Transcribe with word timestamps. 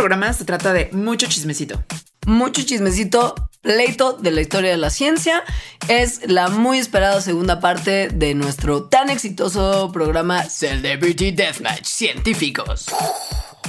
programa 0.00 0.32
se 0.32 0.46
trata 0.46 0.72
de 0.72 0.88
mucho 0.92 1.26
chismecito. 1.26 1.84
Mucho 2.26 2.62
chismecito, 2.62 3.34
pleito 3.60 4.14
de 4.14 4.30
la 4.30 4.40
historia 4.40 4.70
de 4.70 4.78
la 4.78 4.88
ciencia. 4.88 5.42
Es 5.88 6.22
la 6.26 6.48
muy 6.48 6.78
esperada 6.78 7.20
segunda 7.20 7.60
parte 7.60 8.08
de 8.08 8.34
nuestro 8.34 8.84
tan 8.84 9.10
exitoso 9.10 9.90
programa 9.92 10.44
Celebrity 10.44 11.32
Deathmatch 11.32 11.84
Científicos. 11.84 12.86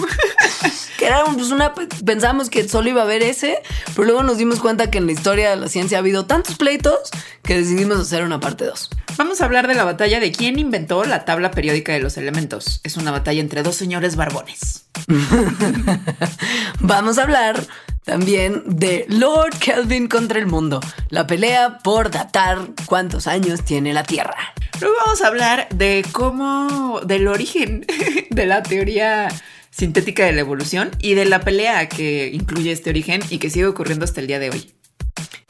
que 0.98 1.06
era 1.06 1.24
pues, 1.26 1.52
una. 1.52 1.74
Pensamos 2.06 2.50
que 2.50 2.68
solo 2.68 2.90
iba 2.90 3.02
a 3.02 3.06
haber 3.06 3.24
ese, 3.24 3.62
pero 3.96 4.06
luego 4.06 4.24
nos 4.24 4.38
dimos 4.38 4.60
cuenta 4.60 4.90
que 4.90 4.98
en 4.98 5.06
la 5.06 5.12
historia 5.12 5.50
de 5.50 5.56
la 5.56 5.68
ciencia 5.68 5.98
ha 5.98 6.02
habido 6.02 6.26
tantos 6.26 6.56
pleitos 6.56 7.10
que 7.44 7.58
decidimos 7.58 8.00
hacer 8.00 8.24
una 8.24 8.40
parte 8.40 8.66
2. 8.66 8.90
Vamos 9.18 9.42
a 9.42 9.46
hablar 9.46 9.68
de 9.68 9.76
la 9.76 9.84
batalla 9.84 10.20
de 10.20 10.32
quién 10.32 10.60
inventó 10.60 11.04
la 11.04 11.26
tabla 11.26 11.52
periódica 11.52 11.92
de 11.94 12.00
los 12.00 12.18
elementos. 12.18 12.82
Es 12.84 12.98
una 12.98 13.12
batalla 13.12 13.42
entre 13.42 13.64
dos 13.64 13.76
señores 13.76 14.16
barbones. 14.16 14.86
Vamos 16.80 17.18
a 17.18 17.24
hablar 17.24 17.66
también 18.04 18.64
de 18.66 19.06
Lord 19.10 19.58
Kelvin 19.60 20.08
contra 20.08 20.40
el 20.40 20.48
mundo, 20.48 20.80
la 21.10 21.28
pelea 21.28 21.80
por 21.80 22.10
datar 22.10 22.60
cuántos 22.86 23.28
años 23.28 23.64
tiene 23.64 23.94
la 23.94 24.04
Tierra. 24.04 24.54
Luego 24.80 24.96
vamos 25.06 25.22
a 25.22 25.28
hablar 25.28 25.70
de 25.70 26.04
cómo, 26.12 27.02
del 27.06 27.28
origen 27.28 27.86
de 28.32 28.46
la 28.48 28.64
teoría 28.64 29.28
sintética 29.72 30.26
de 30.26 30.34
la 30.34 30.42
evolución 30.42 30.92
y 31.00 31.16
de 31.16 31.26
la 31.26 31.42
pelea 31.42 31.90
que 31.90 32.30
incluye 32.34 32.72
este 32.72 32.90
origen 32.90 33.22
y 33.30 33.40
que 33.40 33.50
sigue 33.50 33.66
ocurriendo 33.66 34.06
hasta 34.06 34.22
el 34.22 34.28
día 34.28 34.40
de 34.40 34.52
hoy. 34.52 34.72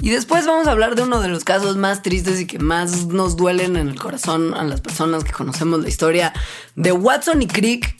Y 0.02 0.10
después 0.10 0.48
vamos 0.48 0.68
a 0.68 0.72
hablar 0.72 0.96
de 0.96 1.04
uno 1.04 1.22
de 1.22 1.28
los 1.28 1.44
casos 1.44 1.78
más 1.78 2.02
tristes 2.02 2.42
y 2.42 2.48
que 2.48 2.58
más 2.58 3.06
nos 3.06 3.38
duelen 3.38 3.76
en 3.76 3.88
el 3.88 4.00
corazón 4.00 4.56
a 4.56 4.64
las 4.64 4.82
personas 4.82 5.24
que 5.24 5.32
conocemos 5.32 5.82
la 5.82 5.90
historia 5.90 6.34
de 6.76 6.92
Watson 6.92 7.42
y 7.44 7.48
Crick 7.48 7.96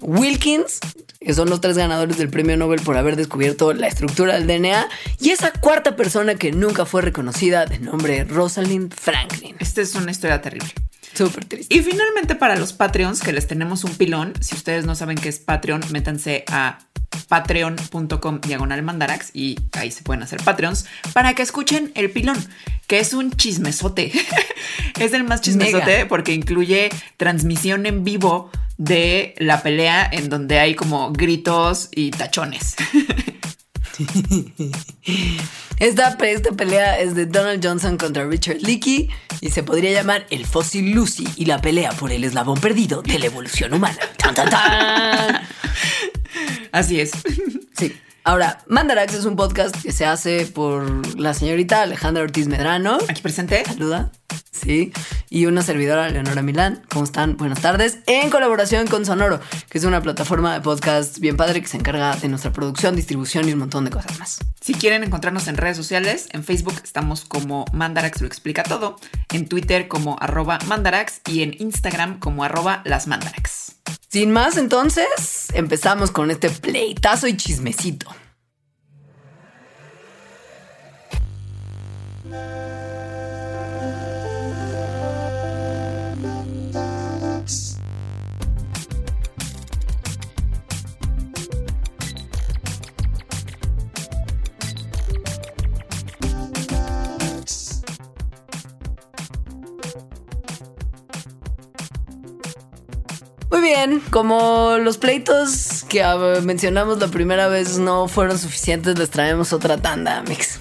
Wilkins, 0.00 0.80
que 1.20 1.34
son 1.34 1.48
los 1.48 1.60
tres 1.60 1.76
ganadores 1.76 2.18
del 2.18 2.28
premio 2.28 2.56
Nobel 2.56 2.80
por 2.80 2.96
haber 2.96 3.14
descubierto 3.14 3.72
la 3.72 3.86
estructura 3.86 4.34
del 4.34 4.46
DNA, 4.46 4.88
y 5.20 5.30
esa 5.30 5.52
cuarta 5.52 5.94
persona 5.94 6.34
que 6.34 6.50
nunca 6.50 6.86
fue 6.86 7.02
reconocida 7.02 7.66
de 7.66 7.78
nombre 7.78 8.24
Rosalind 8.24 8.92
Franklin. 8.94 9.56
Esta 9.60 9.80
es 9.80 9.94
una 9.94 10.10
historia 10.10 10.40
terrible. 10.40 10.72
Súper 11.14 11.44
triste. 11.44 11.74
Y 11.74 11.80
finalmente 11.80 12.34
para 12.34 12.56
los 12.56 12.72
Patreons, 12.72 13.20
que 13.20 13.32
les 13.32 13.46
tenemos 13.46 13.84
un 13.84 13.94
pilón, 13.94 14.34
si 14.40 14.54
ustedes 14.54 14.86
no 14.86 14.94
saben 14.94 15.16
qué 15.16 15.28
es 15.28 15.38
Patreon, 15.38 15.82
métanse 15.90 16.44
a 16.48 16.78
patreon.com 17.28 18.40
diagonal 18.40 18.82
mandarax 18.82 19.30
y 19.34 19.58
ahí 19.72 19.90
se 19.90 20.02
pueden 20.02 20.22
hacer 20.22 20.42
Patreons 20.42 20.86
para 21.12 21.34
que 21.34 21.42
escuchen 21.42 21.92
el 21.94 22.10
pilón, 22.10 22.36
que 22.86 23.00
es 23.00 23.12
un 23.12 23.32
chismesote. 23.32 24.12
es 24.98 25.12
el 25.12 25.24
más 25.24 25.40
chismesote 25.40 26.06
porque 26.06 26.32
incluye 26.32 26.90
transmisión 27.16 27.86
en 27.86 28.04
vivo 28.04 28.50
de 28.76 29.34
la 29.38 29.62
pelea 29.62 30.08
en 30.10 30.28
donde 30.28 30.58
hay 30.60 30.74
como 30.74 31.12
gritos 31.12 31.88
y 31.92 32.10
tachones. 32.10 32.76
Esta, 35.78 36.16
esta, 36.22 36.52
pelea 36.52 36.98
es 36.98 37.14
de 37.14 37.26
Donald 37.26 37.64
Johnson 37.64 37.96
contra 37.96 38.26
Richard 38.26 38.58
Leakey 38.62 39.08
y 39.40 39.50
se 39.50 39.62
podría 39.62 39.92
llamar 39.92 40.26
El 40.30 40.44
fósil 40.44 40.90
Lucy 40.90 41.28
y 41.36 41.44
la 41.44 41.60
pelea 41.60 41.92
por 41.92 42.10
el 42.10 42.24
eslabón 42.24 42.60
perdido 42.60 43.00
de 43.02 43.16
la 43.18 43.26
evolución 43.26 43.72
humana. 43.72 43.96
Así 46.72 47.00
es. 47.00 47.12
Sí. 47.76 47.96
Ahora, 48.24 48.58
Mandarax 48.66 49.14
es 49.14 49.24
un 49.24 49.36
podcast 49.36 49.74
que 49.80 49.92
se 49.92 50.04
hace 50.04 50.46
por 50.46 51.16
la 51.18 51.32
señorita 51.32 51.82
Alejandra 51.82 52.24
Ortiz 52.24 52.48
Medrano. 52.48 52.98
Aquí 53.08 53.22
presente. 53.22 53.64
Saluda. 53.64 54.10
Sí. 54.60 54.92
Y 55.30 55.46
una 55.46 55.62
servidora, 55.62 56.08
Leonora 56.08 56.42
Milán. 56.42 56.82
¿Cómo 56.88 57.04
están? 57.04 57.36
Buenas 57.36 57.60
tardes. 57.60 57.98
En 58.06 58.30
colaboración 58.30 58.86
con 58.86 59.04
Sonoro, 59.06 59.40
que 59.68 59.78
es 59.78 59.84
una 59.84 60.02
plataforma 60.02 60.54
de 60.54 60.60
podcast 60.60 61.18
bien 61.18 61.36
padre 61.36 61.60
que 61.60 61.68
se 61.68 61.76
encarga 61.76 62.16
de 62.16 62.28
nuestra 62.28 62.52
producción, 62.52 62.96
distribución 62.96 63.48
y 63.48 63.52
un 63.52 63.60
montón 63.60 63.84
de 63.84 63.90
cosas 63.90 64.18
más. 64.18 64.38
Si 64.60 64.74
quieren 64.74 65.04
encontrarnos 65.04 65.48
en 65.48 65.56
redes 65.56 65.76
sociales, 65.76 66.28
en 66.32 66.44
Facebook 66.44 66.80
estamos 66.82 67.24
como 67.24 67.64
Mandarax 67.72 68.20
lo 68.20 68.26
explica 68.26 68.62
todo, 68.62 68.96
en 69.32 69.48
Twitter 69.48 69.88
como 69.88 70.16
arroba 70.20 70.58
Mandarax 70.66 71.20
y 71.26 71.42
en 71.42 71.54
Instagram 71.58 72.18
como 72.18 72.44
arroba 72.44 72.82
las 72.84 73.06
Mandarax. 73.06 73.76
Sin 74.08 74.30
más, 74.30 74.56
entonces, 74.56 75.48
empezamos 75.52 76.10
con 76.10 76.30
este 76.30 76.50
pleitazo 76.50 77.28
y 77.28 77.36
chismecito. 77.36 78.08
Muy 103.50 103.60
bien, 103.62 104.02
como 104.10 104.76
los 104.78 104.98
pleitos 104.98 105.84
que 105.88 106.02
ah, 106.02 106.40
mencionamos 106.42 106.98
la 106.98 107.08
primera 107.08 107.48
vez 107.48 107.78
no 107.78 108.06
fueron 108.06 108.38
suficientes, 108.38 108.98
les 108.98 109.08
traemos 109.10 109.52
otra 109.52 109.78
tanda, 109.78 110.22
Mix. 110.28 110.60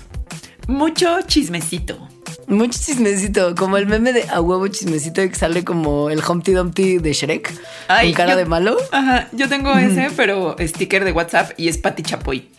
Mucho 0.67 1.21
chismecito. 1.21 2.07
Mucho 2.47 2.79
chismecito, 2.79 3.55
como 3.55 3.75
el 3.75 3.87
meme 3.87 4.13
de 4.13 4.23
a 4.29 4.39
huevo 4.39 4.69
chismecito 4.69 5.21
que 5.21 5.35
sale 5.35 5.65
como 5.65 6.09
el 6.09 6.21
Humpty 6.23 6.53
Dumpty 6.53 6.97
de 6.99 7.11
Shrek. 7.11 7.53
Ay, 7.89 8.13
cara 8.13 8.37
de 8.37 8.45
malo. 8.45 8.77
Ajá, 8.93 9.27
yo 9.33 9.49
tengo 9.49 9.73
ese, 9.73 10.09
pero 10.15 10.55
sticker 10.59 11.03
de 11.03 11.11
WhatsApp 11.11 11.51
y 11.57 11.67
es 11.67 11.77
Pati 11.77 12.03
Chapoy. 12.03 12.49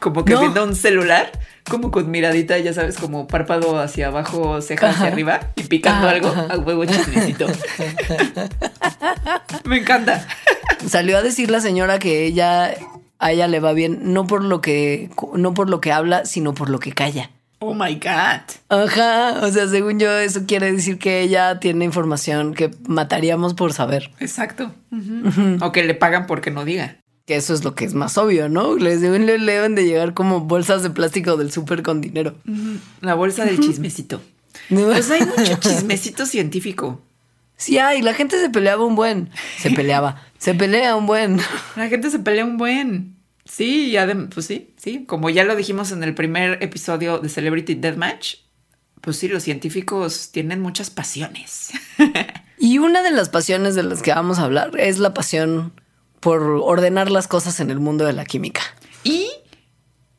Como 0.00 0.24
que 0.24 0.36
viendo 0.36 0.64
un 0.64 0.74
celular, 0.74 1.32
como 1.68 1.90
con 1.90 2.10
miradita, 2.10 2.58
ya 2.58 2.72
sabes, 2.72 2.96
como 2.96 3.26
párpado 3.26 3.78
hacia 3.78 4.08
abajo, 4.08 4.60
ceja 4.60 4.90
hacia 4.90 5.08
arriba 5.08 5.40
y 5.56 5.64
picando 5.64 6.08
algo 6.08 6.28
a 6.28 6.56
huevo 6.58 6.84
chismecito. 6.84 7.46
Me 9.64 9.78
encanta. 9.78 10.26
Salió 10.86 11.18
a 11.18 11.22
decir 11.22 11.50
la 11.50 11.60
señora 11.60 11.98
que 11.98 12.24
ella 12.24 12.74
a 13.18 13.32
ella 13.32 13.48
le 13.48 13.60
va 13.60 13.72
bien 13.72 14.12
no 14.12 14.26
por 14.26 14.44
lo 14.44 14.60
que 14.60 15.10
no 15.34 15.54
por 15.54 15.68
lo 15.68 15.80
que 15.80 15.92
habla, 15.92 16.24
sino 16.24 16.54
por 16.54 16.70
lo 16.70 16.78
que 16.78 16.92
calla. 16.92 17.30
Oh 17.60 17.74
my 17.74 17.94
God. 17.94 18.42
Ajá. 18.68 19.40
O 19.42 19.50
sea, 19.50 19.66
según 19.66 19.98
yo, 19.98 20.16
eso 20.16 20.42
quiere 20.46 20.70
decir 20.70 20.98
que 20.98 21.22
ella 21.22 21.58
tiene 21.58 21.84
información 21.84 22.54
que 22.54 22.70
mataríamos 22.86 23.54
por 23.54 23.72
saber. 23.72 24.12
Exacto. 24.20 24.70
O 25.60 25.72
que 25.72 25.82
le 25.82 25.94
pagan 25.94 26.26
porque 26.26 26.52
no 26.52 26.64
diga. 26.64 26.98
Que 27.28 27.36
eso 27.36 27.52
es 27.52 27.62
lo 27.62 27.74
que 27.74 27.84
es 27.84 27.92
más 27.92 28.16
obvio, 28.16 28.48
¿no? 28.48 28.76
Les 28.76 29.02
deben, 29.02 29.26
le 29.26 29.36
deben 29.36 29.74
de 29.74 29.84
llegar 29.84 30.14
como 30.14 30.40
bolsas 30.40 30.82
de 30.82 30.88
plástico 30.88 31.36
del 31.36 31.52
súper 31.52 31.82
con 31.82 32.00
dinero. 32.00 32.34
La 33.02 33.12
bolsa 33.12 33.44
del 33.44 33.60
chismecito. 33.60 34.22
Pues 34.70 35.10
hay 35.10 35.26
mucho 35.26 35.56
chismecito 35.60 36.24
científico. 36.24 37.02
Sí 37.54 37.76
hay, 37.76 38.00
la 38.00 38.14
gente 38.14 38.40
se 38.40 38.48
peleaba 38.48 38.82
un 38.82 38.94
buen. 38.94 39.28
Se 39.58 39.70
peleaba. 39.70 40.24
se 40.38 40.54
pelea 40.54 40.96
un 40.96 41.04
buen. 41.04 41.38
La 41.76 41.88
gente 41.88 42.10
se 42.10 42.18
pelea 42.18 42.46
un 42.46 42.56
buen. 42.56 43.18
Sí, 43.44 43.90
ya 43.90 44.08
pues 44.32 44.46
sí, 44.46 44.72
sí. 44.78 45.04
Como 45.04 45.28
ya 45.28 45.44
lo 45.44 45.54
dijimos 45.54 45.92
en 45.92 46.02
el 46.04 46.14
primer 46.14 46.62
episodio 46.62 47.18
de 47.18 47.28
Celebrity 47.28 47.74
Deathmatch, 47.74 48.36
pues 49.02 49.18
sí, 49.18 49.28
los 49.28 49.42
científicos 49.42 50.30
tienen 50.32 50.62
muchas 50.62 50.88
pasiones. 50.88 51.72
y 52.58 52.78
una 52.78 53.02
de 53.02 53.10
las 53.10 53.28
pasiones 53.28 53.74
de 53.74 53.82
las 53.82 54.00
que 54.00 54.14
vamos 54.14 54.38
a 54.38 54.44
hablar 54.44 54.70
es 54.80 54.98
la 54.98 55.12
pasión 55.12 55.74
por 56.20 56.42
ordenar 56.42 57.10
las 57.10 57.28
cosas 57.28 57.60
en 57.60 57.70
el 57.70 57.80
mundo 57.80 58.04
de 58.04 58.12
la 58.12 58.24
química. 58.24 58.62
Y 59.04 59.30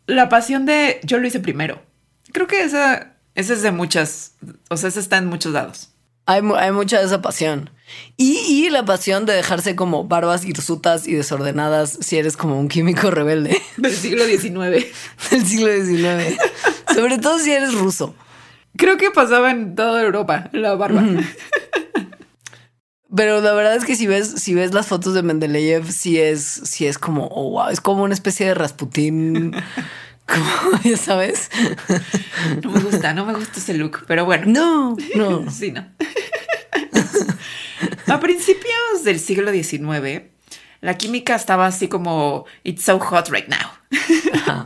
la 0.08 0.30
pasión 0.30 0.66
de 0.66 1.00
yo 1.04 1.20
lo 1.20 1.28
hice 1.28 1.40
primero. 1.40 1.82
Creo 2.32 2.48
que 2.48 2.64
esa, 2.64 3.16
esa 3.36 3.54
es 3.54 3.62
de 3.62 3.72
muchas, 3.72 4.34
o 4.70 4.78
sea, 4.78 4.90
esa 4.90 5.00
está 5.00 5.18
en 5.18 5.28
muchos 5.28 5.54
lados. 5.54 5.90
Hay, 6.25 6.42
hay 6.57 6.72
mucha 6.72 7.00
de 7.00 7.06
esa 7.06 7.22
pasión. 7.22 7.72
Y, 8.18 8.69
la 8.69 8.86
pasión 8.86 9.25
de 9.25 9.34
dejarse 9.34 9.75
como 9.75 10.04
barbas 10.04 10.46
hirsutas 10.46 11.07
y 11.07 11.16
desordenadas 11.16 11.98
si 12.01 12.18
eres 12.18 12.38
como 12.38 12.60
un 12.60 12.68
químico 12.68 13.10
rebelde. 13.10 13.60
Del 13.78 13.96
siglo 13.96 14.25
XIX. 14.25 14.86
Del 15.31 15.46
siglo 15.46 15.72
XIX. 15.74 16.38
Sobre 16.94 17.18
todo 17.18 17.40
si 17.40 17.51
eres 17.51 17.74
ruso. 17.74 18.13
Creo 18.78 18.98
que 18.98 19.10
pasaba 19.10 19.50
en 19.51 19.75
toda 19.75 20.04
Europa 20.04 20.50
la 20.54 20.75
barba. 20.75 21.04
Pero 23.16 23.42
la 23.42 23.54
verdad 23.54 23.76
es 23.76 23.86
que 23.86 23.96
si 23.96 24.06
ves, 24.06 24.36
si 24.38 24.54
ves 24.54 24.74
las 24.74 24.88
fotos 24.88 25.14
de 25.16 25.24
Mendeleev, 25.24 25.92
sí 25.92 26.20
es, 26.20 26.44
sí 26.44 26.86
es 26.86 27.00
como, 27.00 27.28
oh, 27.28 27.52
wow, 27.52 27.70
es 27.70 27.82
como 27.82 28.04
una 28.04 28.14
especie 28.14 28.46
de 28.46 28.54
Rasputín. 28.54 29.52
como, 30.28 30.82
ya 30.84 30.98
sabes. 30.98 31.50
No 32.64 32.72
me 32.72 32.80
gusta, 32.82 33.14
no 33.14 33.26
me 33.26 33.34
gusta 33.34 33.60
ese 33.60 33.74
look, 33.74 34.04
pero 34.08 34.26
bueno. 34.26 34.46
No, 34.48 34.98
no. 35.16 35.50
sí, 35.52 35.72
no. 35.72 35.88
A 38.08 38.20
principios 38.20 39.04
del 39.04 39.20
siglo 39.20 39.52
XIX, 39.52 40.24
la 40.82 40.98
química 40.98 41.36
estaba 41.36 41.66
así 41.66 41.88
como, 41.88 42.46
it's 42.64 42.84
so 42.84 43.00
hot 43.00 43.30
right 43.30 43.48
now. 43.48 44.66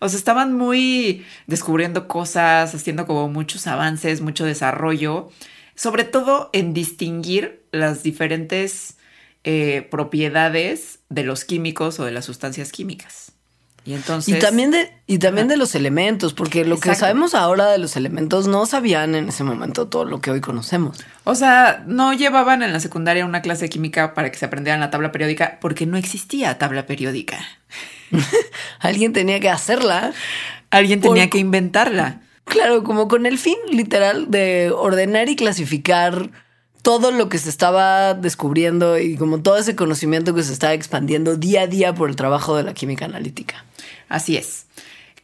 O 0.00 0.08
sea, 0.08 0.18
estaban 0.18 0.52
muy 0.52 1.24
descubriendo 1.46 2.08
cosas, 2.08 2.74
haciendo 2.74 3.06
como 3.06 3.28
muchos 3.28 3.66
avances, 3.66 4.20
mucho 4.20 4.44
desarrollo, 4.44 5.30
sobre 5.74 6.04
todo 6.04 6.50
en 6.52 6.74
distinguir 6.74 7.64
las 7.72 8.02
diferentes 8.02 8.96
eh, 9.44 9.86
propiedades 9.90 11.00
de 11.08 11.24
los 11.24 11.44
químicos 11.44 12.00
o 12.00 12.04
de 12.04 12.12
las 12.12 12.24
sustancias 12.24 12.72
químicas. 12.72 13.32
Y 13.86 13.92
entonces. 13.92 14.34
Y 14.34 14.38
también 14.38 14.70
de, 14.70 14.90
y 15.06 15.18
también 15.18 15.46
de 15.46 15.58
los 15.58 15.74
elementos, 15.74 16.32
porque 16.32 16.64
lo 16.64 16.80
que 16.80 16.94
sabemos 16.94 17.34
ahora 17.34 17.66
de 17.70 17.76
los 17.76 17.96
elementos 17.96 18.46
no 18.48 18.64
sabían 18.64 19.14
en 19.14 19.28
ese 19.28 19.44
momento 19.44 19.88
todo 19.88 20.06
lo 20.06 20.22
que 20.22 20.30
hoy 20.30 20.40
conocemos. 20.40 21.04
O 21.24 21.34
sea, 21.34 21.84
no 21.86 22.14
llevaban 22.14 22.62
en 22.62 22.72
la 22.72 22.80
secundaria 22.80 23.26
una 23.26 23.42
clase 23.42 23.66
de 23.66 23.68
química 23.68 24.14
para 24.14 24.32
que 24.32 24.38
se 24.38 24.46
aprendieran 24.46 24.80
la 24.80 24.90
tabla 24.90 25.12
periódica 25.12 25.58
porque 25.60 25.84
no 25.84 25.98
existía 25.98 26.56
tabla 26.56 26.86
periódica. 26.86 27.38
Alguien 28.78 29.12
tenía 29.12 29.38
que 29.40 29.50
hacerla. 29.50 30.14
Alguien 30.70 31.02
tenía 31.02 31.24
Por- 31.24 31.30
que 31.30 31.38
inventarla. 31.38 32.22
Claro, 32.44 32.84
como 32.84 33.08
con 33.08 33.26
el 33.26 33.38
fin 33.38 33.56
literal 33.70 34.30
de 34.30 34.70
ordenar 34.70 35.28
y 35.28 35.36
clasificar 35.36 36.30
todo 36.82 37.10
lo 37.10 37.28
que 37.28 37.38
se 37.38 37.48
estaba 37.48 38.14
descubriendo 38.14 38.98
y 38.98 39.16
como 39.16 39.40
todo 39.42 39.56
ese 39.56 39.74
conocimiento 39.74 40.34
que 40.34 40.42
se 40.42 40.52
estaba 40.52 40.74
expandiendo 40.74 41.36
día 41.36 41.62
a 41.62 41.66
día 41.66 41.94
por 41.94 42.10
el 42.10 42.16
trabajo 42.16 42.56
de 42.56 42.62
la 42.62 42.74
química 42.74 43.06
analítica. 43.06 43.64
Así 44.08 44.36
es. 44.36 44.66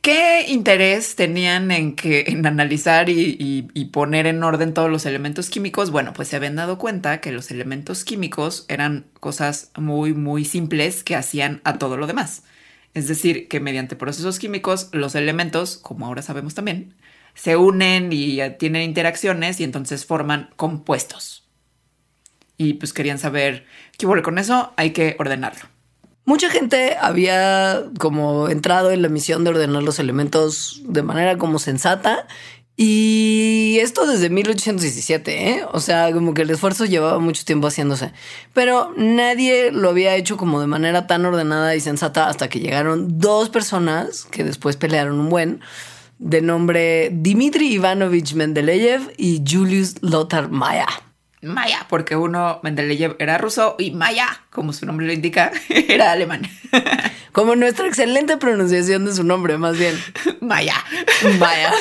¿Qué 0.00 0.46
interés 0.49 1.14
tenían 1.14 1.70
en 1.70 1.94
que 1.94 2.25
en 2.28 2.46
analizar 2.46 3.11
y, 3.11 3.37
y- 3.38 3.69
y 3.75 3.84
poner 3.87 4.26
en 4.26 4.43
orden 4.43 4.72
todos 4.72 4.90
los 4.90 5.05
elementos 5.05 5.50
químicos? 5.50 5.90
Bueno, 5.90 6.14
pues 6.14 6.28
se 6.28 6.37
habían 6.37 6.56
dado 6.56 6.78
cuenta 6.78 7.20
que 7.20 7.32
los 7.32 7.50
elementos 7.50 8.02
químicos 8.05 8.64
eran 8.69 9.05
cosas 9.20 9.70
muy, 9.76 10.14
muy 10.14 10.46
simples 10.46 11.05
que 11.05 11.17
hacían 11.17 11.61
a 11.64 11.76
todo 11.78 11.99
lo 11.99 12.06
demás. 12.06 12.44
Es 12.94 13.08
decir, 13.08 13.46
que 13.49 13.61
mediante 13.61 13.94
procesos 13.94 14.38
químicos 14.38 14.88
los 14.93 15.14
elementos, 15.14 15.76
como 15.76 16.06
ahora 16.06 16.22
sabemos 16.22 16.55
también, 16.55 16.94
se 17.41 17.57
unen 17.57 18.13
y 18.13 18.39
eh, 18.43 18.51
tienen 18.51 18.83
interacciones 18.83 19.61
y 19.61 19.65
entonces 19.65 20.05
forman 20.05 20.51
compuestos. 20.57 21.49
Y 22.59 22.75
pues 22.75 22.93
querían 22.93 23.19
saber 23.19 23.65
qué 23.97 24.07
hubo 24.07 24.21
con 24.23 24.37
eso, 24.37 24.75
hay 24.77 24.91
que 24.91 25.17
ordenarlo. 25.19 25.63
Mucha 26.27 26.51
gente 26.51 26.99
había 27.01 27.85
como 27.99 28.51
entrado 28.51 28.91
en 28.91 29.01
la 29.01 29.09
misión 29.09 29.43
de 29.43 29.51
ordenar 29.51 29.83
los 29.83 29.99
elementos 29.99 30.83
de 30.85 31.03
manera 31.03 31.39
como 31.39 31.59
sensata 31.59 32.27
y 32.77 33.79
esto 33.81 34.07
desde 34.07 34.29
1817, 34.29 35.51
¿eh? 35.51 35.67
O 35.73 35.81
sea, 35.81 36.13
como 36.13 36.35
que 36.35 36.43
el 36.43 36.51
esfuerzo 36.51 36.85
llevaba 36.85 37.19
mucho 37.21 37.47
tiempo 37.47 37.69
haciéndose, 37.69 38.13
pero 38.53 38.93
nadie 38.99 39.73
lo 39.73 39.89
había 39.89 40.15
hecho 40.15 40.37
como 40.37 40.61
de 40.61 40.67
manera 40.67 41.07
tan 41.07 41.25
ordenada 41.25 41.75
y 41.75 41.81
sensata 41.81 42.29
hasta 42.29 42.49
que 42.49 42.61
llegaron 42.61 43.19
dos 43.19 43.49
personas 43.49 44.25
que 44.31 44.45
después 44.45 44.77
pelearon 44.77 45.19
un 45.19 45.31
buen 45.31 45.61
de 46.20 46.43
nombre 46.43 47.08
Dmitry 47.12 47.72
Ivanovich 47.75 48.34
Mendeleev 48.34 49.12
y 49.17 49.43
Julius 49.46 49.96
Lothar 50.02 50.50
Maya. 50.50 50.87
Maya, 51.43 51.87
porque 51.88 52.14
uno, 52.17 52.61
Mendeleev, 52.62 53.17
era 53.19 53.38
ruso 53.38 53.75
y 53.78 53.93
Maya, 53.93 54.28
como 54.50 54.75
su 54.75 54.84
nombre 54.84 55.06
lo 55.06 55.12
indica, 55.14 55.50
era 55.69 56.12
alemán. 56.12 56.43
Como 57.32 57.55
nuestra 57.55 57.87
excelente 57.87 58.37
pronunciación 58.38 59.05
de 59.05 59.14
su 59.14 59.22
nombre, 59.22 59.56
más 59.56 59.78
bien. 59.78 59.94
Maya. 60.40 60.75
Maya. 61.38 61.72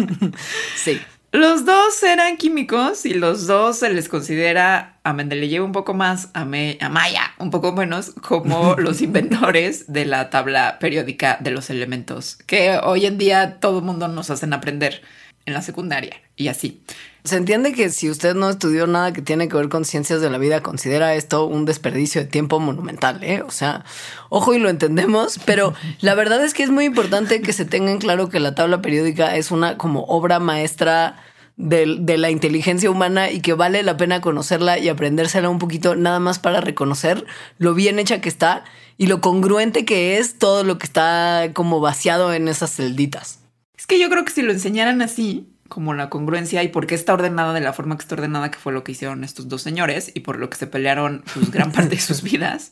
sí. 0.76 1.00
Los 1.34 1.64
dos 1.64 2.00
eran 2.04 2.36
químicos 2.36 3.04
y 3.04 3.12
los 3.14 3.48
dos 3.48 3.80
se 3.80 3.90
les 3.90 4.08
considera 4.08 4.98
a 5.02 5.12
Mendeleev 5.12 5.64
un 5.64 5.72
poco 5.72 5.92
más, 5.92 6.28
a, 6.32 6.44
Me- 6.44 6.78
a 6.80 6.88
Maya 6.88 7.32
un 7.38 7.50
poco 7.50 7.72
menos, 7.72 8.12
como 8.22 8.74
los 8.78 9.02
inventores 9.02 9.92
de 9.92 10.04
la 10.06 10.30
tabla 10.30 10.78
periódica 10.78 11.38
de 11.40 11.50
los 11.50 11.70
elementos, 11.70 12.36
que 12.46 12.78
hoy 12.80 13.06
en 13.06 13.18
día 13.18 13.58
todo 13.58 13.80
el 13.80 13.84
mundo 13.84 14.06
nos 14.06 14.30
hacen 14.30 14.52
aprender 14.52 15.02
en 15.46 15.54
la 15.54 15.62
secundaria 15.62 16.16
y 16.36 16.48
así. 16.48 16.82
Se 17.24 17.36
entiende 17.36 17.72
que 17.72 17.88
si 17.88 18.10
usted 18.10 18.34
no 18.34 18.50
estudió 18.50 18.86
nada 18.86 19.12
que 19.12 19.22
tiene 19.22 19.48
que 19.48 19.56
ver 19.56 19.68
con 19.70 19.84
ciencias 19.86 20.20
de 20.20 20.28
la 20.28 20.36
vida, 20.36 20.62
considera 20.62 21.14
esto 21.14 21.46
un 21.46 21.64
desperdicio 21.64 22.20
de 22.20 22.26
tiempo 22.26 22.60
monumental, 22.60 23.22
¿eh? 23.24 23.40
O 23.42 23.50
sea, 23.50 23.84
ojo 24.28 24.52
y 24.52 24.58
lo 24.58 24.68
entendemos, 24.68 25.40
pero 25.46 25.72
la 26.00 26.14
verdad 26.14 26.44
es 26.44 26.52
que 26.52 26.62
es 26.64 26.70
muy 26.70 26.84
importante 26.84 27.40
que 27.40 27.52
se 27.54 27.64
tengan 27.64 27.98
claro 27.98 28.28
que 28.28 28.40
la 28.40 28.54
tabla 28.54 28.82
periódica 28.82 29.36
es 29.36 29.50
una 29.50 29.78
como 29.78 30.04
obra 30.04 30.38
maestra 30.38 31.16
del- 31.56 32.04
de, 32.04 32.18
la 32.18 32.30
inteligencia 32.30 32.90
humana 32.90 33.30
y 33.30 33.40
que 33.40 33.54
vale 33.54 33.82
la 33.84 33.96
pena 33.96 34.20
conocerla 34.20 34.78
y 34.78 34.88
aprendérsela 34.88 35.48
un 35.48 35.58
poquito 35.60 35.94
nada 35.94 36.18
más 36.20 36.38
para 36.38 36.60
reconocer 36.60 37.24
lo 37.58 37.72
bien 37.74 37.98
hecha 37.98 38.20
que 38.20 38.28
está 38.28 38.64
y 38.98 39.06
lo 39.06 39.20
congruente 39.20 39.84
que 39.84 40.18
es 40.18 40.38
todo 40.38 40.62
lo 40.64 40.78
que 40.78 40.86
está 40.86 41.50
como 41.54 41.80
vaciado 41.80 42.34
en 42.34 42.48
esas 42.48 42.74
celditas. 42.74 43.43
Es 43.76 43.86
que 43.86 43.98
yo 43.98 44.08
creo 44.10 44.24
que 44.24 44.32
si 44.32 44.42
lo 44.42 44.52
enseñaran 44.52 45.02
así, 45.02 45.48
como 45.68 45.94
la 45.94 46.08
congruencia 46.10 46.62
y 46.62 46.68
por 46.68 46.86
qué 46.86 46.94
está 46.94 47.14
ordenada 47.14 47.52
de 47.52 47.60
la 47.60 47.72
forma 47.72 47.96
que 47.96 48.02
está 48.02 48.14
ordenada, 48.14 48.50
que 48.50 48.58
fue 48.58 48.72
lo 48.72 48.84
que 48.84 48.92
hicieron 48.92 49.24
estos 49.24 49.48
dos 49.48 49.62
señores 49.62 50.10
y 50.14 50.20
por 50.20 50.38
lo 50.38 50.48
que 50.50 50.56
se 50.56 50.66
pelearon 50.66 51.24
pues, 51.34 51.50
gran 51.50 51.72
parte 51.72 51.96
de 51.96 52.00
sus 52.00 52.22
vidas, 52.30 52.70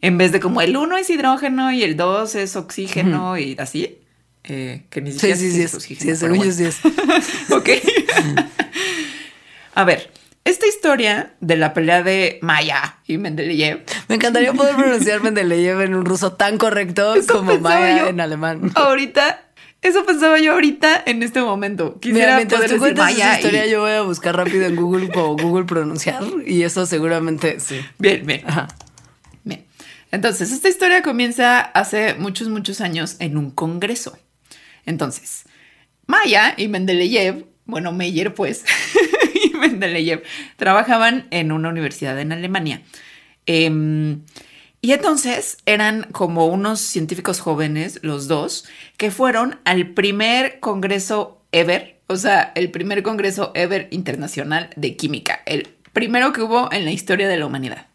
en 0.00 0.16
vez 0.16 0.32
de 0.32 0.40
como 0.40 0.62
el 0.62 0.76
uno 0.76 0.96
es 0.96 1.10
hidrógeno 1.10 1.72
y 1.72 1.82
el 1.82 1.96
dos 1.96 2.34
es 2.34 2.56
oxígeno 2.56 3.36
y 3.36 3.56
así, 3.58 3.98
eh, 4.44 4.84
que 4.88 5.02
ni 5.02 5.10
Sí, 5.12 5.18
siquiera 5.18 5.36
sí, 5.36 5.50
sí, 5.50 5.56
si 5.56 5.62
es, 5.62 5.74
oxígeno, 5.74 6.16
sí, 6.16 6.22
yo 6.22 6.28
bueno. 6.34 6.52
sí 6.52 6.64
es. 6.64 6.80
Ok. 7.50 7.68
A 9.74 9.84
ver, 9.84 10.10
esta 10.44 10.66
historia 10.66 11.34
de 11.40 11.56
la 11.56 11.74
pelea 11.74 12.02
de 12.02 12.38
Maya 12.42 12.96
y 13.06 13.18
Mendeleev 13.18 13.82
Me 14.08 14.16
encantaría 14.16 14.52
poder 14.52 14.74
pronunciar 14.76 15.22
Mendeleev 15.22 15.80
en 15.82 15.94
un 15.94 16.04
ruso 16.04 16.32
tan 16.32 16.58
correcto 16.58 17.14
Eso 17.14 17.34
como 17.34 17.58
Maya 17.58 18.08
en 18.08 18.20
alemán. 18.20 18.72
ahorita, 18.74 19.49
eso 19.82 20.04
pensaba 20.04 20.38
yo 20.38 20.52
ahorita 20.52 21.02
en 21.06 21.22
este 21.22 21.40
momento. 21.40 21.84
Mira, 21.84 22.00
Quisiera 22.00 22.36
mientras 22.36 22.60
poder 22.60 22.76
tú 22.78 22.84
decir 22.84 22.96
Maya 22.98 23.36
historia, 23.36 23.66
y- 23.66 23.70
yo 23.70 23.80
voy 23.80 23.92
a 23.92 24.02
buscar 24.02 24.36
rápido 24.36 24.66
en 24.66 24.76
Google 24.76 25.08
como 25.10 25.36
Google 25.36 25.64
pronunciar 25.64 26.22
y 26.46 26.62
eso 26.62 26.84
seguramente 26.86 27.60
sí. 27.60 27.80
Bien, 27.98 28.24
bien. 28.26 28.42
Ajá. 28.46 28.68
Bien. 29.44 29.64
Entonces, 30.12 30.52
esta 30.52 30.68
historia 30.68 31.02
comienza 31.02 31.60
hace 31.60 32.14
muchos, 32.14 32.48
muchos 32.48 32.80
años 32.80 33.16
en 33.20 33.36
un 33.36 33.50
congreso. 33.50 34.18
Entonces, 34.86 35.44
Maya 36.06 36.54
y 36.56 36.68
Mendeleev, 36.68 37.46
bueno, 37.64 37.92
Meyer, 37.92 38.34
pues, 38.34 38.64
y 39.44 39.56
Mendeleev 39.56 40.22
trabajaban 40.56 41.26
en 41.30 41.52
una 41.52 41.68
universidad 41.68 42.18
en 42.20 42.32
Alemania. 42.32 42.82
Em, 43.46 44.22
y 44.82 44.92
entonces 44.92 45.58
eran 45.66 46.08
como 46.12 46.46
unos 46.46 46.80
científicos 46.80 47.40
jóvenes, 47.40 48.00
los 48.02 48.28
dos, 48.28 48.64
que 48.96 49.10
fueron 49.10 49.60
al 49.64 49.88
primer 49.88 50.58
congreso 50.60 51.42
ever, 51.52 52.00
o 52.06 52.16
sea, 52.16 52.52
el 52.54 52.70
primer 52.70 53.02
congreso 53.02 53.52
ever 53.54 53.88
internacional 53.90 54.70
de 54.76 54.96
química, 54.96 55.42
el 55.44 55.68
primero 55.92 56.32
que 56.32 56.42
hubo 56.42 56.72
en 56.72 56.84
la 56.84 56.92
historia 56.92 57.28
de 57.28 57.36
la 57.36 57.46
humanidad. 57.46 57.86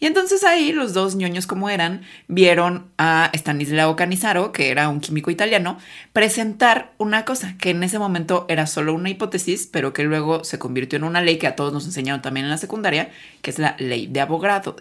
Y 0.00 0.06
entonces 0.06 0.44
ahí 0.44 0.72
los 0.72 0.92
dos 0.92 1.14
ñoños 1.14 1.46
como 1.46 1.70
eran 1.70 2.02
vieron 2.28 2.90
a 2.98 3.30
Stanislao 3.32 3.96
Canizaro, 3.96 4.52
que 4.52 4.70
era 4.70 4.90
un 4.90 5.00
químico 5.00 5.30
italiano, 5.30 5.78
presentar 6.12 6.92
una 6.98 7.24
cosa 7.24 7.56
que 7.58 7.70
en 7.70 7.82
ese 7.82 7.98
momento 7.98 8.44
era 8.50 8.66
solo 8.66 8.92
una 8.92 9.08
hipótesis, 9.08 9.66
pero 9.72 9.94
que 9.94 10.02
luego 10.02 10.44
se 10.44 10.58
convirtió 10.58 10.98
en 10.98 11.04
una 11.04 11.22
ley 11.22 11.38
que 11.38 11.46
a 11.46 11.56
todos 11.56 11.72
nos 11.72 11.86
enseñaron 11.86 12.20
también 12.20 12.44
en 12.44 12.50
la 12.50 12.58
secundaria, 12.58 13.10
que 13.40 13.50
es 13.50 13.58
la 13.58 13.76
ley 13.78 14.06
de 14.06 14.20
abogado. 14.20 14.76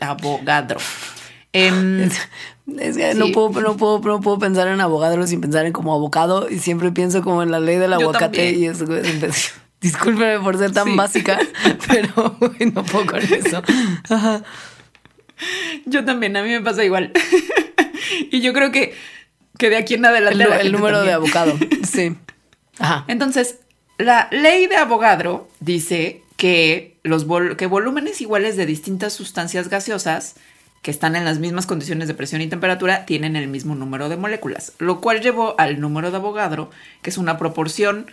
Em, 1.53 2.09
Es 2.79 2.97
que 2.97 3.13
no, 3.15 3.31
puedo, 3.31 3.61
no, 3.61 3.77
puedo, 3.77 3.99
no 3.99 4.21
puedo 4.21 4.39
pensar 4.39 4.67
en 4.67 4.81
abogado 4.81 5.25
sin 5.27 5.39
pensar 5.41 5.65
en 5.65 5.73
como 5.73 5.93
abogado 5.93 6.49
y 6.49 6.59
siempre 6.59 6.91
pienso 6.91 7.21
como 7.21 7.43
en 7.43 7.51
la 7.51 7.59
ley 7.59 7.77
del 7.77 7.91
Yo 7.91 7.95
aguacate 7.97 8.37
también. 8.53 8.59
y 8.63 8.65
eso. 8.67 8.85
Discúlpeme 9.81 10.39
por 10.39 10.57
ser 10.57 10.71
tan 10.71 10.85
Sí. 10.87 10.95
básica, 10.95 11.39
pero 11.87 12.37
uy, 12.39 12.71
no 12.73 12.83
puedo 12.83 13.05
con 13.05 13.19
eso. 13.19 13.61
Ajá. 14.09 14.43
yo 15.85 16.05
también, 16.05 16.35
a 16.37 16.43
mí 16.43 16.49
me 16.49 16.61
pasa 16.61 16.83
igual. 16.83 17.11
y 18.31 18.41
yo 18.41 18.53
creo 18.53 18.71
que, 18.71 18.95
que 19.57 19.69
de 19.69 19.75
aquí 19.77 19.95
en 19.95 20.01
El, 20.01 20.05
adelante. 20.05 20.37
la 20.47 20.61
el 20.61 20.71
número 20.71 21.03
de 21.03 21.11
abogado. 21.13 21.53
Sí. 21.89 22.15
Ajá. 22.79 23.03
Entonces, 23.07 23.59
la 23.97 24.27
ley 24.31 24.67
de 24.67 24.77
Avogadro 24.77 25.49
dice 25.59 26.23
que 26.37 26.97
los 27.03 27.27
vol- 27.27 27.55
que 27.57 27.67
volúmenes 27.67 28.21
iguales 28.21 28.55
de 28.57 28.65
distintas 28.65 29.13
sustancias 29.13 29.67
gaseosas 29.69 30.35
que 30.83 30.91
están 30.91 31.15
en 31.15 31.25
las 31.25 31.39
mismas 31.39 31.65
condiciones 31.65 32.07
de 32.07 32.13
presión 32.13 32.41
y 32.41 32.47
temperatura 32.47 33.05
tienen 33.05 33.35
el 33.35 33.47
mismo 33.47 33.73
número 33.73 34.09
de 34.09 34.17
moléculas, 34.17 34.73
lo 34.79 34.99
cual 34.99 35.21
llevó 35.21 35.55
al 35.57 35.79
número 35.79 36.11
de 36.11 36.17
Avogadro, 36.17 36.69
que 37.01 37.09
es 37.09 37.17
una 37.17 37.37
proporción 37.37 38.05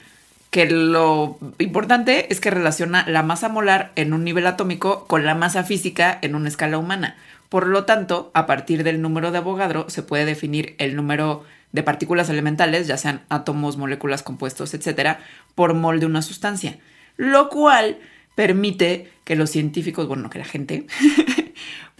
que 0.50 0.70
lo 0.70 1.36
importante 1.58 2.32
es 2.32 2.40
que 2.40 2.50
relaciona 2.50 3.04
la 3.08 3.24
masa 3.24 3.48
molar 3.48 3.90
en 3.96 4.12
un 4.12 4.24
nivel 4.24 4.46
atómico 4.46 5.06
con 5.08 5.24
la 5.24 5.34
masa 5.34 5.64
física 5.64 6.18
en 6.22 6.36
una 6.36 6.48
escala 6.48 6.78
humana. 6.78 7.16
Por 7.48 7.66
lo 7.66 7.84
tanto, 7.84 8.30
a 8.34 8.46
partir 8.46 8.84
del 8.84 9.02
número 9.02 9.32
de 9.32 9.38
Avogadro 9.38 9.90
se 9.90 10.04
puede 10.04 10.24
definir 10.24 10.76
el 10.78 10.94
número 10.94 11.44
de 11.72 11.82
partículas 11.82 12.30
elementales, 12.30 12.86
ya 12.86 12.96
sean 12.96 13.22
átomos, 13.28 13.78
moléculas, 13.78 14.22
compuestos, 14.22 14.74
etcétera, 14.74 15.18
por 15.56 15.74
mol 15.74 15.98
de 15.98 16.06
una 16.06 16.22
sustancia, 16.22 16.78
lo 17.16 17.48
cual 17.48 17.98
permite 18.36 19.10
que 19.24 19.34
los 19.36 19.50
científicos, 19.50 20.06
bueno, 20.06 20.30
que 20.30 20.38
la 20.38 20.44
gente 20.44 20.86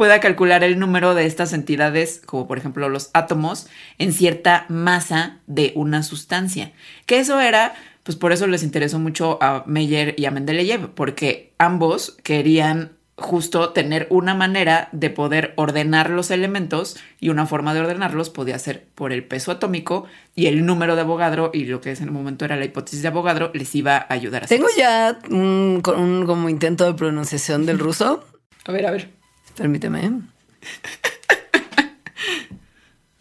pueda 0.00 0.19
calcular 0.19 0.64
el 0.64 0.78
número 0.78 1.14
de 1.14 1.26
estas 1.26 1.52
entidades, 1.52 2.23
como 2.25 2.49
por 2.49 2.57
ejemplo 2.57 2.88
los 2.88 3.11
átomos, 3.12 3.66
en 3.99 4.14
cierta 4.14 4.64
masa 4.71 5.40
de 5.47 5.75
una 5.76 6.02
sustancia. 6.02 6.73
Que 7.04 7.19
eso 7.19 7.38
era, 7.38 7.75
pues 8.02 8.16
por 8.16 8.33
eso 8.33 8.47
les 8.47 8.62
interesó 8.62 8.99
mucho 8.99 9.37
a 9.42 9.62
Meyer 9.66 10.14
y 10.16 10.25
a 10.25 10.30
Mendeleev, 10.30 10.95
porque 10.95 11.52
ambos 11.59 12.16
querían 12.23 12.92
justo 13.14 13.75
tener 13.75 14.07
una 14.09 14.33
manera 14.35 14.88
de 14.92 15.11
poder 15.11 15.52
ordenar 15.57 16.09
los 16.09 16.30
elementos 16.30 16.97
y 17.21 17.28
una 17.28 17.45
forma 17.45 17.75
de 17.75 17.80
ordenarlos 17.80 18.30
podía 18.30 18.59
ser 18.59 18.87
por 18.95 19.12
el 19.12 19.23
peso 19.25 19.52
atómico 19.52 20.07
y 20.35 20.47
el 20.47 20.64
número 20.64 20.95
de 20.95 21.02
Avogadro 21.02 21.50
y 21.52 21.66
lo 21.66 21.83
que 21.83 21.92
en 21.92 22.04
el 22.04 22.11
momento 22.11 22.47
era 22.47 22.57
la 22.57 22.64
hipótesis 22.64 23.02
de 23.02 23.09
Avogadro 23.09 23.50
les 23.52 23.75
iba 23.75 23.99
a 23.99 24.14
ayudar 24.14 24.45
a 24.45 24.47
Tengo 24.47 24.69
ya 24.75 25.19
un, 25.28 25.83
un 25.95 26.25
como 26.25 26.49
intento 26.49 26.87
de 26.87 26.95
pronunciación 26.95 27.66
del 27.66 27.78
ruso. 27.78 28.25
A 28.64 28.73
ver, 28.73 28.87
a 28.87 28.92
ver. 28.92 29.20
Permíteme. 29.61 30.23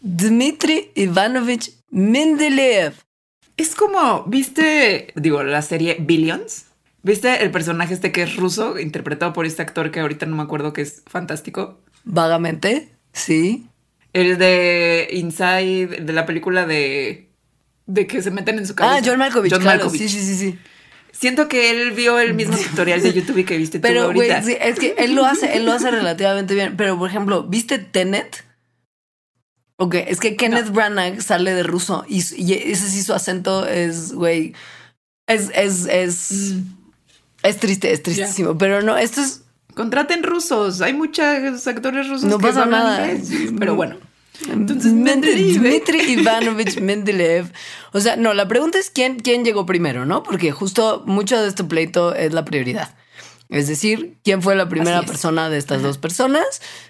Dmitry 0.00 0.90
Ivanovich 0.94 1.70
Mendeleev. 1.90 2.94
Es 3.58 3.74
como, 3.74 4.24
¿viste, 4.24 5.12
digo, 5.16 5.42
la 5.42 5.60
serie 5.60 5.98
Billions? 6.00 6.64
¿Viste 7.02 7.42
el 7.42 7.50
personaje 7.50 7.92
este 7.92 8.10
que 8.10 8.22
es 8.22 8.36
ruso, 8.36 8.78
interpretado 8.78 9.34
por 9.34 9.44
este 9.44 9.60
actor 9.60 9.90
que 9.90 10.00
ahorita 10.00 10.24
no 10.24 10.36
me 10.36 10.42
acuerdo 10.42 10.72
que 10.72 10.80
es 10.80 11.02
fantástico? 11.06 11.82
Vagamente, 12.04 12.90
sí. 13.12 13.66
El 14.14 14.38
de 14.38 15.08
Inside, 15.12 16.00
de 16.00 16.12
la 16.14 16.24
película 16.24 16.64
de, 16.64 17.28
de 17.84 18.06
que 18.06 18.22
se 18.22 18.30
meten 18.30 18.56
en 18.56 18.66
su 18.66 18.74
cabeza. 18.74 18.96
Ah, 18.96 19.02
John 19.04 19.18
Malkovich. 19.18 19.52
John 19.52 19.60
claro. 19.60 19.80
Malkovich. 19.80 20.00
Sí, 20.00 20.08
sí, 20.08 20.24
sí, 20.24 20.36
sí. 20.36 20.58
Siento 21.12 21.48
que 21.48 21.70
él 21.70 21.90
vio 21.92 22.18
el 22.18 22.34
mismo 22.34 22.56
tutorial 22.70 23.02
de 23.02 23.12
YouTube 23.12 23.44
que 23.44 23.56
viste 23.58 23.78
tú 23.78 23.82
Pero, 23.82 24.12
güey, 24.12 24.30
ahorita. 24.30 24.42
sí, 24.46 24.56
es 24.60 24.78
que 24.78 24.94
él 24.98 25.14
lo 25.14 25.24
hace, 25.26 25.56
él 25.56 25.64
lo 25.66 25.72
hace 25.72 25.90
relativamente 25.90 26.54
bien. 26.54 26.76
Pero, 26.76 26.98
por 26.98 27.08
ejemplo, 27.08 27.42
¿viste 27.44 27.78
Tenet? 27.78 28.44
Ok, 29.76 29.94
es 29.94 30.20
que 30.20 30.36
Kenneth 30.36 30.70
Branagh 30.70 31.22
sale 31.22 31.54
de 31.54 31.62
ruso 31.62 32.04
y, 32.06 32.22
y 32.36 32.52
ese 32.52 32.88
sí 32.90 33.02
su 33.02 33.14
acento 33.14 33.66
es, 33.66 34.12
güey, 34.12 34.54
es, 35.26 35.50
es, 35.54 35.86
es, 35.86 36.30
Mm. 36.54 36.64
es 37.44 37.56
triste, 37.58 37.90
es 37.92 38.02
tristísimo. 38.02 38.58
Pero 38.58 38.82
no, 38.82 38.96
esto 38.98 39.20
es, 39.22 39.42
Contraten 39.74 40.22
rusos. 40.24 40.80
Hay 40.82 40.92
muchos 40.92 41.66
actores 41.66 42.08
rusos 42.08 42.28
No 42.28 42.38
que 42.38 42.48
pasa 42.48 42.66
nada. 42.66 43.10
inglés. 43.10 43.52
Pero 43.58 43.74
bueno. 43.76 43.96
Entonces, 44.48 44.92
Mendeleev. 44.92 45.60
Dmitry 45.60 46.12
Ivanovich 46.12 46.80
Mendeleev. 46.80 47.52
O 47.92 48.00
sea, 48.00 48.16
no, 48.16 48.32
la 48.34 48.48
pregunta 48.48 48.78
es 48.78 48.90
quién, 48.90 49.18
quién 49.20 49.44
llegó 49.44 49.66
primero, 49.66 50.06
¿no? 50.06 50.22
Porque 50.22 50.50
justo 50.52 51.02
mucho 51.06 51.40
de 51.40 51.48
este 51.48 51.64
pleito 51.64 52.14
es 52.14 52.32
la 52.32 52.44
prioridad. 52.44 52.94
Es 53.48 53.66
decir, 53.66 54.14
quién 54.22 54.42
fue 54.42 54.54
la 54.54 54.68
primera 54.68 55.02
persona 55.02 55.50
de 55.50 55.58
estas 55.58 55.82
dos 55.82 55.98
personas 55.98 56.44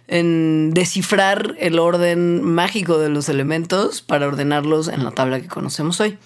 en 0.08 0.72
descifrar 0.74 1.54
el 1.58 1.78
orden 1.78 2.42
mágico 2.42 2.98
de 2.98 3.08
los 3.08 3.30
elementos 3.30 4.02
para 4.02 4.26
ordenarlos 4.28 4.88
en 4.88 5.02
la 5.02 5.10
tabla 5.10 5.40
que 5.40 5.48
conocemos 5.48 6.00
hoy. 6.00 6.18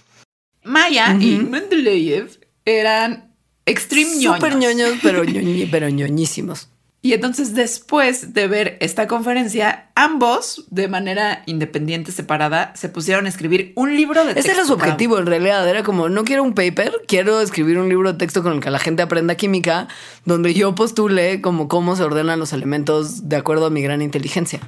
Maya 0.64 1.16
y. 1.20 1.36
Mendeleev 1.36 2.38
eran 2.64 3.32
extreme 3.64 4.16
ñoños. 4.16 4.34
Súper 4.36 4.56
ñoños, 4.56 4.92
pero, 5.02 5.24
ñoñi- 5.24 5.68
pero 5.70 5.88
ñoñísimos. 5.88 6.68
Y 7.04 7.12
entonces 7.12 7.52
después 7.52 8.32
de 8.32 8.48
ver 8.48 8.78
esta 8.80 9.06
conferencia, 9.06 9.90
ambos, 9.94 10.64
de 10.70 10.88
manera 10.88 11.42
independiente, 11.44 12.12
separada, 12.12 12.72
se 12.76 12.88
pusieron 12.88 13.26
a 13.26 13.28
escribir 13.28 13.74
un 13.76 13.94
libro 13.94 14.24
de 14.24 14.32
texto. 14.32 14.50
Ese 14.50 14.58
era 14.58 14.66
su 14.66 14.72
objetivo 14.72 15.18
en 15.18 15.26
realidad. 15.26 15.68
Era 15.68 15.82
como, 15.82 16.08
no 16.08 16.24
quiero 16.24 16.42
un 16.42 16.54
paper, 16.54 17.02
quiero 17.06 17.42
escribir 17.42 17.76
un 17.76 17.90
libro 17.90 18.10
de 18.10 18.18
texto 18.18 18.42
con 18.42 18.54
el 18.54 18.60
que 18.60 18.70
la 18.70 18.78
gente 18.78 19.02
aprenda 19.02 19.34
química, 19.34 19.86
donde 20.24 20.54
yo 20.54 20.74
postule 20.74 21.42
como 21.42 21.68
cómo 21.68 21.94
se 21.94 22.04
ordenan 22.04 22.38
los 22.38 22.54
elementos 22.54 23.28
de 23.28 23.36
acuerdo 23.36 23.66
a 23.66 23.70
mi 23.70 23.82
gran 23.82 24.00
inteligencia. 24.00 24.60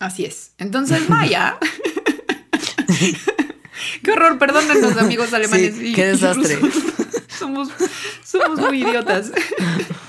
Así 0.00 0.24
es. 0.24 0.54
Entonces 0.58 1.08
Maya... 1.08 1.56
Qué 4.02 4.10
horror, 4.10 4.38
perdónenos 4.40 4.96
amigos 4.96 5.32
alemanes. 5.32 5.76
Sí, 5.76 5.90
y- 5.90 5.92
qué 5.94 6.06
desastre. 6.06 6.58
somos 7.38 7.70
muy 8.58 8.82
idiotas. 8.82 9.30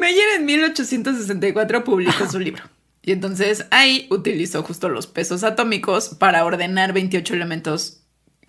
Meyer 0.00 0.28
en 0.36 0.44
1864 0.44 1.84
publicó 1.84 2.28
su 2.30 2.38
libro. 2.38 2.64
Y 3.02 3.12
entonces 3.12 3.66
ahí 3.70 4.08
utilizó 4.10 4.62
justo 4.62 4.88
los 4.88 5.06
pesos 5.06 5.44
atómicos 5.44 6.10
para 6.18 6.44
ordenar 6.44 6.92
28 6.92 7.34
elementos 7.34 8.02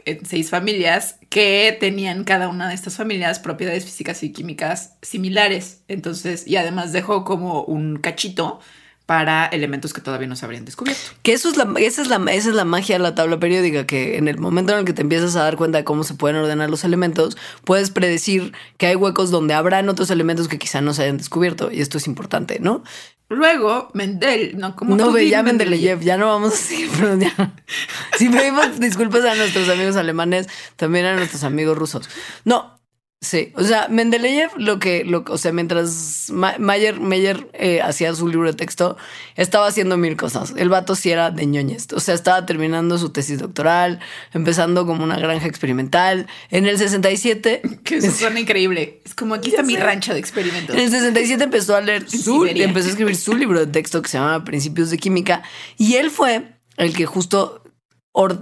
en 0.05 0.25
seis 0.25 0.49
familias 0.49 1.19
que 1.29 1.75
tenían 1.79 2.23
cada 2.23 2.47
una 2.47 2.69
de 2.69 2.75
estas 2.75 2.95
familias 2.95 3.39
propiedades 3.39 3.85
físicas 3.85 4.23
y 4.23 4.31
químicas 4.31 4.97
similares. 5.01 5.83
Entonces, 5.87 6.47
y 6.47 6.55
además 6.55 6.93
dejó 6.93 7.23
como 7.23 7.63
un 7.63 7.97
cachito 7.97 8.59
para 9.07 9.45
elementos 9.45 9.93
que 9.93 10.01
todavía 10.01 10.27
no 10.27 10.35
se 10.35 10.45
habrían 10.45 10.65
descubierto. 10.65 11.01
Que 11.23 11.31
eso 11.31 11.49
es 11.49 11.55
la, 11.55 11.65
esa, 11.77 12.01
es 12.01 12.09
la, 12.09 12.17
esa 12.29 12.49
es 12.49 12.55
la 12.55 12.65
magia 12.65 12.95
de 12.95 12.99
la 12.99 13.15
tabla 13.15 13.39
periódica, 13.39 13.87
que 13.87 14.17
en 14.17 14.27
el 14.27 14.37
momento 14.37 14.73
en 14.73 14.79
el 14.79 14.85
que 14.85 14.91
te 14.91 15.01
empiezas 15.01 15.35
a 15.37 15.43
dar 15.43 15.55
cuenta 15.55 15.77
de 15.77 15.85
cómo 15.85 16.03
se 16.03 16.13
pueden 16.13 16.35
ordenar 16.35 16.69
los 16.69 16.83
elementos, 16.83 17.37
puedes 17.63 17.89
predecir 17.89 18.51
que 18.77 18.87
hay 18.87 18.95
huecos 18.95 19.31
donde 19.31 19.53
habrán 19.53 19.87
otros 19.87 20.11
elementos 20.11 20.49
que 20.49 20.59
quizá 20.59 20.81
no 20.81 20.93
se 20.93 21.03
hayan 21.03 21.17
descubierto. 21.17 21.71
Y 21.71 21.79
esto 21.79 21.97
es 21.97 22.05
importante, 22.05 22.59
¿no? 22.59 22.83
Luego, 23.29 23.89
Mendel, 23.93 24.57
no 24.57 24.75
como 24.75 24.95
No, 24.97 25.11
ve, 25.13 25.29
ya 25.29 25.41
Mendeleev, 25.41 26.01
ya 26.01 26.17
no 26.17 26.27
vamos 26.27 26.53
a 26.53 26.57
seguir, 26.57 26.89
pero 26.97 27.17
ya. 27.17 27.53
Si 28.17 28.27
pedimos 28.27 28.77
disculpas 28.79 29.23
a 29.23 29.35
nuestros 29.35 29.69
amigos 29.69 29.95
alemanes, 29.95 30.47
también 30.75 31.05
a 31.05 31.15
nuestros 31.15 31.43
amigos 31.43 31.77
rusos. 31.77 32.09
No, 32.43 32.76
sí, 33.21 33.51
o 33.55 33.63
sea, 33.63 33.87
Mendeleev, 33.89 34.51
lo 34.57 34.79
que, 34.79 35.03
lo, 35.03 35.23
o 35.27 35.37
sea, 35.37 35.51
mientras 35.51 36.27
Ma- 36.31 36.55
Mayer, 36.59 36.99
Meyer 36.99 37.49
eh, 37.53 37.81
hacía 37.81 38.13
su 38.13 38.27
libro 38.27 38.47
de 38.47 38.53
texto, 38.55 38.95
estaba 39.35 39.67
haciendo 39.67 39.97
mil 39.97 40.15
cosas. 40.15 40.53
El 40.55 40.69
vato 40.69 40.95
sí 40.95 41.09
era 41.11 41.31
de 41.31 41.45
ñoñez, 41.45 41.87
o 41.93 41.99
sea, 41.99 42.13
estaba 42.13 42.45
terminando 42.45 42.97
su 42.97 43.09
tesis 43.09 43.39
doctoral, 43.39 43.99
empezando 44.33 44.85
como 44.85 45.03
una 45.03 45.17
granja 45.17 45.47
experimental. 45.47 46.27
En 46.51 46.65
el 46.67 46.77
67, 46.77 47.61
Que 47.83 47.97
eso 47.97 48.11
suena 48.17 48.39
increíble. 48.39 49.01
Es 49.05 49.13
como 49.15 49.33
aquí 49.35 49.49
está 49.49 49.63
mi 49.63 49.75
rancho 49.77 50.13
de 50.13 50.19
experimentos. 50.19 50.75
en 50.75 50.81
el 50.83 50.91
67 50.91 51.43
empezó 51.43 51.75
a 51.75 51.81
leer 51.81 52.09
su, 52.09 52.45
empezó 52.45 52.87
a 52.87 52.91
escribir 52.91 53.15
su 53.15 53.35
libro 53.35 53.59
de 53.59 53.67
texto 53.67 54.01
que 54.01 54.09
se 54.09 54.17
llama 54.17 54.43
Principios 54.43 54.89
de 54.91 54.97
Química 54.97 55.43
y 55.77 55.95
él 55.95 56.11
fue 56.11 56.53
el 56.77 56.95
que 56.95 57.05
justo 57.05 57.63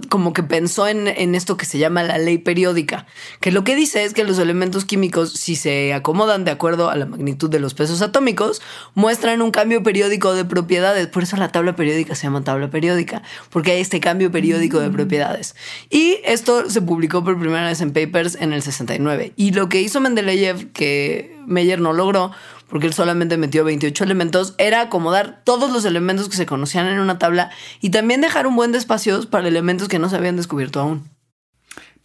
como 0.08 0.32
que 0.32 0.42
pensó 0.42 0.88
en, 0.88 1.06
en 1.06 1.34
esto 1.34 1.56
que 1.56 1.66
se 1.66 1.78
llama 1.78 2.02
la 2.02 2.16
ley 2.18 2.38
periódica, 2.38 3.06
que 3.40 3.52
lo 3.52 3.62
que 3.62 3.76
dice 3.76 4.04
es 4.04 4.14
que 4.14 4.24
los 4.24 4.38
elementos 4.38 4.84
químicos, 4.84 5.32
si 5.32 5.54
se 5.54 5.92
acomodan 5.92 6.44
de 6.44 6.50
acuerdo 6.50 6.88
a 6.88 6.96
la 6.96 7.04
magnitud 7.04 7.50
de 7.50 7.60
los 7.60 7.74
pesos 7.74 8.00
atómicos, 8.00 8.62
muestran 8.94 9.42
un 9.42 9.50
cambio 9.50 9.82
periódico 9.82 10.32
de 10.34 10.44
propiedades. 10.44 11.08
Por 11.08 11.24
eso 11.24 11.36
la 11.36 11.52
tabla 11.52 11.76
periódica 11.76 12.14
se 12.14 12.24
llama 12.24 12.42
tabla 12.42 12.70
periódica, 12.70 13.22
porque 13.50 13.72
hay 13.72 13.80
este 13.80 14.00
cambio 14.00 14.30
periódico 14.30 14.80
de 14.80 14.90
propiedades. 14.90 15.54
Y 15.90 16.20
esto 16.24 16.70
se 16.70 16.80
publicó 16.80 17.22
por 17.22 17.38
primera 17.38 17.66
vez 17.66 17.80
en 17.80 17.92
papers 17.92 18.36
en 18.40 18.52
el 18.52 18.62
69. 18.62 19.34
Y 19.36 19.52
lo 19.52 19.68
que 19.68 19.82
hizo 19.82 20.00
Mendeleev, 20.00 20.72
que 20.72 21.36
Meyer 21.46 21.80
no 21.80 21.92
logró, 21.92 22.32
porque 22.68 22.86
él 22.86 22.94
solamente 22.94 23.36
metió 23.36 23.64
28 23.64 24.04
elementos, 24.04 24.54
era 24.58 24.80
acomodar 24.80 25.42
todos 25.44 25.70
los 25.70 25.84
elementos 25.84 26.28
que 26.28 26.36
se 26.36 26.46
conocían 26.46 26.86
en 26.88 26.98
una 26.98 27.18
tabla 27.18 27.50
y 27.80 27.90
también 27.90 28.20
dejar 28.20 28.46
un 28.46 28.56
buen 28.56 28.72
de 28.72 28.78
espacios 28.78 29.26
para 29.26 29.48
elementos 29.48 29.88
que 29.88 29.98
no 29.98 30.08
se 30.08 30.16
habían 30.16 30.36
descubierto 30.36 30.80
aún. 30.80 31.16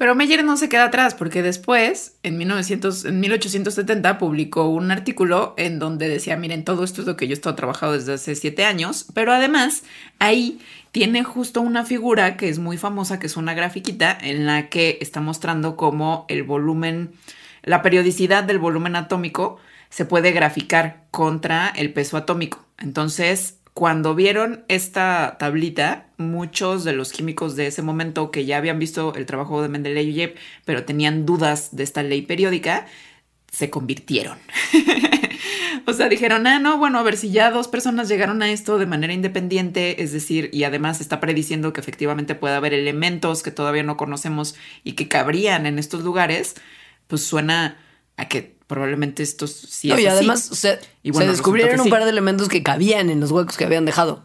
Pero 0.02 0.16
Meyer 0.16 0.44
no 0.44 0.58
se 0.58 0.68
queda 0.68 0.86
atrás 0.86 1.14
porque 1.14 1.44
después, 1.44 2.18
en, 2.24 2.36
1900, 2.40 3.06
en 3.06 3.20
1870, 3.20 4.18
publicó 4.18 4.68
un 4.68 4.90
artículo 4.90 5.54
en 5.58 5.78
donde 5.78 6.10
decía, 6.10 6.36
miren, 6.38 6.64
todo 6.64 6.84
esto 6.84 7.02
es 7.02 7.08
lo 7.08 7.16
que 7.16 7.28
yo 7.28 7.34
he 7.34 7.36
estado 7.36 7.56
trabajando 7.56 7.94
desde 7.96 8.14
hace 8.14 8.34
siete 8.34 8.66
años, 8.66 9.06
pero 9.14 9.32
además 9.32 9.84
ahí 10.18 10.60
tiene 10.92 11.24
justo 11.24 11.62
una 11.62 11.86
figura 11.86 12.36
que 12.36 12.50
es 12.50 12.58
muy 12.58 12.78
famosa, 12.78 13.20
que 13.20 13.28
es 13.28 13.38
una 13.38 13.54
grafiquita 13.54 14.18
en 14.20 14.48
la 14.48 14.70
que 14.70 14.98
está 15.02 15.22
mostrando 15.22 15.76
cómo 15.76 16.26
el 16.30 16.42
volumen, 16.42 17.12
la 17.64 17.82
periodicidad 17.82 18.44
del 18.44 18.60
volumen 18.60 18.96
atómico 18.96 19.58
se 19.90 20.06
puede 20.06 20.32
graficar 20.32 21.06
contra 21.12 21.70
el 21.70 21.94
peso 21.94 22.18
atómico. 22.18 22.66
Entonces, 22.80 23.60
cuando 23.74 24.16
vieron 24.16 24.66
esta 24.68 25.38
tablita, 25.40 26.08
muchos 26.18 26.84
de 26.84 26.94
los 26.94 27.12
químicos 27.12 27.56
de 27.56 27.68
ese 27.68 27.82
momento 27.82 28.32
que 28.32 28.46
ya 28.46 28.58
habían 28.58 28.80
visto 28.80 29.14
el 29.16 29.26
trabajo 29.26 29.62
de 29.62 29.70
Mendeleev, 29.70 30.36
pero 30.66 30.84
tenían 30.84 31.26
dudas 31.26 31.76
de 31.76 31.84
esta 31.84 32.04
ley 32.04 32.24
periódica, 32.24 32.88
se 33.52 33.70
convirtieron. 33.70 34.38
o 35.86 35.94
sea, 35.94 36.10
dijeron, 36.10 36.48
ah, 36.48 36.60
no, 36.60 36.78
bueno, 36.78 37.00
a 37.00 37.04
ver 37.04 37.18
si 37.18 37.32
ya 37.32 37.52
dos 37.52 37.68
personas 37.68 38.10
llegaron 38.10 38.42
a 38.42 38.52
esto 38.52 38.78
de 38.78 38.86
manera 38.86 39.14
independiente, 39.14 40.04
es 40.04 40.12
decir, 40.12 40.50
y 40.54 40.64
además 40.64 41.02
está 41.02 41.20
prediciendo 41.20 41.74
que 41.74 41.82
efectivamente 41.82 42.36
puede 42.36 42.56
haber 42.56 42.74
elementos 42.74 43.44
que 43.44 43.52
todavía 43.52 43.84
no 43.84 43.98
conocemos 43.98 44.56
y 44.84 44.94
que 44.94 45.08
cabrían 45.08 45.66
en 45.66 45.80
estos 45.80 46.04
lugares, 46.04 46.56
pues 47.12 47.24
suena 47.24 47.78
a 48.18 48.28
que 48.28 48.56
probablemente 48.68 49.22
estos 49.22 49.52
sí 49.52 49.90
No, 49.90 49.96
es 49.96 50.02
y 50.02 50.06
así. 50.08 50.18
además 50.18 50.50
o 50.50 50.56
sea, 50.56 50.80
Y 51.04 51.12
bueno, 51.12 51.26
se 51.28 51.32
descubrieron 51.34 51.78
un 51.80 51.84
sí. 51.86 51.90
par 51.92 52.06
de 52.06 52.10
elementos 52.10 52.48
que 52.48 52.64
cabían 52.64 53.10
en 53.10 53.20
los 53.20 53.32
huecos 53.32 53.58
que 53.58 53.66
habían 53.66 53.84
dejado. 53.86 54.24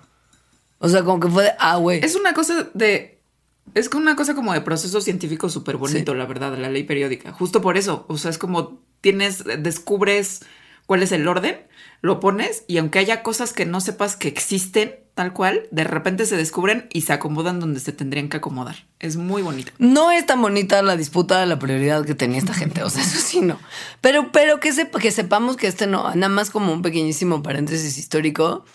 O 0.78 0.88
sea, 0.88 1.02
como 1.02 1.18
que 1.18 1.28
fue 1.28 1.42
de, 1.42 1.50
ah, 1.58 1.76
güey. 1.76 2.00
Es 2.04 2.14
una 2.14 2.32
cosa 2.32 2.68
de. 2.74 3.18
Es 3.74 3.88
una 3.92 4.14
cosa 4.14 4.34
como 4.36 4.52
de 4.52 4.60
proceso 4.60 5.00
científico 5.00 5.48
súper 5.48 5.76
bonito, 5.76 6.14
la 6.14 6.26
verdad, 6.26 6.56
la 6.56 6.70
ley 6.70 6.84
periódica. 6.84 7.32
Justo 7.32 7.60
por 7.60 7.76
eso. 7.76 8.04
O 8.08 8.16
sea, 8.18 8.30
es 8.30 8.38
como 8.38 8.80
tienes, 9.00 9.42
descubres 9.58 10.42
cuál 10.86 11.02
es 11.02 11.10
el 11.10 11.26
orden, 11.26 11.58
lo 12.00 12.20
pones 12.20 12.64
y 12.66 12.78
aunque 12.78 12.98
haya 12.98 13.22
cosas 13.22 13.52
que 13.52 13.66
no 13.66 13.80
sepas 13.80 14.16
que 14.16 14.28
existen 14.28 14.96
tal 15.16 15.32
cual, 15.32 15.66
de 15.70 15.82
repente 15.82 16.26
se 16.26 16.36
descubren 16.36 16.88
y 16.92 17.00
se 17.00 17.14
acomodan 17.14 17.58
donde 17.58 17.80
se 17.80 17.90
tendrían 17.90 18.28
que 18.28 18.36
acomodar. 18.36 18.76
Es 19.00 19.16
muy 19.16 19.40
bonito. 19.40 19.72
No 19.78 20.10
es 20.10 20.26
tan 20.26 20.42
bonita 20.42 20.82
la 20.82 20.94
disputa 20.94 21.40
de 21.40 21.46
la 21.46 21.58
prioridad 21.58 22.04
que 22.04 22.14
tenía 22.14 22.38
esta 22.38 22.52
gente, 22.52 22.82
o 22.82 22.90
sea, 22.90 23.02
eso 23.02 23.18
sí 23.18 23.40
no. 23.40 23.58
Pero, 24.02 24.30
pero 24.30 24.60
que, 24.60 24.72
que 25.00 25.10
sepamos 25.10 25.56
que 25.56 25.68
este 25.68 25.86
no, 25.86 26.14
nada 26.14 26.28
más 26.28 26.50
como 26.50 26.70
un 26.70 26.82
pequeñísimo 26.82 27.42
paréntesis 27.42 27.96
histórico. 27.96 28.66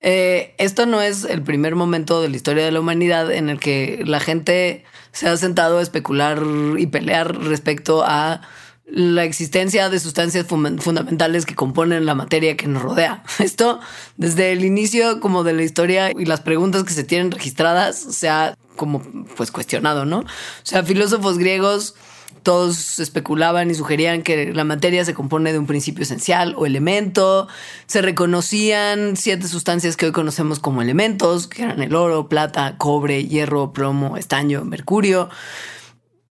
Eh, 0.00 0.54
esto 0.58 0.86
no 0.86 1.02
es 1.02 1.24
el 1.24 1.42
primer 1.42 1.74
momento 1.74 2.22
de 2.22 2.28
la 2.28 2.36
historia 2.36 2.64
de 2.64 2.70
la 2.70 2.78
humanidad 2.78 3.32
en 3.32 3.48
el 3.48 3.58
que 3.58 4.04
la 4.06 4.20
gente 4.20 4.84
se 5.10 5.28
ha 5.28 5.36
sentado 5.36 5.78
a 5.78 5.82
especular 5.82 6.40
y 6.78 6.86
pelear 6.86 7.36
respecto 7.36 8.04
a 8.06 8.42
la 8.90 9.24
existencia 9.24 9.90
de 9.90 10.00
sustancias 10.00 10.46
fundamentales 10.46 11.44
que 11.44 11.54
componen 11.54 12.06
la 12.06 12.14
materia 12.14 12.56
que 12.56 12.66
nos 12.66 12.82
rodea. 12.82 13.22
Esto, 13.38 13.80
desde 14.16 14.52
el 14.52 14.64
inicio 14.64 15.20
como 15.20 15.44
de 15.44 15.52
la 15.52 15.62
historia 15.62 16.10
y 16.10 16.24
las 16.24 16.40
preguntas 16.40 16.84
que 16.84 16.92
se 16.92 17.04
tienen 17.04 17.30
registradas, 17.30 17.98
se 17.98 18.28
ha 18.28 18.56
como 18.76 19.02
pues 19.36 19.50
cuestionado, 19.50 20.04
¿no? 20.04 20.20
O 20.20 20.26
sea, 20.62 20.82
filósofos 20.84 21.36
griegos 21.36 21.94
todos 22.42 22.98
especulaban 22.98 23.70
y 23.70 23.74
sugerían 23.74 24.22
que 24.22 24.54
la 24.54 24.64
materia 24.64 25.04
se 25.04 25.12
compone 25.12 25.52
de 25.52 25.58
un 25.58 25.66
principio 25.66 26.04
esencial 26.04 26.54
o 26.56 26.64
elemento. 26.64 27.48
Se 27.86 28.00
reconocían 28.00 29.16
siete 29.16 29.48
sustancias 29.48 29.96
que 29.96 30.06
hoy 30.06 30.12
conocemos 30.12 30.58
como 30.60 30.80
elementos, 30.80 31.46
que 31.46 31.64
eran 31.64 31.82
el 31.82 31.94
oro, 31.94 32.28
plata, 32.28 32.76
cobre, 32.78 33.26
hierro, 33.26 33.72
plomo, 33.72 34.16
estaño, 34.16 34.64
mercurio 34.64 35.28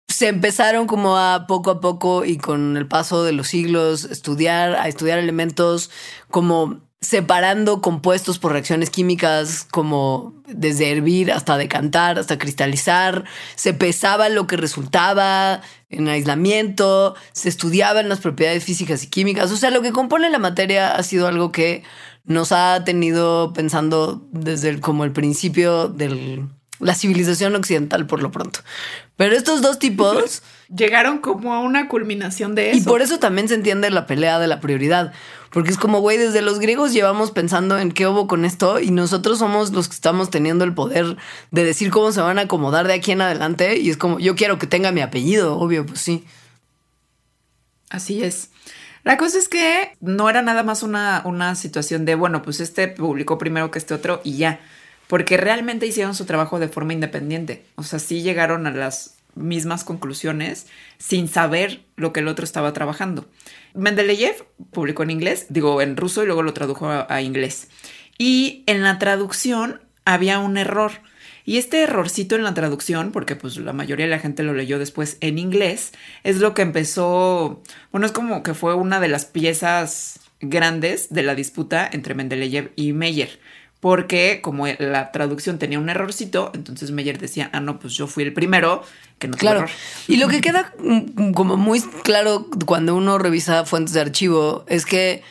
se 0.07 0.27
empezaron 0.27 0.87
como 0.87 1.17
a 1.17 1.45
poco 1.47 1.71
a 1.71 1.81
poco 1.81 2.25
y 2.25 2.37
con 2.37 2.77
el 2.77 2.87
paso 2.87 3.23
de 3.23 3.33
los 3.33 3.47
siglos 3.47 4.05
estudiar, 4.05 4.75
a 4.75 4.87
estudiar 4.87 5.19
elementos 5.19 5.89
como 6.29 6.87
separando 6.99 7.81
compuestos 7.81 8.39
por 8.39 8.53
reacciones 8.53 8.89
químicas 8.89 9.67
como 9.69 10.33
desde 10.47 10.91
hervir 10.91 11.31
hasta 11.31 11.57
decantar, 11.57 12.17
hasta 12.17 12.39
cristalizar, 12.39 13.25
se 13.55 13.73
pesaba 13.73 14.29
lo 14.29 14.47
que 14.47 14.57
resultaba 14.57 15.61
en 15.89 16.07
aislamiento, 16.07 17.15
se 17.33 17.49
estudiaban 17.49 18.09
las 18.09 18.19
propiedades 18.19 18.63
físicas 18.63 19.03
y 19.03 19.07
químicas, 19.07 19.51
o 19.51 19.57
sea, 19.57 19.69
lo 19.69 19.81
que 19.81 19.91
compone 19.91 20.29
la 20.29 20.39
materia 20.39 20.95
ha 20.95 21.03
sido 21.03 21.27
algo 21.27 21.51
que 21.51 21.83
nos 22.25 22.51
ha 22.51 22.83
tenido 22.83 23.53
pensando 23.53 24.27
desde 24.31 24.79
como 24.79 25.03
el 25.03 25.11
principio 25.11 25.87
del 25.87 26.49
la 26.79 26.95
civilización 26.95 27.55
occidental 27.55 28.05
por 28.05 28.21
lo 28.21 28.31
pronto. 28.31 28.59
Pero 29.15 29.35
estos 29.35 29.61
dos 29.61 29.79
tipos 29.79 30.43
llegaron 30.75 31.19
como 31.19 31.53
a 31.53 31.59
una 31.59 31.87
culminación 31.87 32.55
de 32.55 32.71
eso. 32.71 32.79
Y 32.79 32.81
por 32.81 33.01
eso 33.01 33.19
también 33.19 33.47
se 33.47 33.55
entiende 33.55 33.89
la 33.89 34.05
pelea 34.05 34.39
de 34.39 34.47
la 34.47 34.59
prioridad. 34.59 35.13
Porque 35.51 35.71
es 35.71 35.77
como, 35.77 36.01
güey, 36.01 36.17
desde 36.17 36.41
los 36.41 36.59
griegos 36.59 36.93
llevamos 36.93 37.31
pensando 37.31 37.79
en 37.79 37.91
qué 37.91 38.05
hubo 38.05 38.27
con 38.27 38.45
esto 38.45 38.79
y 38.79 38.91
nosotros 38.91 39.39
somos 39.39 39.71
los 39.71 39.87
que 39.87 39.95
estamos 39.95 40.29
teniendo 40.29 40.65
el 40.65 40.73
poder 40.73 41.17
de 41.51 41.63
decir 41.63 41.89
cómo 41.89 42.11
se 42.11 42.21
van 42.21 42.37
a 42.37 42.43
acomodar 42.43 42.87
de 42.87 42.93
aquí 42.93 43.11
en 43.11 43.21
adelante. 43.21 43.77
Y 43.77 43.89
es 43.89 43.97
como, 43.97 44.19
yo 44.19 44.35
quiero 44.35 44.59
que 44.59 44.67
tenga 44.67 44.91
mi 44.91 45.01
apellido, 45.01 45.57
obvio, 45.57 45.85
pues 45.85 45.99
sí. 45.99 46.25
Así 47.89 48.23
es. 48.23 48.49
La 49.03 49.17
cosa 49.17 49.39
es 49.39 49.47
que 49.47 49.93
no 50.01 50.29
era 50.29 50.41
nada 50.41 50.63
más 50.63 50.83
una, 50.83 51.21
una 51.23 51.55
situación 51.55 52.03
de, 52.03 52.15
bueno, 52.15 52.41
pues 52.41 52.59
este 52.59 52.89
publicó 52.89 53.37
primero 53.37 53.71
que 53.71 53.79
este 53.79 53.93
otro 53.93 54.19
y 54.25 54.35
ya 54.35 54.59
porque 55.07 55.37
realmente 55.37 55.87
hicieron 55.87 56.15
su 56.15 56.25
trabajo 56.25 56.59
de 56.59 56.67
forma 56.67 56.93
independiente. 56.93 57.65
O 57.75 57.83
sea, 57.83 57.99
sí 57.99 58.21
llegaron 58.21 58.67
a 58.67 58.71
las 58.71 59.15
mismas 59.35 59.83
conclusiones 59.83 60.67
sin 60.97 61.27
saber 61.27 61.81
lo 61.95 62.11
que 62.11 62.19
el 62.19 62.27
otro 62.27 62.43
estaba 62.43 62.73
trabajando. 62.73 63.27
Mendeleev 63.73 64.45
publicó 64.71 65.03
en 65.03 65.11
inglés, 65.11 65.47
digo 65.49 65.81
en 65.81 65.95
ruso 65.95 66.23
y 66.23 66.25
luego 66.25 66.43
lo 66.43 66.53
tradujo 66.53 66.89
a, 66.89 67.21
inglés. 67.21 67.69
Y 68.17 68.63
en 68.65 68.83
la 68.83 68.99
traducción 68.99 69.81
había 70.05 70.39
un 70.39 70.57
error. 70.57 70.91
Y 71.45 71.57
este 71.57 71.83
errorcito 71.83 72.35
en 72.35 72.43
la 72.43 72.53
traducción, 72.53 73.11
porque 73.13 73.37
pues 73.37 73.55
la 73.55 73.71
mayoría 73.71 74.05
de 74.05 74.11
la 74.11 74.19
gente 74.19 74.43
lo 74.43 74.53
leyó 74.53 74.79
después 74.79 75.15
en 75.21 75.37
inglés, 75.37 75.93
es 76.23 76.39
lo 76.39 76.53
que 76.53 76.61
empezó, 76.61 77.63
bueno, 77.91 78.05
es 78.05 78.11
como 78.11 78.43
que 78.43 78.53
fue 78.53 78.73
una 78.73 78.99
de 78.99 79.07
las 79.07 79.25
piezas 79.25 80.19
grandes 80.41 81.07
de 81.09 81.23
la 81.23 81.35
disputa 81.35 81.89
entre 81.89 82.15
Mendeleev 82.15 82.73
y 82.75 82.91
Meyer 82.91 83.39
porque 83.79 84.39
como 84.41 84.65
la 84.67 85.11
traducción 85.11 85.59
tenía 85.59 85.79
un 85.79 85.89
errorcito, 85.89 86.51
entonces 86.55 86.91
Meyer 86.91 87.19
decía, 87.19 87.49
ah, 87.53 87.59
no, 87.59 87.79
pues 87.79 87.93
yo 87.93 88.07
fui 88.07 88.23
el 88.23 88.33
primero 88.33 88.83
que 89.19 89.27
no 89.27 89.37
Claro. 89.37 89.65
Y 90.07 90.17
lo 90.17 90.27
que 90.27 90.41
queda 90.41 90.73
mm, 90.79 91.33
como 91.33 91.57
muy 91.57 91.81
claro 92.03 92.47
cuando 92.65 92.95
uno 92.95 93.17
revisa 93.17 93.65
fuentes 93.65 93.93
de 93.93 94.01
archivo 94.01 94.65
es 94.67 94.85
que 94.85 95.23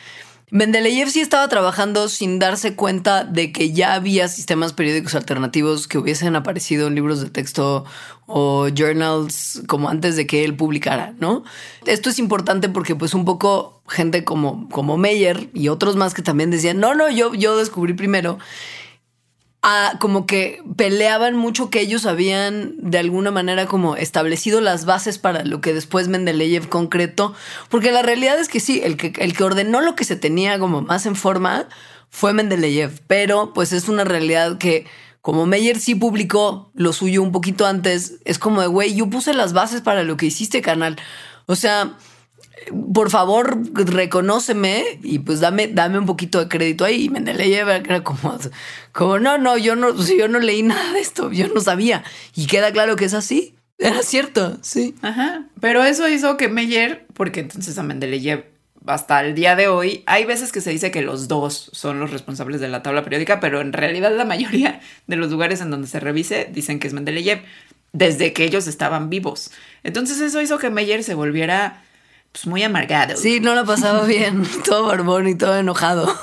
Mendeleev 0.49 1.09
sí 1.09 1.19
estaba 1.19 1.45
trabajando 1.49 2.07
sin 2.07 2.39
darse 2.39 2.73
cuenta 2.73 3.25
de 3.25 3.51
que 3.51 3.73
ya 3.73 3.95
había 3.95 4.29
sistemas 4.29 4.71
periódicos 4.71 5.13
alternativos 5.13 5.89
que 5.89 5.97
hubiesen 5.97 6.37
aparecido 6.37 6.87
en 6.87 6.95
libros 6.95 7.19
de 7.19 7.29
texto 7.29 7.83
o 8.27 8.69
journals 8.69 9.61
como 9.67 9.89
antes 9.89 10.15
de 10.15 10.25
que 10.25 10.45
él 10.45 10.55
publicara, 10.55 11.13
¿no? 11.19 11.43
Esto 11.85 12.09
es 12.09 12.17
importante 12.17 12.69
porque 12.69 12.95
pues 12.95 13.13
un 13.13 13.25
poco 13.25 13.81
gente 13.89 14.23
como, 14.23 14.69
como 14.69 14.95
Meyer 14.95 15.49
y 15.53 15.67
otros 15.67 15.97
más 15.97 16.13
que 16.13 16.21
también 16.21 16.49
decían, 16.49 16.79
no, 16.79 16.95
no, 16.95 17.09
yo, 17.09 17.33
yo 17.33 17.57
descubrí 17.57 17.91
primero 17.91 18.39
como 19.99 20.25
que 20.25 20.61
peleaban 20.75 21.35
mucho 21.35 21.69
que 21.69 21.81
ellos 21.81 22.05
habían 22.05 22.75
de 22.77 22.99
alguna 22.99 23.31
manera 23.31 23.65
como 23.65 23.95
establecido 23.95 24.61
las 24.61 24.85
bases 24.85 25.17
para 25.17 25.43
lo 25.43 25.61
que 25.61 25.73
después 25.73 26.07
Mendeleev 26.07 26.69
concretó, 26.69 27.33
porque 27.69 27.91
la 27.91 28.01
realidad 28.01 28.39
es 28.39 28.47
que 28.47 28.59
sí, 28.59 28.81
el 28.83 28.97
que, 28.97 29.13
el 29.17 29.35
que 29.35 29.43
ordenó 29.43 29.81
lo 29.81 29.95
que 29.95 30.05
se 30.05 30.15
tenía 30.15 30.57
como 30.59 30.81
más 30.81 31.05
en 31.05 31.15
forma 31.15 31.67
fue 32.09 32.33
Mendeleev, 32.33 33.01
pero 33.07 33.53
pues 33.53 33.73
es 33.73 33.89
una 33.89 34.03
realidad 34.03 34.57
que 34.57 34.85
como 35.21 35.45
Meyer 35.45 35.77
sí 35.77 35.95
publicó 35.95 36.71
lo 36.73 36.93
suyo 36.93 37.21
un 37.21 37.33
poquito 37.33 37.65
antes, 37.65 38.19
es 38.23 38.39
como 38.39 38.61
de, 38.61 38.67
güey, 38.67 38.95
yo 38.95 39.09
puse 39.09 39.33
las 39.33 39.51
bases 39.51 39.81
para 39.81 40.03
lo 40.03 40.15
que 40.15 40.27
hiciste, 40.27 40.61
canal. 40.61 40.95
O 41.47 41.57
sea, 41.57 41.97
por 42.93 43.09
favor, 43.09 43.59
reconóceme 43.73 44.99
y 45.03 45.19
pues 45.19 45.39
dame, 45.39 45.67
dame 45.67 45.99
un 45.99 46.05
poquito 46.05 46.39
de 46.39 46.47
crédito 46.47 46.85
ahí. 46.85 47.05
Y 47.05 47.09
Mendeleev 47.09 47.69
era 47.69 48.03
como, 48.03 48.37
como, 48.91 49.19
no, 49.19 49.37
no, 49.37 49.57
yo 49.57 49.75
no, 49.75 49.95
yo 49.95 50.27
no 50.27 50.39
leí 50.39 50.63
nada 50.63 50.93
de 50.93 50.99
esto, 50.99 51.31
yo 51.31 51.47
no 51.47 51.61
sabía. 51.61 52.03
Y 52.35 52.47
queda 52.47 52.71
claro 52.71 52.95
que 52.95 53.05
es 53.05 53.13
así. 53.13 53.55
Era 53.77 54.01
cierto, 54.01 54.57
sí. 54.61 54.95
Ajá. 55.01 55.45
Pero 55.61 55.83
eso 55.83 56.09
hizo 56.09 56.35
que 56.35 56.49
Meyer, 56.49 57.05
porque 57.13 57.41
entonces 57.41 57.77
a 57.77 57.83
Mendeleev 57.83 58.45
hasta 58.87 59.23
el 59.23 59.35
día 59.35 59.55
de 59.55 59.67
hoy, 59.67 60.03
hay 60.05 60.25
veces 60.25 60.51
que 60.51 60.61
se 60.61 60.71
dice 60.71 60.91
que 60.91 61.01
los 61.01 61.27
dos 61.27 61.69
son 61.73 61.99
los 61.99 62.11
responsables 62.11 62.61
de 62.61 62.69
la 62.69 62.81
tabla 62.81 63.03
periódica, 63.03 63.39
pero 63.39 63.61
en 63.61 63.73
realidad 63.73 64.15
la 64.15 64.25
mayoría 64.25 64.79
de 65.07 65.15
los 65.15 65.29
lugares 65.29 65.61
en 65.61 65.69
donde 65.69 65.87
se 65.87 65.99
revise 65.99 66.49
dicen 66.51 66.79
que 66.79 66.87
es 66.87 66.93
Mendeleev 66.93 67.41
desde 67.93 68.33
que 68.33 68.45
ellos 68.45 68.67
estaban 68.67 69.09
vivos. 69.09 69.51
Entonces 69.83 70.21
eso 70.21 70.41
hizo 70.41 70.57
que 70.57 70.69
Meyer 70.69 71.03
se 71.03 71.13
volviera 71.13 71.83
pues, 72.37 72.47
muy 72.47 72.63
amargado. 72.63 73.17
Sí, 73.17 73.39
no 73.39 73.55
lo 73.55 73.65
pasaba 73.65 74.03
bien, 74.05 74.43
todo 74.65 74.85
barbón 74.85 75.27
y 75.27 75.35
todo 75.35 75.57
enojado. 75.57 76.13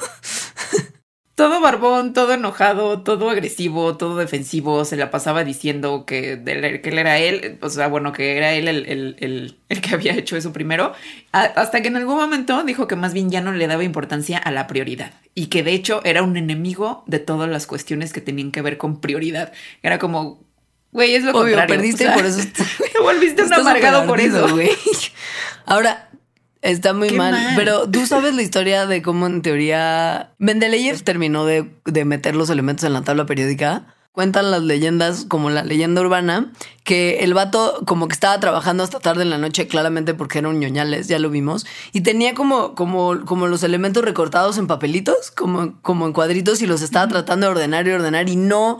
Todo 1.35 1.61
barbón, 1.61 2.12
todo 2.12 2.33
enojado, 2.33 3.03
todo 3.03 3.29
agresivo, 3.29 3.96
todo 3.96 4.16
defensivo, 4.18 4.85
se 4.85 4.96
la 4.96 5.11
pasaba 5.11 5.42
diciendo 5.42 6.05
que, 6.07 6.40
que 6.44 6.88
él 6.88 6.98
era 7.00 7.18
él, 7.18 7.59
o 7.61 7.68
sea, 7.68 7.88
bueno, 7.88 8.12
que 8.12 8.37
era 8.37 8.53
él 8.53 8.68
el, 8.68 9.59
que 9.83 9.94
había 9.94 10.14
hecho 10.14 10.37
eso 10.37 10.53
primero, 10.53 10.92
hasta 11.33 11.83
que 11.83 11.88
en 11.88 11.96
algún 11.96 12.14
momento 12.14 12.62
dijo 12.62 12.87
que 12.87 12.94
más 12.94 13.12
bien 13.12 13.33
ya 13.33 13.40
no 13.40 13.50
le 13.50 13.66
daba 13.66 13.83
importancia 13.83 14.38
a 14.38 14.53
la 14.53 14.68
prioridad 14.68 15.11
y 15.35 15.46
que 15.46 15.64
de 15.64 15.72
hecho 15.72 16.03
era 16.05 16.22
un 16.22 16.37
enemigo 16.37 17.03
de 17.09 17.18
todas 17.18 17.50
las 17.50 17.66
cuestiones 17.66 18.12
que 18.12 18.20
tenían 18.20 18.53
que 18.53 18.62
ver 18.62 18.79
con 18.79 19.00
prioridad. 19.00 19.53
Era 19.83 19.98
como, 19.98 20.38
güey, 20.92 21.16
es 21.16 21.24
lo 21.24 21.33
Obvio, 21.33 21.57
contrario. 21.57 21.74
perdiste 21.74 22.11
por 22.12 22.24
eso. 22.24 22.42
Te 22.92 23.00
volviste 23.00 23.42
un 23.42 23.53
amargado 23.53 24.07
por 24.07 24.20
eso. 24.20 24.48
güey. 24.50 24.70
Ahora, 25.66 26.04
está 26.64 26.94
muy 26.94 27.11
mal, 27.11 27.37
Pero 27.57 27.88
tú 27.88 28.07
sabes 28.07 28.35
la 28.35 28.42
historia 28.42 28.87
de 28.87 29.03
cómo 29.03 29.27
en 29.27 29.42
teoría 29.42 30.33
Mendeleev 30.38 31.03
terminó 31.03 31.44
de, 31.44 31.70
meter 32.05 32.35
los 32.35 32.50
elementos 32.50 32.85
en 32.85 32.94
la 32.94 33.03
tabla 33.03 33.27
periódica. 33.27 33.94
Cuentan 34.12 34.53
las 34.53 34.62
leyendas, 34.62 35.24
como 35.29 35.50
la 35.50 35.64
leyenda 35.64 36.00
urbana, 36.00 36.53
que 36.85 37.24
el 37.24 37.35
vato 37.35 37.83
como 37.85 38.07
que 38.07 38.12
estaba 38.12 38.38
trabajando 38.38 38.85
hasta 38.85 39.00
tarde 39.00 39.22
en 39.22 39.31
la 39.31 39.38
noche, 39.38 39.66
claramente 39.66 40.14
porque 40.14 40.38
eran 40.38 40.61
ñoñales, 40.61 41.09
ya 41.09 41.18
lo 41.18 41.31
vimos, 41.31 41.66
y 41.92 42.03
tenía 42.03 42.33
como, 42.35 42.77
como, 42.77 43.24
como 43.24 43.48
los 43.48 43.64
elementos 43.64 44.05
recortados 44.05 44.57
en 44.57 44.68
papelitos, 44.68 45.33
como, 45.33 45.83
como 45.83 46.07
en 46.07 46.12
cuadritos, 46.12 46.62
y 46.62 46.66
los 46.66 46.81
estaba 46.81 47.09
tratando 47.09 47.46
de 47.46 47.53
ordenar 47.53 47.88
y 47.88 47.90
ordenar, 47.90 48.29
y 48.29 48.37
no 48.37 48.79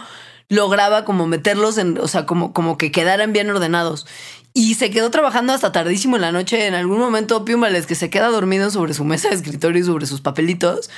lograba 0.48 1.04
como 1.04 1.26
meterlos 1.26 1.78
en, 1.78 1.98
o 1.98 2.06
sea, 2.06 2.26
como, 2.26 2.52
como 2.52 2.78
que 2.78 2.92
quedaran 2.92 3.32
bien 3.32 3.50
ordenados. 3.50 4.06
Y 4.56 4.74
se 4.74 4.90
quedó 4.90 5.10
trabajando 5.10 5.52
hasta 5.52 5.72
tardísimo 5.72 6.14
en 6.14 6.22
la 6.22 6.30
noche. 6.30 6.66
En 6.66 6.74
algún 6.74 6.98
momento, 6.98 7.44
Piumales, 7.44 7.86
que 7.86 7.96
se 7.96 8.08
queda 8.08 8.28
dormido 8.28 8.70
sobre 8.70 8.94
su 8.94 9.04
mesa 9.04 9.28
de 9.28 9.34
escritorio 9.34 9.82
y 9.82 9.84
sobre 9.84 10.06
sus 10.06 10.20
papelitos, 10.20 10.90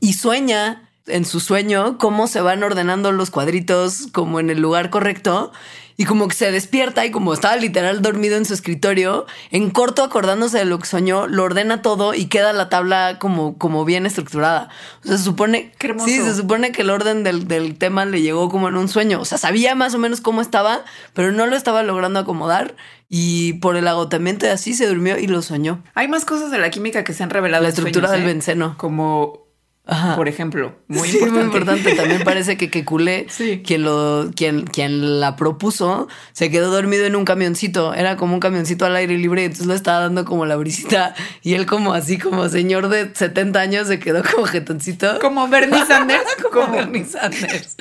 y 0.00 0.14
sueña 0.14 0.90
en 1.06 1.24
su 1.24 1.38
sueño 1.40 1.98
cómo 1.98 2.26
se 2.26 2.40
van 2.40 2.62
ordenando 2.62 3.12
los 3.12 3.30
cuadritos 3.30 4.08
como 4.12 4.40
en 4.40 4.50
el 4.50 4.60
lugar 4.60 4.90
correcto 4.90 5.52
y 5.96 6.04
como 6.04 6.28
que 6.28 6.34
se 6.34 6.50
despierta 6.50 7.04
y 7.04 7.10
como 7.10 7.32
estaba 7.32 7.56
literal 7.56 8.02
dormido 8.02 8.36
en 8.36 8.44
su 8.44 8.54
escritorio, 8.54 9.26
en 9.50 9.70
corto 9.70 10.02
acordándose 10.02 10.58
de 10.58 10.64
lo 10.64 10.78
que 10.78 10.86
soñó, 10.86 11.26
lo 11.26 11.44
ordena 11.44 11.82
todo 11.82 12.14
y 12.14 12.26
queda 12.26 12.52
la 12.52 12.68
tabla 12.68 13.18
como, 13.18 13.58
como 13.58 13.84
bien 13.84 14.06
estructurada. 14.06 14.70
O 15.02 15.08
sea, 15.08 15.18
se 15.18 15.24
supone, 15.24 15.72
sí, 16.04 16.20
se 16.20 16.34
supone 16.34 16.72
que 16.72 16.82
el 16.82 16.90
orden 16.90 17.22
del, 17.22 17.46
del 17.46 17.76
tema 17.76 18.04
le 18.04 18.22
llegó 18.22 18.48
como 18.48 18.68
en 18.68 18.76
un 18.76 18.88
sueño. 18.88 19.20
O 19.20 19.24
sea, 19.24 19.38
sabía 19.38 19.74
más 19.74 19.94
o 19.94 19.98
menos 19.98 20.20
cómo 20.20 20.40
estaba, 20.40 20.84
pero 21.12 21.32
no 21.32 21.46
lo 21.46 21.56
estaba 21.56 21.82
logrando 21.82 22.20
acomodar 22.20 22.74
y 23.08 23.54
por 23.54 23.76
el 23.76 23.86
agotamiento 23.86 24.46
de 24.46 24.52
así 24.52 24.74
se 24.74 24.88
durmió 24.88 25.18
y 25.18 25.28
lo 25.28 25.42
soñó. 25.42 25.84
Hay 25.94 26.08
más 26.08 26.24
cosas 26.24 26.50
de 26.50 26.58
la 26.58 26.70
química 26.70 27.04
que 27.04 27.12
se 27.12 27.22
han 27.22 27.30
revelado. 27.30 27.62
La 27.62 27.68
en 27.68 27.74
estructura 27.74 28.08
sueños, 28.08 28.24
del 28.24 28.30
¿eh? 28.30 28.34
benceno. 28.34 28.74
Como, 28.76 29.43
Ajá. 29.86 30.16
por 30.16 30.28
ejemplo, 30.28 30.74
muy 30.88 31.06
Sí, 31.08 31.18
importante. 31.18 31.34
muy 31.36 31.44
importante. 31.44 31.94
También 31.94 32.24
parece 32.24 32.56
que 32.56 32.70
Kekulé, 32.70 33.26
Sí. 33.28 33.62
quien, 33.64 33.82
lo, 33.82 34.30
quien, 34.34 34.64
quien 34.64 35.20
la 35.20 35.36
propuso, 35.36 36.08
se 36.32 36.50
quedó 36.50 36.70
dormido 36.70 37.04
en 37.04 37.16
un 37.16 37.24
camioncito. 37.26 37.92
Era 37.92 38.16
como 38.16 38.32
un 38.34 38.40
camioncito 38.40 38.86
al 38.86 38.96
aire 38.96 39.18
libre, 39.18 39.42
y 39.42 39.44
entonces 39.44 39.66
lo 39.66 39.74
estaba 39.74 40.00
dando 40.00 40.24
como 40.24 40.46
la 40.46 40.56
brisita. 40.56 41.14
Y 41.42 41.52
él, 41.54 41.66
como 41.66 41.92
así, 41.92 42.16
como 42.18 42.48
señor 42.48 42.88
de 42.88 43.14
70 43.14 43.60
años, 43.60 43.86
se 43.88 43.98
quedó 43.98 44.22
como 44.22 44.46
jetoncito. 44.46 45.18
Como 45.20 45.48
Bernie 45.48 45.84
Sanders. 45.86 46.24
como 46.50 46.72
Bernie 46.72 47.04
Sanders. 47.04 47.76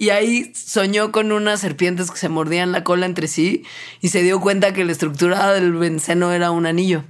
Y 0.00 0.10
ahí 0.10 0.52
soñó 0.54 1.10
con 1.12 1.32
unas 1.32 1.60
serpientes 1.60 2.10
que 2.12 2.18
se 2.18 2.28
mordían 2.28 2.70
la 2.72 2.84
cola 2.84 3.04
entre 3.04 3.26
sí 3.26 3.64
y 4.00 4.10
se 4.10 4.22
dio 4.22 4.40
cuenta 4.40 4.72
que 4.72 4.84
la 4.84 4.92
estructura 4.92 5.52
del 5.52 5.72
benceno 5.72 6.32
era 6.32 6.52
un 6.52 6.66
anillo. 6.66 7.04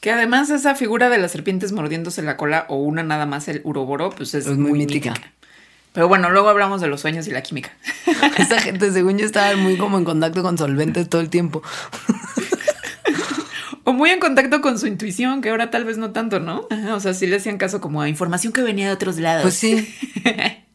Que 0.00 0.10
además 0.10 0.48
esa 0.50 0.74
figura 0.74 1.10
de 1.10 1.18
las 1.18 1.30
serpientes 1.30 1.72
mordiéndose 1.72 2.22
la 2.22 2.36
cola 2.36 2.64
o 2.68 2.76
una 2.76 3.02
nada 3.02 3.26
más 3.26 3.48
el 3.48 3.60
uroboro, 3.64 4.10
pues 4.10 4.34
es, 4.34 4.46
Es 4.46 4.56
muy 4.56 4.70
muy, 4.70 4.78
mítica. 4.80 5.10
mítica. 5.10 5.32
Pero 5.92 6.08
bueno, 6.08 6.30
luego 6.30 6.48
hablamos 6.48 6.80
de 6.80 6.86
los 6.86 7.00
sueños 7.00 7.26
y 7.26 7.32
la 7.32 7.42
química. 7.42 7.72
Esa 8.38 8.60
gente, 8.60 8.90
según 8.92 9.18
yo, 9.18 9.26
estaba 9.26 9.54
muy 9.56 9.76
como 9.76 9.98
en 9.98 10.04
contacto 10.04 10.42
con 10.42 10.56
solventes 10.56 11.08
todo 11.08 11.20
el 11.20 11.28
tiempo. 11.30 11.62
O 13.84 13.94
muy 13.94 14.10
en 14.10 14.20
contacto 14.20 14.60
con 14.60 14.78
su 14.78 14.86
intuición, 14.86 15.40
que 15.40 15.48
ahora 15.48 15.70
tal 15.70 15.84
vez 15.84 15.96
no 15.96 16.12
tanto, 16.12 16.38
¿no? 16.38 16.66
Ajá, 16.70 16.94
o 16.94 17.00
sea, 17.00 17.14
sí 17.14 17.26
le 17.26 17.36
hacían 17.36 17.56
caso 17.56 17.80
como 17.80 18.02
a 18.02 18.08
información 18.10 18.52
que 18.52 18.62
venía 18.62 18.86
de 18.86 18.92
otros 18.92 19.16
lados. 19.16 19.42
Pues 19.42 19.54
sí. 19.54 19.94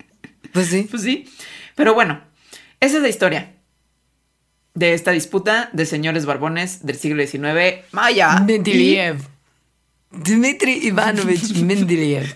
Pues 0.51 0.67
sí. 0.67 0.87
Pues 0.89 1.03
sí. 1.03 1.29
Pero 1.75 1.93
bueno, 1.93 2.21
esa 2.79 2.97
es 2.97 3.03
la 3.03 3.09
historia 3.09 3.51
de 4.75 4.93
esta 4.93 5.11
disputa 5.11 5.69
de 5.73 5.85
señores 5.85 6.25
barbones 6.25 6.85
del 6.85 6.97
siglo 6.97 7.25
XIX. 7.25 7.85
Maya. 7.91 8.39
Mendeleev. 8.41 9.17
Dmitry 10.11 10.87
Ivanovich 10.87 11.55
Mendeleev. 11.63 12.35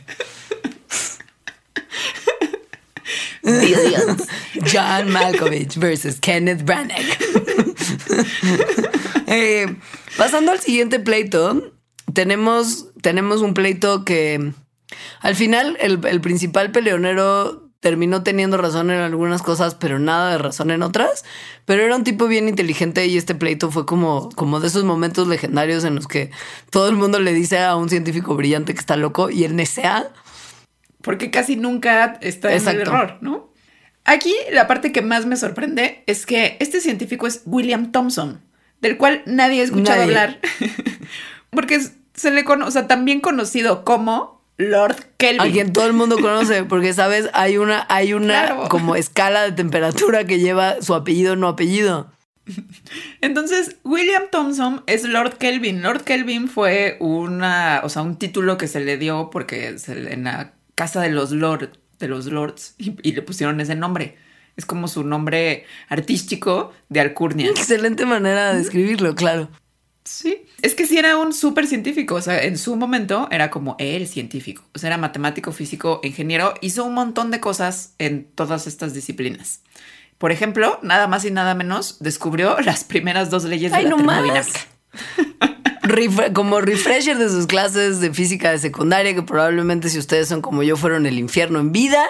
Billions. 3.44 4.28
John 4.72 5.12
Malkovich 5.12 5.76
versus 5.76 6.20
Kenneth 6.20 6.64
Branagh. 6.64 7.06
Eh, 9.32 9.68
pasando 10.18 10.52
al 10.52 10.60
siguiente 10.60 11.00
pleito, 11.00 11.72
tenemos, 12.14 12.88
tenemos 13.04 13.42
un 13.42 13.54
pleito 13.54 14.04
que 14.04 14.54
al 15.22 15.36
final 15.36 15.78
el, 15.80 16.04
el 16.04 16.20
principal 16.20 16.72
peleonero 16.72 17.69
terminó 17.80 18.24
teniendo 18.24 18.58
razón 18.58 18.92
en 18.92 19.00
algunas 19.00 19.42
cosas, 19.42 19.76
pero 19.76 20.00
nada 20.00 20.32
de 20.32 20.38
razón 20.38 20.72
en 20.72 20.84
otras. 20.84 21.24
Pero 21.66 21.84
era 21.84 21.96
un 21.96 22.04
tipo 22.04 22.28
bien 22.28 22.50
inteligente 22.50 23.06
y 23.06 23.18
este 23.18 23.36
pleito 23.36 23.72
fue 23.72 23.86
como, 23.86 24.30
como 24.36 24.60
de 24.60 24.68
esos 24.68 24.84
momentos 24.84 25.28
legendarios 25.28 25.84
en 25.86 25.96
los 25.96 26.08
que 26.08 26.32
todo 26.72 26.90
el 26.90 26.96
mundo 26.96 27.20
le 27.20 27.34
dice 27.34 27.60
a 27.60 27.76
un 27.76 27.90
científico 27.90 28.36
brillante 28.36 28.74
que 28.74 28.80
está 28.80 28.98
loco 28.98 29.30
y 29.30 29.44
él 29.44 29.56
nesea. 29.56 30.12
Porque 31.02 31.32
casi 31.32 31.56
nunca 31.56 32.18
está 32.22 32.54
en 32.54 32.68
el 32.68 32.82
error, 32.82 33.18
¿no? 33.22 33.50
Aquí 34.04 34.34
la 34.52 34.68
parte 34.68 34.92
que 34.92 35.02
más 35.02 35.26
me 35.26 35.38
sorprende 35.38 36.04
es 36.08 36.26
que 36.26 36.58
este 36.60 36.82
científico 36.82 37.28
es 37.28 37.44
William 37.46 37.92
Thomson, 37.92 38.42
del 38.82 38.98
cual 38.98 39.22
nadie 39.26 39.62
ha 39.62 39.64
escuchado 39.64 40.00
Nadie. 40.00 40.18
hablar. 40.18 40.40
Porque 41.52 41.80
se 42.14 42.32
le 42.32 42.44
conoce, 42.44 42.70
o 42.70 42.72
sea, 42.72 42.88
también 42.88 43.22
conocido 43.22 43.86
como 43.86 44.39
Lord 44.60 44.98
Kelvin. 45.18 45.42
A 45.42 45.52
quien 45.52 45.74
todo 45.74 45.88
el 45.88 45.94
mundo 45.94 46.18
conoce, 46.20 46.64
porque 46.66 46.94
sabes, 46.94 47.30
hay 47.34 47.58
una, 47.58 47.86
hay 47.90 48.14
una 48.14 48.46
Claro. 48.46 48.70
como 48.70 48.96
escala 48.96 49.42
de 49.44 49.54
temperatura 49.54 50.26
que 50.26 50.38
lleva 50.40 50.82
su 50.82 50.94
apellido 50.94 51.36
no 51.36 51.48
apellido. 51.48 52.12
Entonces, 53.22 53.78
William 53.84 54.24
Thomson 54.32 54.84
es 54.88 55.04
Lord 55.06 55.38
Kelvin. 55.38 55.82
Lord 55.82 56.04
Kelvin 56.04 56.48
fue 56.48 56.98
una, 57.00 57.82
o 57.84 57.90
sea, 57.90 58.02
un 58.02 58.18
título 58.18 58.58
que 58.58 58.68
se 58.68 58.80
le 58.80 58.98
dio 58.98 59.30
porque 59.32 59.78
se 59.80 59.96
le- 59.96 60.14
en 60.14 60.26
la 60.26 60.54
casa 60.76 61.02
de 61.02 61.10
los 61.10 61.32
Lord, 61.32 61.70
de 62.00 62.08
los 62.08 62.26
Lords, 62.28 62.76
y, 62.78 62.96
y 63.08 63.14
le 63.14 63.22
pusieron 63.22 63.60
ese 63.62 63.76
nombre. 63.76 64.18
Es 64.58 64.66
como 64.66 64.88
su 64.88 65.04
nombre 65.04 65.66
artístico 65.88 66.74
de 66.90 67.00
alcurnia. 67.00 67.50
Excelente 67.50 68.06
manera 68.06 68.52
de 68.52 68.60
describirlo, 68.60 69.16
claro. 69.16 69.50
Sí. 70.04 70.44
Es 70.62 70.74
que 70.76 70.88
sí 70.88 70.98
era 70.98 71.18
un 71.18 71.34
súper 71.34 71.68
científico. 71.68 72.16
O 72.16 72.22
sea, 72.22 72.42
en 72.44 72.58
su 72.58 72.76
momento 72.76 73.28
era 73.32 73.50
como 73.52 73.76
el 73.80 74.08
científico. 74.08 74.64
O 74.74 74.80
sea, 74.80 74.88
era 74.88 74.98
matemático, 74.98 75.52
físico, 75.52 76.00
ingeniero. 76.04 76.54
Hizo 76.62 76.84
un 76.86 76.94
montón 76.96 77.30
de 77.32 77.40
cosas 77.40 77.94
en 78.00 78.26
todas 78.36 78.66
estas 78.66 78.94
disciplinas. 78.94 79.62
Por 80.18 80.32
ejemplo, 80.32 80.80
nada 80.82 81.08
más 81.08 81.24
y 81.26 81.32
nada 81.32 81.54
menos, 81.56 81.98
descubrió 82.00 82.60
las 82.66 82.84
primeras 82.84 83.30
dos 83.30 83.44
leyes 83.44 83.72
de 83.72 83.84
la 83.84 83.90
no 83.90 83.98
más. 83.98 84.16
termodinámica. 84.16 84.60
Refre- 85.84 86.34
como 86.34 86.62
refresher 86.62 87.18
de 87.18 87.30
sus 87.30 87.48
clases 87.48 88.00
de 88.00 88.14
física 88.14 88.52
de 88.52 88.60
secundaria, 88.60 89.16
que 89.16 89.24
probablemente 89.24 89.90
si 89.90 89.98
ustedes 89.98 90.28
son 90.28 90.42
como 90.42 90.62
yo 90.64 90.76
fueron 90.78 91.06
el 91.06 91.18
infierno 91.18 91.60
en 91.60 91.72
vida. 91.72 92.04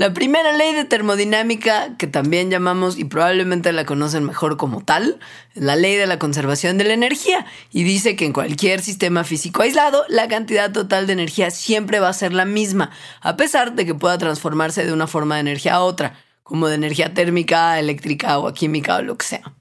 La 0.00 0.14
primera 0.14 0.56
ley 0.56 0.72
de 0.72 0.86
termodinámica, 0.86 1.94
que 1.98 2.06
también 2.06 2.50
llamamos 2.50 2.98
y 2.98 3.04
probablemente 3.04 3.70
la 3.70 3.84
conocen 3.84 4.24
mejor 4.24 4.56
como 4.56 4.82
tal, 4.82 5.20
es 5.54 5.62
la 5.62 5.76
ley 5.76 5.94
de 5.96 6.06
la 6.06 6.18
conservación 6.18 6.78
de 6.78 6.84
la 6.84 6.94
energía. 6.94 7.44
Y 7.70 7.82
dice 7.82 8.16
que 8.16 8.24
en 8.24 8.32
cualquier 8.32 8.80
sistema 8.80 9.24
físico 9.24 9.60
aislado, 9.60 10.06
la 10.08 10.26
cantidad 10.26 10.72
total 10.72 11.06
de 11.06 11.12
energía 11.12 11.50
siempre 11.50 12.00
va 12.00 12.08
a 12.08 12.14
ser 12.14 12.32
la 12.32 12.46
misma, 12.46 12.92
a 13.20 13.36
pesar 13.36 13.74
de 13.74 13.84
que 13.84 13.94
pueda 13.94 14.16
transformarse 14.16 14.86
de 14.86 14.94
una 14.94 15.06
forma 15.06 15.34
de 15.34 15.42
energía 15.42 15.74
a 15.74 15.82
otra, 15.82 16.18
como 16.44 16.68
de 16.68 16.76
energía 16.76 17.12
térmica, 17.12 17.78
eléctrica 17.78 18.38
o 18.38 18.50
química 18.54 18.96
o 18.96 19.02
lo 19.02 19.18
que 19.18 19.26
sea. 19.26 19.52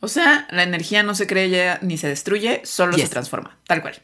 O 0.00 0.08
sea, 0.08 0.48
la 0.50 0.64
energía 0.64 1.04
no 1.04 1.14
se 1.14 1.28
crea 1.28 1.78
ni 1.80 1.96
se 1.96 2.08
destruye, 2.08 2.60
solo 2.64 2.96
Yes. 2.96 3.04
se 3.04 3.10
transforma, 3.10 3.56
tal 3.68 3.82
cual. 3.82 4.02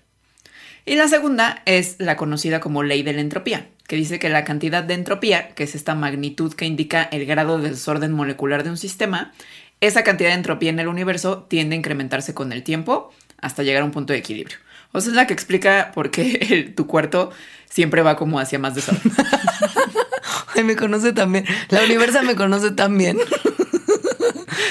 Y 0.85 0.97
la 0.97 1.09
segunda 1.09 1.63
es 1.65 1.97
la 1.99 2.17
conocida 2.17 2.61
como 2.61 2.83
ley 2.83 3.03
de 3.03 3.13
la 3.13 3.21
entropía, 3.21 3.69
que 3.87 3.97
dice 3.97 4.19
que 4.19 4.29
la 4.29 4.45
cantidad 4.45 4.83
de 4.83 4.95
entropía, 4.95 5.51
que 5.51 5.63
es 5.65 5.75
esta 5.75 5.95
magnitud 5.95 6.55
que 6.55 6.67
indica 6.67 7.03
el 7.05 7.25
grado 7.27 7.59
de 7.61 7.71
desorden 7.71 8.13
molecular 8.13 8.65
de 8.65 8.71
un 8.71 8.77
sistema, 8.77 9.33
esa 9.81 10.03
cantidad 10.05 10.31
de 10.31 10.35
entropía 10.37 10.71
en 10.71 10.81
el 10.81 10.89
universo 10.89 11.45
tiende 11.49 11.75
a 11.77 11.79
incrementarse 11.79 12.35
con 12.35 12.53
el 12.53 12.63
tiempo 12.63 13.13
hasta 13.41 13.63
llegar 13.63 13.83
a 13.83 13.85
un 13.85 13.91
punto 13.93 14.13
de 14.13 14.19
equilibrio. 14.21 14.59
O 14.93 15.01
sea, 15.01 15.11
es 15.11 15.17
la 15.17 15.27
que 15.27 15.33
explica 15.35 15.93
por 15.95 16.11
qué 16.11 16.33
el- 16.51 16.75
tu 16.75 16.87
cuarto 16.87 17.31
siempre 17.69 18.03
va 18.03 18.17
como 18.17 18.39
hacia 18.41 18.59
más 18.59 18.75
desorden. 18.75 19.03
Ay, 20.55 20.65
me 20.65 20.77
conoce 20.77 21.13
también. 21.13 21.45
La 21.71 21.83
universa 21.85 22.23
me 22.23 22.35
conoce 22.37 22.73
también. 22.73 23.19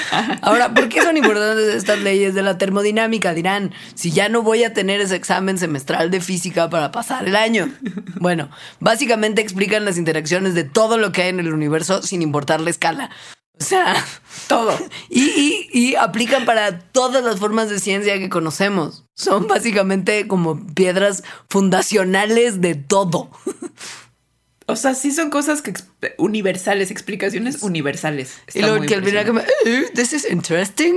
Ahora, 0.42 0.74
¿por 0.74 0.88
qué 0.88 1.02
son 1.02 1.16
importantes 1.16 1.74
estas 1.74 1.98
leyes 2.00 2.34
de 2.34 2.42
la 2.42 2.58
termodinámica? 2.58 3.34
Dirán, 3.34 3.72
si 3.94 4.10
ya 4.12 4.28
no 4.28 4.42
voy 4.42 4.64
a 4.64 4.72
tener 4.72 5.00
ese 5.00 5.16
examen 5.16 5.58
semestral 5.58 6.10
de 6.10 6.20
física 6.20 6.68
para 6.70 6.92
pasar 6.92 7.26
el 7.26 7.36
año. 7.36 7.72
Bueno, 8.20 8.48
básicamente 8.80 9.40
explican 9.42 9.84
las 9.84 9.98
interacciones 9.98 10.54
de 10.54 10.64
todo 10.64 10.98
lo 10.98 11.12
que 11.12 11.22
hay 11.22 11.28
en 11.30 11.40
el 11.40 11.52
universo 11.52 12.02
sin 12.02 12.22
importar 12.22 12.60
la 12.60 12.70
escala. 12.70 13.10
O 13.60 13.64
sea, 13.64 13.94
Todo. 14.48 14.76
y, 15.08 15.20
y- 15.22 15.68
y 15.72 15.94
aplican 15.94 16.44
para 16.46 16.80
todas 16.80 17.22
las 17.22 17.38
formas 17.38 17.68
de 17.70 17.78
ciencia 17.78 18.18
que 18.18 18.28
conocemos. 18.28 19.04
Son 19.14 19.46
básicamente 19.46 20.26
como 20.26 20.66
piedras 20.74 21.22
fundacionales 21.48 22.60
de 22.60 22.74
todo. 22.74 23.30
O 24.66 24.76
sea, 24.76 24.94
sí 24.94 25.10
son 25.10 25.30
cosas 25.30 25.60
que 25.62 25.72
universales, 26.18 26.90
explicaciones 26.90 27.62
universales. 27.62 28.34
Y 28.54 28.60
luego 28.60 28.84
que 28.86 28.94
al 28.94 29.04
final 29.04 29.32
me, 29.32 29.42
"Eh, 29.66 29.90
this 29.94 30.12
is 30.12 30.30
interesting. 30.30 30.94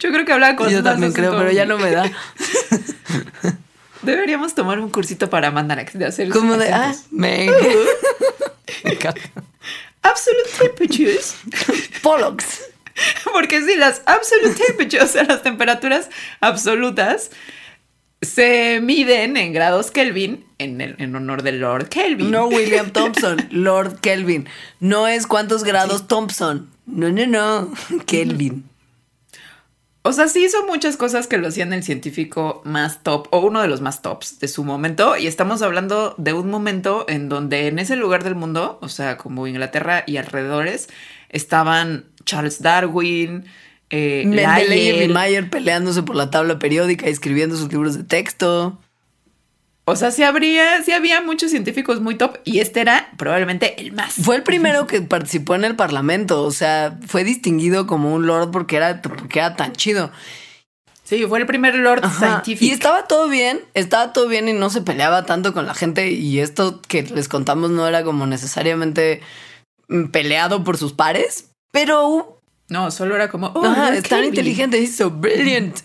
Yo 0.00 0.10
creo 0.10 0.24
que 0.24 0.32
hablaba 0.32 0.56
con 0.56 0.68
Yo 0.70 0.82
también 0.82 1.12
creo, 1.12 1.36
pero 1.36 1.50
ya 1.50 1.64
no 1.64 1.78
me 1.78 1.90
da. 1.90 2.10
Deberíamos 4.02 4.54
tomar 4.54 4.80
un 4.80 4.90
cursito 4.90 5.28
para 5.28 5.50
Mandarax 5.50 5.98
de 5.98 6.06
hacer 6.06 6.30
Como 6.30 6.56
de, 6.56 6.72
ah, 6.72 6.94
me, 7.10 7.50
me 8.84 8.92
encanta. 8.92 9.20
Absolute 10.02 10.50
temperatures. 10.58 11.34
Pollux. 12.02 12.44
Porque 13.32 13.60
sí, 13.62 13.76
las 13.76 14.02
absolute 14.06 14.54
temperatures, 14.66 15.04
o 15.04 15.08
sea, 15.12 15.24
las 15.24 15.42
temperaturas 15.42 16.08
absolutas, 16.40 17.30
se 18.22 18.80
miden 18.82 19.36
en 19.36 19.52
grados 19.52 19.90
Kelvin 19.90 20.44
en, 20.58 20.80
el- 20.80 20.96
en 20.98 21.14
honor 21.16 21.42
de 21.42 21.52
Lord 21.52 21.88
Kelvin. 21.88 22.30
No 22.30 22.46
William 22.46 22.90
Thompson, 22.92 23.46
Lord 23.50 24.00
Kelvin. 24.00 24.46
No 24.78 25.08
es 25.08 25.26
cuántos 25.26 25.64
grados 25.64 26.06
Thompson. 26.08 26.68
No, 26.86 27.10
no, 27.10 27.26
no. 27.26 27.72
Kelvin. 28.06 28.64
O 30.02 30.12
sea, 30.14 30.28
sí 30.28 30.44
hizo 30.44 30.66
muchas 30.66 30.96
cosas 30.96 31.26
que 31.26 31.36
lo 31.36 31.48
hacían 31.48 31.74
el 31.74 31.82
científico 31.82 32.62
más 32.64 33.02
top 33.02 33.28
o 33.32 33.40
uno 33.40 33.60
de 33.60 33.68
los 33.68 33.82
más 33.82 34.00
tops 34.00 34.38
de 34.40 34.48
su 34.48 34.64
momento. 34.64 35.16
Y 35.18 35.26
estamos 35.26 35.60
hablando 35.60 36.14
de 36.16 36.32
un 36.32 36.48
momento 36.48 37.04
en 37.06 37.28
donde 37.28 37.66
en 37.68 37.78
ese 37.78 37.96
lugar 37.96 38.24
del 38.24 38.34
mundo, 38.34 38.78
o 38.80 38.88
sea, 38.88 39.18
como 39.18 39.46
Inglaterra 39.46 40.02
y 40.06 40.16
alrededores, 40.16 40.88
estaban 41.28 42.06
Charles 42.24 42.62
Darwin, 42.62 43.44
eh, 43.90 44.24
Mendeleev 44.26 45.02
y 45.02 45.08
Mayer 45.08 45.50
peleándose 45.50 46.02
por 46.02 46.16
la 46.16 46.30
tabla 46.30 46.58
periódica 46.58 47.08
y 47.08 47.10
escribiendo 47.10 47.56
sus 47.56 47.70
libros 47.70 47.96
de 47.96 48.04
texto. 48.04 48.78
O 49.84 49.96
sea, 49.96 50.12
sí 50.12 50.22
habría, 50.22 50.82
sí 50.84 50.92
había 50.92 51.20
muchos 51.20 51.50
científicos 51.50 52.00
muy 52.00 52.14
top 52.14 52.36
y 52.44 52.60
este 52.60 52.80
era 52.80 53.10
probablemente 53.16 53.80
el 53.80 53.92
más. 53.92 54.14
Fue 54.14 54.36
el 54.36 54.44
primero 54.44 54.86
que 54.86 55.02
participó 55.02 55.56
en 55.56 55.64
el 55.64 55.74
parlamento, 55.74 56.44
o 56.44 56.52
sea, 56.52 56.96
fue 57.08 57.24
distinguido 57.24 57.88
como 57.88 58.14
un 58.14 58.26
lord 58.26 58.52
porque 58.52 58.76
era, 58.76 59.02
porque 59.02 59.40
era 59.40 59.56
tan 59.56 59.72
chido. 59.72 60.12
Sí, 61.02 61.26
fue 61.26 61.40
el 61.40 61.46
primer 61.46 61.74
lord 61.74 62.08
científico. 62.08 62.66
Y 62.66 62.70
estaba 62.70 63.08
todo 63.08 63.28
bien, 63.28 63.62
estaba 63.74 64.12
todo 64.12 64.28
bien 64.28 64.48
y 64.48 64.52
no 64.52 64.70
se 64.70 64.82
peleaba 64.82 65.26
tanto 65.26 65.52
con 65.52 65.66
la 65.66 65.74
gente 65.74 66.12
y 66.12 66.38
esto 66.38 66.80
que 66.86 67.02
les 67.02 67.26
contamos 67.26 67.70
no 67.70 67.88
era 67.88 68.04
como 68.04 68.26
necesariamente 68.26 69.20
mm, 69.88 70.10
peleado 70.12 70.62
por 70.62 70.76
sus 70.76 70.92
pares, 70.92 71.50
pero... 71.72 72.39
No, 72.70 72.90
solo 72.90 73.16
era 73.16 73.28
como, 73.28 73.48
oh, 73.48 73.74
es 73.92 74.04
tan 74.04 74.24
inteligente, 74.24 74.82
es 74.82 74.96
so 74.96 75.10
brilliant. 75.10 75.78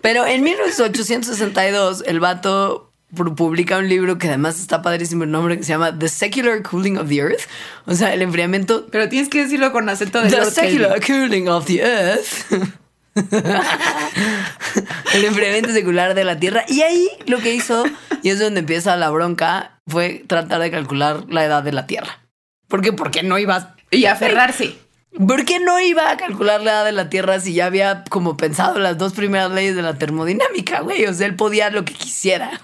Pero 0.00 0.26
en 0.26 0.42
1862 0.42 2.04
el 2.06 2.20
vato 2.20 2.92
publica 3.36 3.78
un 3.78 3.88
libro 3.88 4.16
que 4.16 4.28
además 4.28 4.58
está 4.58 4.80
padrísimo 4.80 5.24
el 5.24 5.30
nombre 5.30 5.58
que 5.58 5.64
se 5.64 5.70
llama 5.70 5.96
The 5.96 6.08
Secular 6.08 6.62
Cooling 6.62 6.98
of 6.98 7.08
the 7.08 7.16
Earth. 7.16 7.42
O 7.86 7.94
sea, 7.94 8.14
el 8.14 8.22
enfriamiento. 8.22 8.86
Pero 8.90 9.08
tienes 9.08 9.28
que 9.28 9.42
decirlo 9.42 9.72
con 9.72 9.88
acento 9.88 10.20
de 10.20 10.30
The 10.30 10.50
Secular 10.50 11.00
Cooling 11.04 11.48
of 11.48 11.66
the 11.66 11.80
Earth. 11.80 12.72
el 15.14 15.24
enfriamiento 15.24 15.72
secular 15.72 16.14
de 16.14 16.24
la 16.24 16.38
Tierra. 16.38 16.64
Y 16.68 16.82
ahí 16.82 17.08
lo 17.26 17.40
que 17.40 17.54
hizo, 17.54 17.84
y 18.22 18.30
es 18.30 18.38
donde 18.38 18.60
empieza 18.60 18.96
la 18.96 19.10
bronca, 19.10 19.80
fue 19.86 20.24
tratar 20.26 20.60
de 20.60 20.70
calcular 20.70 21.26
la 21.28 21.44
edad 21.44 21.62
de 21.62 21.72
la 21.72 21.86
Tierra. 21.86 22.20
¿Por 22.68 22.80
qué? 22.80 22.92
Porque 22.92 23.22
no 23.22 23.38
ibas. 23.38 23.66
Y 23.90 24.06
aferrarse. 24.06 24.78
¿Por 25.16 25.44
qué 25.44 25.60
no 25.60 25.78
iba 25.80 26.10
a 26.10 26.16
calcular 26.16 26.62
la 26.62 26.72
edad 26.72 26.84
de 26.86 26.92
la 26.92 27.10
Tierra 27.10 27.38
si 27.38 27.52
ya 27.52 27.66
había 27.66 28.04
como 28.08 28.36
pensado 28.36 28.78
las 28.78 28.96
dos 28.96 29.12
primeras 29.12 29.50
leyes 29.50 29.76
de 29.76 29.82
la 29.82 29.98
termodinámica, 29.98 30.80
güey? 30.80 31.04
O 31.04 31.12
sea, 31.12 31.26
él 31.26 31.36
podía 31.36 31.70
lo 31.70 31.84
que 31.84 31.92
quisiera. 31.92 32.60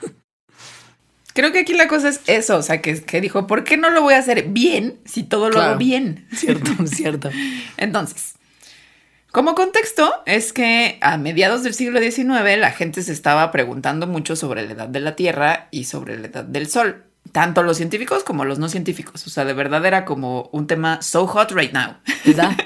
Creo 1.34 1.52
que 1.52 1.60
aquí 1.60 1.74
la 1.74 1.86
cosa 1.86 2.08
es 2.08 2.20
eso, 2.26 2.56
o 2.56 2.62
sea, 2.62 2.80
que, 2.80 3.20
dijo, 3.20 3.46
¿por 3.46 3.62
qué 3.62 3.76
no 3.76 3.90
lo 3.90 4.02
voy 4.02 4.14
a 4.14 4.18
hacer 4.18 4.48
bien 4.48 4.98
si 5.04 5.22
todo 5.22 5.50
lo 5.50 5.60
hago 5.60 5.78
bien? 5.78 6.26
Cierto, 6.34 6.70
cierto. 6.86 7.30
Entonces, 7.76 8.34
como 9.30 9.54
contexto, 9.54 10.12
es 10.26 10.52
que 10.52 10.98
a 11.00 11.16
mediados 11.18 11.62
del 11.62 11.74
siglo 11.74 12.00
XIX 12.00 12.58
la 12.58 12.72
gente 12.72 13.02
se 13.02 13.12
estaba 13.12 13.52
preguntando 13.52 14.06
mucho 14.06 14.34
sobre 14.34 14.66
la 14.66 14.72
edad 14.72 14.88
de 14.88 15.00
la 15.00 15.14
Tierra 15.14 15.68
y 15.70 15.84
sobre 15.84 16.18
la 16.18 16.26
edad 16.26 16.44
del 16.44 16.66
Sol, 16.66 17.04
tanto 17.32 17.62
los 17.62 17.76
científicos 17.76 18.24
como 18.24 18.44
los 18.44 18.58
no 18.58 18.68
científicos. 18.68 19.26
O 19.26 19.30
sea, 19.30 19.44
de 19.44 19.52
verdad 19.52 19.84
era 19.86 20.04
como 20.04 20.50
un 20.52 20.66
tema 20.66 21.02
so 21.02 21.26
hot 21.26 21.52
right 21.52 21.72
now. 21.72 21.96
¿Verdad? 22.24 22.56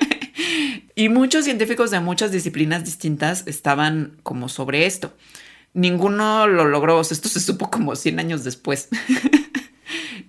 y 0.95 1.09
muchos 1.09 1.45
científicos 1.45 1.91
de 1.91 2.01
muchas 2.01 2.33
disciplinas 2.33 2.85
distintas 2.85 3.47
estaban 3.47 4.19
como 4.23 4.49
sobre 4.49 4.87
esto. 4.87 5.15
Ninguno 5.75 6.47
lo 6.47 6.67
logró, 6.67 7.01
esto 7.01 7.29
se 7.29 7.41
supo 7.41 7.71
como 7.71 7.97
100 7.97 8.19
años 8.19 8.45
después. 8.45 8.89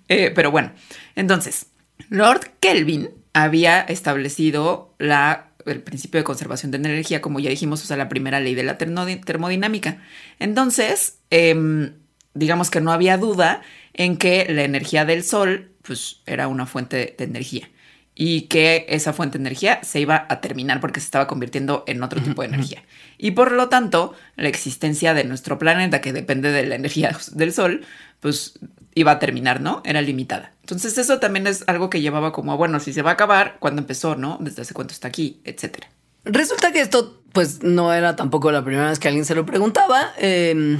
Eh, 0.09 0.31
pero 0.35 0.51
bueno, 0.51 0.73
entonces, 1.15 1.67
Lord 2.09 2.51
Kelvin 2.59 3.09
había 3.33 3.79
establecido 3.81 4.93
la, 4.99 5.47
el 5.65 5.81
principio 5.81 6.19
de 6.19 6.23
conservación 6.23 6.71
de 6.71 6.77
energía, 6.77 7.21
como 7.21 7.39
ya 7.39 7.49
dijimos, 7.49 7.83
o 7.83 7.87
sea, 7.87 7.97
la 7.97 8.09
primera 8.09 8.39
ley 8.39 8.53
de 8.53 8.63
la 8.63 8.77
termodinámica. 8.77 10.03
Entonces, 10.39 11.19
em, 11.29 11.93
digamos 12.33 12.69
que 12.69 12.81
no 12.81 12.91
había 12.91 13.17
duda 13.17 13.61
en 13.93 14.17
que 14.17 14.47
la 14.49 14.63
energía 14.63 15.05
del 15.05 15.23
sol, 15.23 15.71
pues, 15.81 16.21
era 16.25 16.47
una 16.47 16.65
fuente 16.65 17.15
de 17.17 17.23
energía 17.23 17.69
y 18.15 18.41
que 18.41 18.85
esa 18.89 19.11
fuente 19.13 19.37
de 19.37 19.43
energía 19.43 19.79
se 19.83 19.99
iba 19.99 20.27
a 20.29 20.39
terminar 20.39 20.79
porque 20.79 20.99
se 20.99 21.05
estaba 21.05 21.27
convirtiendo 21.27 21.83
en 21.87 22.03
otro 22.03 22.21
tipo 22.21 22.41
de 22.41 22.49
energía. 22.49 22.83
Y 23.17 23.31
por 23.31 23.51
lo 23.51 23.69
tanto, 23.69 24.13
la 24.35 24.49
existencia 24.49 25.13
de 25.13 25.23
nuestro 25.23 25.57
planeta, 25.57 25.99
que 26.01 26.13
depende 26.13 26.51
de 26.51 26.65
la 26.65 26.75
energía 26.75 27.17
del 27.31 27.53
Sol, 27.53 27.85
pues 28.19 28.59
iba 28.93 29.13
a 29.13 29.19
terminar, 29.19 29.61
¿no? 29.61 29.81
Era 29.83 30.01
limitada. 30.01 30.51
Entonces 30.61 30.97
eso 30.97 31.19
también 31.19 31.47
es 31.47 31.63
algo 31.65 31.89
que 31.89 32.01
llevaba 32.01 32.31
como, 32.31 32.55
bueno, 32.55 32.79
si 32.79 32.93
se 32.93 33.01
va 33.01 33.11
a 33.11 33.13
acabar, 33.13 33.57
¿cuándo 33.59 33.81
empezó, 33.81 34.15
no? 34.15 34.37
Desde 34.39 34.61
hace 34.61 34.75
cuánto 34.75 34.93
está 34.93 35.07
aquí, 35.07 35.41
etcétera. 35.43 35.89
Resulta 36.23 36.71
que 36.71 36.81
esto, 36.81 37.23
pues, 37.33 37.63
no 37.63 37.91
era 37.93 38.15
tampoco 38.15 38.51
la 38.51 38.63
primera 38.63 38.89
vez 38.89 38.99
que 38.99 39.07
alguien 39.07 39.25
se 39.25 39.35
lo 39.35 39.45
preguntaba. 39.45 40.13
Eh 40.19 40.77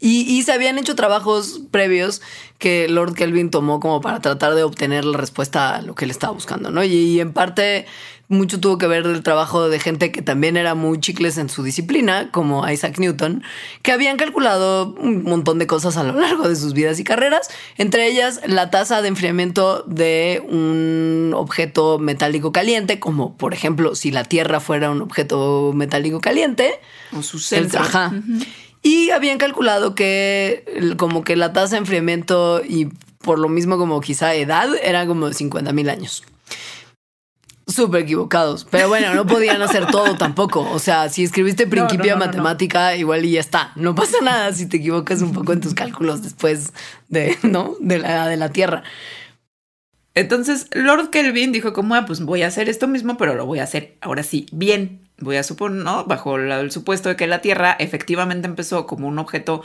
y, 0.00 0.42
se 0.42 0.52
habían 0.52 0.78
hecho 0.78 0.94
trabajos 0.94 1.62
previos 1.70 2.20
que 2.58 2.88
Lord 2.88 3.14
Kelvin 3.14 3.50
tomó 3.50 3.80
como 3.80 4.00
para 4.00 4.20
tratar 4.20 4.54
de 4.54 4.62
obtener 4.62 5.04
la 5.04 5.16
respuesta 5.16 5.76
a 5.76 5.82
lo 5.82 5.94
que 5.94 6.04
él 6.04 6.10
estaba 6.10 6.32
buscando, 6.32 6.70
¿no? 6.70 6.84
Y, 6.84 7.20
en 7.20 7.32
parte 7.32 7.86
mucho 8.28 8.58
tuvo 8.58 8.78
que 8.78 8.86
ver 8.86 9.06
del 9.06 9.22
trabajo 9.22 9.68
de 9.68 9.78
gente 9.78 10.10
que 10.10 10.22
también 10.22 10.56
era 10.56 10.74
muy 10.74 10.98
chicles 10.98 11.36
en 11.36 11.48
su 11.48 11.62
disciplina, 11.62 12.30
como 12.32 12.68
Isaac 12.68 12.98
Newton, 12.98 13.42
que 13.82 13.92
habían 13.92 14.16
calculado 14.16 14.94
un 14.98 15.24
montón 15.24 15.58
de 15.58 15.66
cosas 15.66 15.96
a 15.96 16.04
lo 16.04 16.18
largo 16.18 16.48
de 16.48 16.56
sus 16.56 16.72
vidas 16.72 16.98
y 16.98 17.04
carreras, 17.04 17.48
entre 17.76 18.06
ellas 18.06 18.40
la 18.46 18.70
tasa 18.70 19.02
de 19.02 19.08
enfriamiento 19.08 19.82
de 19.86 20.42
un 20.48 21.32
objeto 21.34 21.98
metálico 21.98 22.50
caliente, 22.52 22.98
como 22.98 23.36
por 23.36 23.52
ejemplo 23.52 23.94
si 23.94 24.10
la 24.10 24.24
Tierra 24.24 24.60
fuera 24.60 24.90
un 24.90 25.02
objeto 25.02 25.72
metálico 25.74 26.20
caliente. 26.20 26.80
O 27.12 27.22
su 27.22 27.38
centro. 27.38 27.80
Ajá. 27.80 28.12
Y 28.84 29.10
habían 29.10 29.38
calculado 29.38 29.94
que 29.94 30.94
como 30.98 31.24
que 31.24 31.36
la 31.36 31.54
tasa 31.54 31.76
de 31.76 31.78
enfriamiento 31.78 32.60
y 32.62 32.90
por 33.18 33.38
lo 33.38 33.48
mismo 33.48 33.78
como 33.78 33.98
quizá 34.02 34.34
edad 34.34 34.68
era 34.82 35.06
como 35.06 35.26
de 35.26 35.34
50 35.34 35.72
mil 35.72 35.88
años. 35.88 36.22
Súper 37.66 38.02
equivocados. 38.02 38.66
Pero 38.70 38.88
bueno, 38.88 39.14
no 39.14 39.26
podían 39.26 39.62
hacer 39.62 39.86
todo 39.86 40.16
tampoco. 40.18 40.70
O 40.70 40.78
sea, 40.78 41.08
si 41.08 41.24
escribiste 41.24 41.66
principio 41.66 42.12
de 42.12 42.16
matemática, 42.16 42.94
igual 42.94 43.24
y 43.24 43.32
ya 43.32 43.40
está. 43.40 43.72
No 43.74 43.94
pasa 43.94 44.18
nada 44.22 44.52
si 44.52 44.66
te 44.66 44.76
equivocas 44.76 45.22
un 45.22 45.32
poco 45.32 45.54
en 45.54 45.62
tus 45.62 45.72
cálculos 45.72 46.22
después 46.22 46.74
de, 47.08 47.38
¿no? 47.42 47.76
De 47.80 47.98
la 47.98 48.12
edad 48.12 48.28
de 48.28 48.36
la 48.36 48.50
Tierra. 48.50 48.82
Entonces, 50.14 50.68
Lord 50.72 51.10
Kelvin 51.10 51.52
dijo 51.52 51.72
como, 51.72 51.94
ah, 51.94 52.06
pues 52.06 52.20
voy 52.20 52.42
a 52.42 52.46
hacer 52.46 52.68
esto 52.68 52.86
mismo, 52.86 53.16
pero 53.16 53.34
lo 53.34 53.46
voy 53.46 53.58
a 53.58 53.64
hacer 53.64 53.96
ahora 54.00 54.22
sí, 54.22 54.46
bien 54.52 55.00
voy 55.18 55.36
a 55.36 55.42
suponer, 55.42 55.84
¿no? 55.84 56.04
Bajo 56.04 56.36
el 56.36 56.70
supuesto 56.70 57.08
de 57.08 57.16
que 57.16 57.26
la 57.26 57.40
Tierra 57.40 57.76
efectivamente 57.78 58.46
empezó 58.46 58.86
como 58.86 59.08
un 59.08 59.18
objeto 59.18 59.62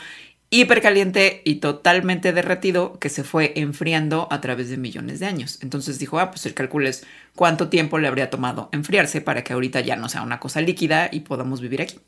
hipercaliente 0.51 1.41
y 1.45 1.55
totalmente 1.55 2.33
derretido 2.33 2.97
que 2.97 3.09
se 3.09 3.23
fue 3.23 3.53
enfriando 3.55 4.27
a 4.31 4.41
través 4.41 4.69
de 4.69 4.77
millones 4.77 5.19
de 5.19 5.27
años. 5.27 5.59
Entonces 5.61 5.99
dijo, 5.99 6.19
ah, 6.19 6.31
pues 6.31 6.45
el 6.47 6.55
cálculo 6.55 6.87
es 6.87 7.05
cuánto 7.35 7.69
tiempo 7.69 7.99
le 7.99 8.07
habría 8.07 8.31
tomado 8.31 8.69
enfriarse 8.71 9.21
para 9.21 9.43
que 9.43 9.53
ahorita 9.53 9.81
ya 9.81 9.95
no 9.95 10.09
sea 10.09 10.23
una 10.23 10.39
cosa 10.39 10.61
líquida 10.61 11.09
y 11.11 11.21
podamos 11.21 11.61
vivir 11.61 11.81
aquí. 11.81 11.99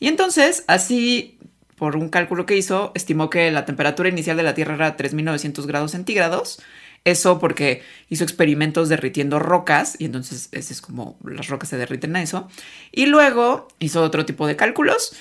Y 0.00 0.08
entonces, 0.08 0.64
así, 0.66 1.38
por 1.76 1.96
un 1.96 2.10
cálculo 2.10 2.44
que 2.44 2.56
hizo, 2.56 2.92
estimó 2.94 3.30
que 3.30 3.50
la 3.50 3.64
temperatura 3.64 4.10
inicial 4.10 4.36
de 4.36 4.42
la 4.42 4.54
Tierra 4.54 4.74
era 4.74 4.96
3.900 4.96 5.66
grados 5.66 5.92
centígrados 5.92 6.60
eso 7.04 7.38
porque 7.38 7.82
hizo 8.08 8.24
experimentos 8.24 8.88
derritiendo 8.88 9.38
rocas 9.38 9.96
y 9.98 10.04
entonces 10.04 10.48
ese 10.52 10.72
es 10.72 10.80
como 10.80 11.18
las 11.24 11.48
rocas 11.48 11.68
se 11.70 11.76
derriten 11.76 12.16
a 12.16 12.22
eso. 12.22 12.48
Y 12.92 13.06
luego 13.06 13.68
hizo 13.78 14.02
otro 14.02 14.24
tipo 14.26 14.46
de 14.46 14.56
cálculos. 14.56 15.14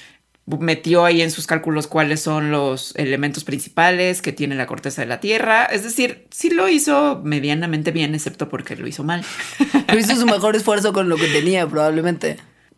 Metió 0.45 1.03
ahí 1.03 1.21
en 1.21 1.29
sus 1.29 1.45
cálculos 1.45 1.87
cuáles 1.87 2.21
son 2.21 2.51
los 2.51 2.95
elementos 2.95 3.43
principales 3.43 4.21
que 4.21 4.31
tiene 4.31 4.55
la 4.55 4.65
corteza 4.65 5.01
de 5.01 5.07
la 5.07 5.19
Tierra. 5.19 5.65
Es 5.65 5.83
decir, 5.83 6.25
sí 6.31 6.49
lo 6.49 6.69
hizo 6.69 7.21
medianamente 7.23 7.91
bien, 7.91 8.15
excepto 8.15 8.47
porque 8.47 8.77
lo 8.77 8.87
hizo 8.87 9.03
mal. 9.03 9.25
Pero 9.87 9.99
hizo 9.99 10.15
su 10.15 10.25
mejor 10.25 10.55
esfuerzo 10.55 10.93
con 10.93 11.09
lo 11.09 11.17
que 11.17 11.27
tenía, 11.27 11.67
probablemente. 11.67 12.37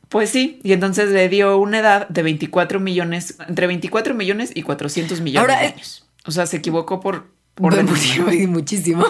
Pues 0.09 0.31
sí, 0.31 0.59
y 0.63 0.73
entonces 0.73 1.12
le 1.12 1.29
dio 1.29 1.59
una 1.59 1.79
edad 1.79 2.09
de 2.09 2.23
24 2.23 2.79
millones, 2.79 3.35
entre 3.47 3.67
24 3.67 4.15
millones 4.15 4.51
y 4.55 4.63
400 4.63 5.21
millones 5.21 5.59
de 5.59 5.65
eh, 5.65 5.67
años. 5.67 6.07
O 6.25 6.31
sea, 6.31 6.47
se 6.47 6.57
equivocó 6.57 6.99
por 6.99 7.27
muchísimo. 7.60 9.06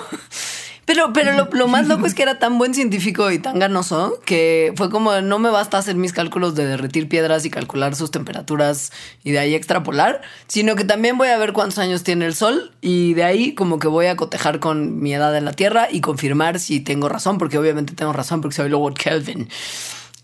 Pero, 0.90 1.14
pero 1.14 1.48
lo, 1.54 1.68
más 1.68 1.88
loco 1.88 2.08
es 2.08 2.16
que 2.16 2.24
era 2.24 2.40
tan 2.40 2.58
buen 2.58 2.74
científico 2.74 3.30
y 3.30 3.38
tan 3.38 3.60
ganoso 3.60 4.20
que 4.26 4.74
fue 4.76 4.90
como 4.90 5.22
no 5.22 5.38
me 5.38 5.52
basta 5.52 5.78
hacer 5.78 5.94
mis 5.94 6.14
cálculos 6.14 6.56
de 6.56 6.66
derretir 6.66 7.08
piedras 7.08 7.46
y 7.46 7.52
calcular 7.52 7.96
sus 7.96 8.10
temperaturas 8.10 8.92
y 9.24 9.30
de 9.30 9.38
ahí 9.38 9.54
extrapolar, 9.54 10.22
sino 10.48 10.76
que 10.76 10.86
también 10.86 11.16
voy 11.16 11.28
a 11.28 11.38
ver 11.38 11.54
cuántos 11.54 11.78
años 11.78 12.04
tiene 12.04 12.26
el 12.26 12.34
sol 12.34 12.72
y 12.82 13.14
de 13.14 13.24
ahí 13.24 13.54
como 13.54 13.78
que 13.78 13.88
voy 13.88 14.08
a 14.08 14.16
cotejar 14.16 14.58
con 14.58 15.00
mi 15.00 15.14
edad 15.14 15.38
en 15.38 15.46
la 15.46 15.54
Tierra 15.54 15.90
y 15.92 16.02
confirmar 16.02 16.60
si 16.60 16.80
tengo 16.80 17.08
razón, 17.08 17.38
porque 17.38 17.60
obviamente 17.60 17.94
tengo 17.94 18.12
razón 18.12 18.42
porque 18.42 18.56
soy 18.56 18.70
Lord 18.70 18.96
Kelvin. 18.96 19.48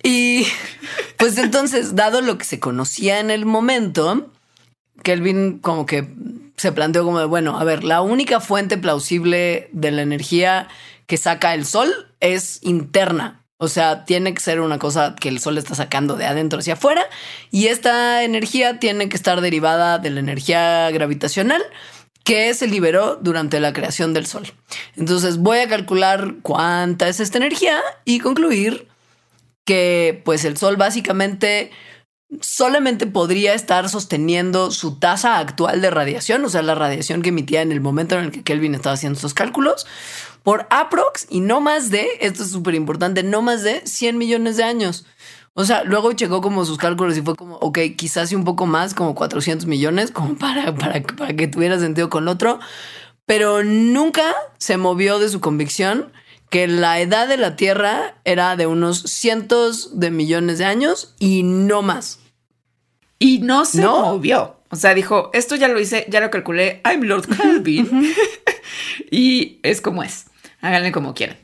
Y 0.02 0.48
pues 1.18 1.38
entonces, 1.38 1.96
dado 1.96 2.22
lo 2.22 2.40
que 2.40 2.46
se 2.46 2.60
conocía 2.60 3.20
en 3.20 3.30
el 3.30 3.46
momento, 3.46 4.32
Kelvin 5.04 5.60
como 5.60 5.86
que 5.86 6.08
se 6.58 6.72
planteó 6.72 7.04
como 7.04 7.20
de, 7.20 7.26
bueno, 7.26 7.60
a 7.60 7.64
ver, 7.64 7.84
la 7.84 8.02
única 8.02 8.40
fuente 8.40 8.78
plausible 8.78 9.70
de 9.72 9.92
la 9.92 10.02
energía 10.02 10.68
que 11.08 11.18
saca 11.18 11.54
el 11.54 11.66
sol 11.66 11.92
es 12.20 12.60
interna. 12.64 13.42
O 13.58 13.68
sea, 13.68 14.04
tiene 14.06 14.34
que 14.34 14.42
ser 14.42 14.60
una 14.60 14.80
cosa 14.80 15.16
que 15.16 15.30
el 15.30 15.40
sol 15.40 15.58
está 15.58 15.76
sacando 15.76 16.18
de 16.18 16.26
adentro 16.26 16.60
hacia 16.60 16.74
afuera 16.74 17.06
y 17.52 17.68
esta 17.68 18.24
energía 18.24 18.80
tiene 18.80 19.08
que 19.08 19.16
estar 19.16 19.40
derivada 19.40 19.98
de 19.98 20.10
la 20.10 20.20
energía 20.20 20.90
gravitacional 20.92 21.64
que 22.26 22.54
se 22.54 22.68
liberó 22.68 23.16
durante 23.16 23.60
la 23.60 23.72
creación 23.72 24.14
del 24.14 24.26
sol. 24.26 24.52
Entonces 24.98 25.38
voy 25.38 25.60
a 25.60 25.70
calcular 25.70 26.36
cuánta 26.42 27.08
es 27.08 27.20
esta 27.20 27.38
energía 27.38 27.82
y 28.04 28.20
concluir 28.20 28.88
que 29.64 30.22
pues 30.26 30.44
el 30.44 30.58
sol 30.58 30.76
básicamente 30.76 31.72
solamente 32.42 33.08
podría 33.08 33.54
estar 33.54 33.88
sosteniendo 33.90 34.72
su 34.72 35.00
tasa 35.00 35.38
actual 35.38 35.82
de 35.82 35.92
radiación, 35.92 36.44
o 36.46 36.50
sea, 36.50 36.62
la 36.62 36.76
radiación 36.76 37.22
que 37.22 37.30
emitía 37.30 37.62
en 37.62 37.72
el 37.72 37.82
momento 37.82 38.18
en 38.18 38.26
el 38.26 38.32
que 38.32 38.44
Kelvin 38.44 38.76
estaba 38.76 38.94
haciendo 38.94 39.18
estos 39.18 39.34
cálculos, 39.34 39.86
por 40.44 40.68
aprox 40.70 41.28
y 41.30 41.40
no 41.40 41.62
más 41.62 41.90
de, 41.90 42.08
esto 42.22 42.44
es 42.44 42.52
súper 42.52 42.76
importante, 42.76 43.24
no 43.24 43.42
más 43.42 43.64
de 43.64 43.82
100 43.86 44.18
millones 44.18 44.58
de 44.58 44.64
años. 44.64 45.06
O 45.54 45.64
sea, 45.64 45.84
luego 45.84 46.12
checó 46.14 46.42
como 46.42 46.66
sus 46.66 46.78
cálculos 46.78 47.18
y 47.18 47.22
fue 47.22 47.36
como, 47.36 47.56
ok, 47.56 47.80
quizás 47.96 48.32
un 48.34 48.44
poco 48.44 48.66
más, 48.66 48.94
como 48.94 49.16
400 49.16 49.66
millones, 49.68 50.12
como 50.12 50.36
para, 50.36 50.76
para, 50.76 51.02
para 51.02 51.34
que 51.36 51.48
tuviera 51.48 51.80
sentido 51.80 52.10
con 52.10 52.28
otro, 52.28 52.60
pero 53.26 53.64
nunca 53.64 54.36
se 54.58 54.78
movió 54.78 55.18
de 55.18 55.30
su 55.30 55.40
convicción 55.40 56.12
que 56.50 56.68
la 56.68 57.00
edad 57.00 57.28
de 57.28 57.38
la 57.38 57.56
Tierra 57.56 58.16
era 58.24 58.56
de 58.56 58.68
unos 58.68 59.02
cientos 59.02 60.00
de 60.00 60.12
millones 60.12 60.58
de 60.58 60.66
años 60.66 61.16
y 61.20 61.44
no 61.44 61.82
más. 61.82 62.20
Y 63.20 63.40
no 63.40 63.66
se 63.66 63.82
movió. 63.82 64.58
O 64.70 64.76
sea, 64.76 64.94
dijo, 64.94 65.30
esto 65.34 65.56
ya 65.56 65.68
lo 65.68 65.80
hice, 65.80 66.06
ya 66.10 66.20
lo 66.20 66.30
calculé, 66.30 66.82
I'm 66.86 67.04
Lord 67.04 67.28
Kelvin. 67.28 68.14
y 69.12 69.60
es 69.64 69.82
como 69.82 70.04
es. 70.04 70.26
Háganle 70.62 70.92
como 70.92 71.14
quieran. 71.14 71.38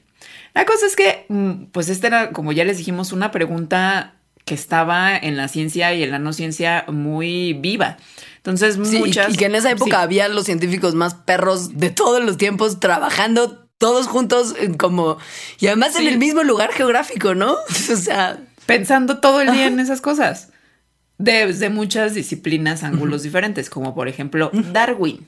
La 0.54 0.66
cosa 0.66 0.86
es 0.86 0.96
que, 0.96 1.26
mm, 1.30 1.66
pues 1.72 1.90
esta 1.90 2.08
era, 2.08 2.32
como 2.32 2.52
ya 2.52 2.66
les 2.66 2.78
dijimos, 2.78 3.12
una 3.12 3.32
pregunta 3.32 4.16
que 4.44 4.54
estaba 4.54 5.16
en 5.16 5.38
la 5.38 5.48
ciencia 5.48 5.94
y 5.94 6.04
en 6.04 6.12
la 6.12 6.20
no 6.20 6.34
ciencia 6.34 6.86
muy 6.88 7.54
viva. 7.54 7.98
Entonces, 8.38 8.78
muchas... 8.78 9.34
Y, 9.34 9.38
que 9.38 9.46
en 9.46 9.56
esa 9.56 9.72
época 9.72 10.02
había 10.02 10.28
los 10.28 10.46
científicos 10.46 10.96
más 10.96 11.14
perros 11.14 11.78
de 11.78 11.90
todos 11.90 12.24
los 12.24 12.38
tiempos 12.38 12.80
trabajando 12.80 13.61
todos 13.82 14.06
juntos 14.06 14.54
como... 14.78 15.18
Y 15.60 15.66
además 15.66 15.96
en 15.96 16.08
el 16.08 16.20
mismo 16.20 16.44
lugar 16.44 16.72
geográfico, 16.72 17.34
¿no? 17.34 17.54
o 17.92 17.96
sea... 17.96 18.38
Pensando 18.68 19.18
todo 19.18 19.42
el 19.42 19.52
día 19.52 19.66
en 19.66 19.80
esas 19.80 20.02
cosas. 20.02 20.50
Desde 21.18 21.72
muchas 21.72 22.14
disciplinas, 22.14 22.84
ángulos 22.84 23.24
diferentes, 23.24 23.72
como 23.72 23.96
por 23.96 24.08
ejemplo 24.08 24.52
Darwin. 24.54 25.28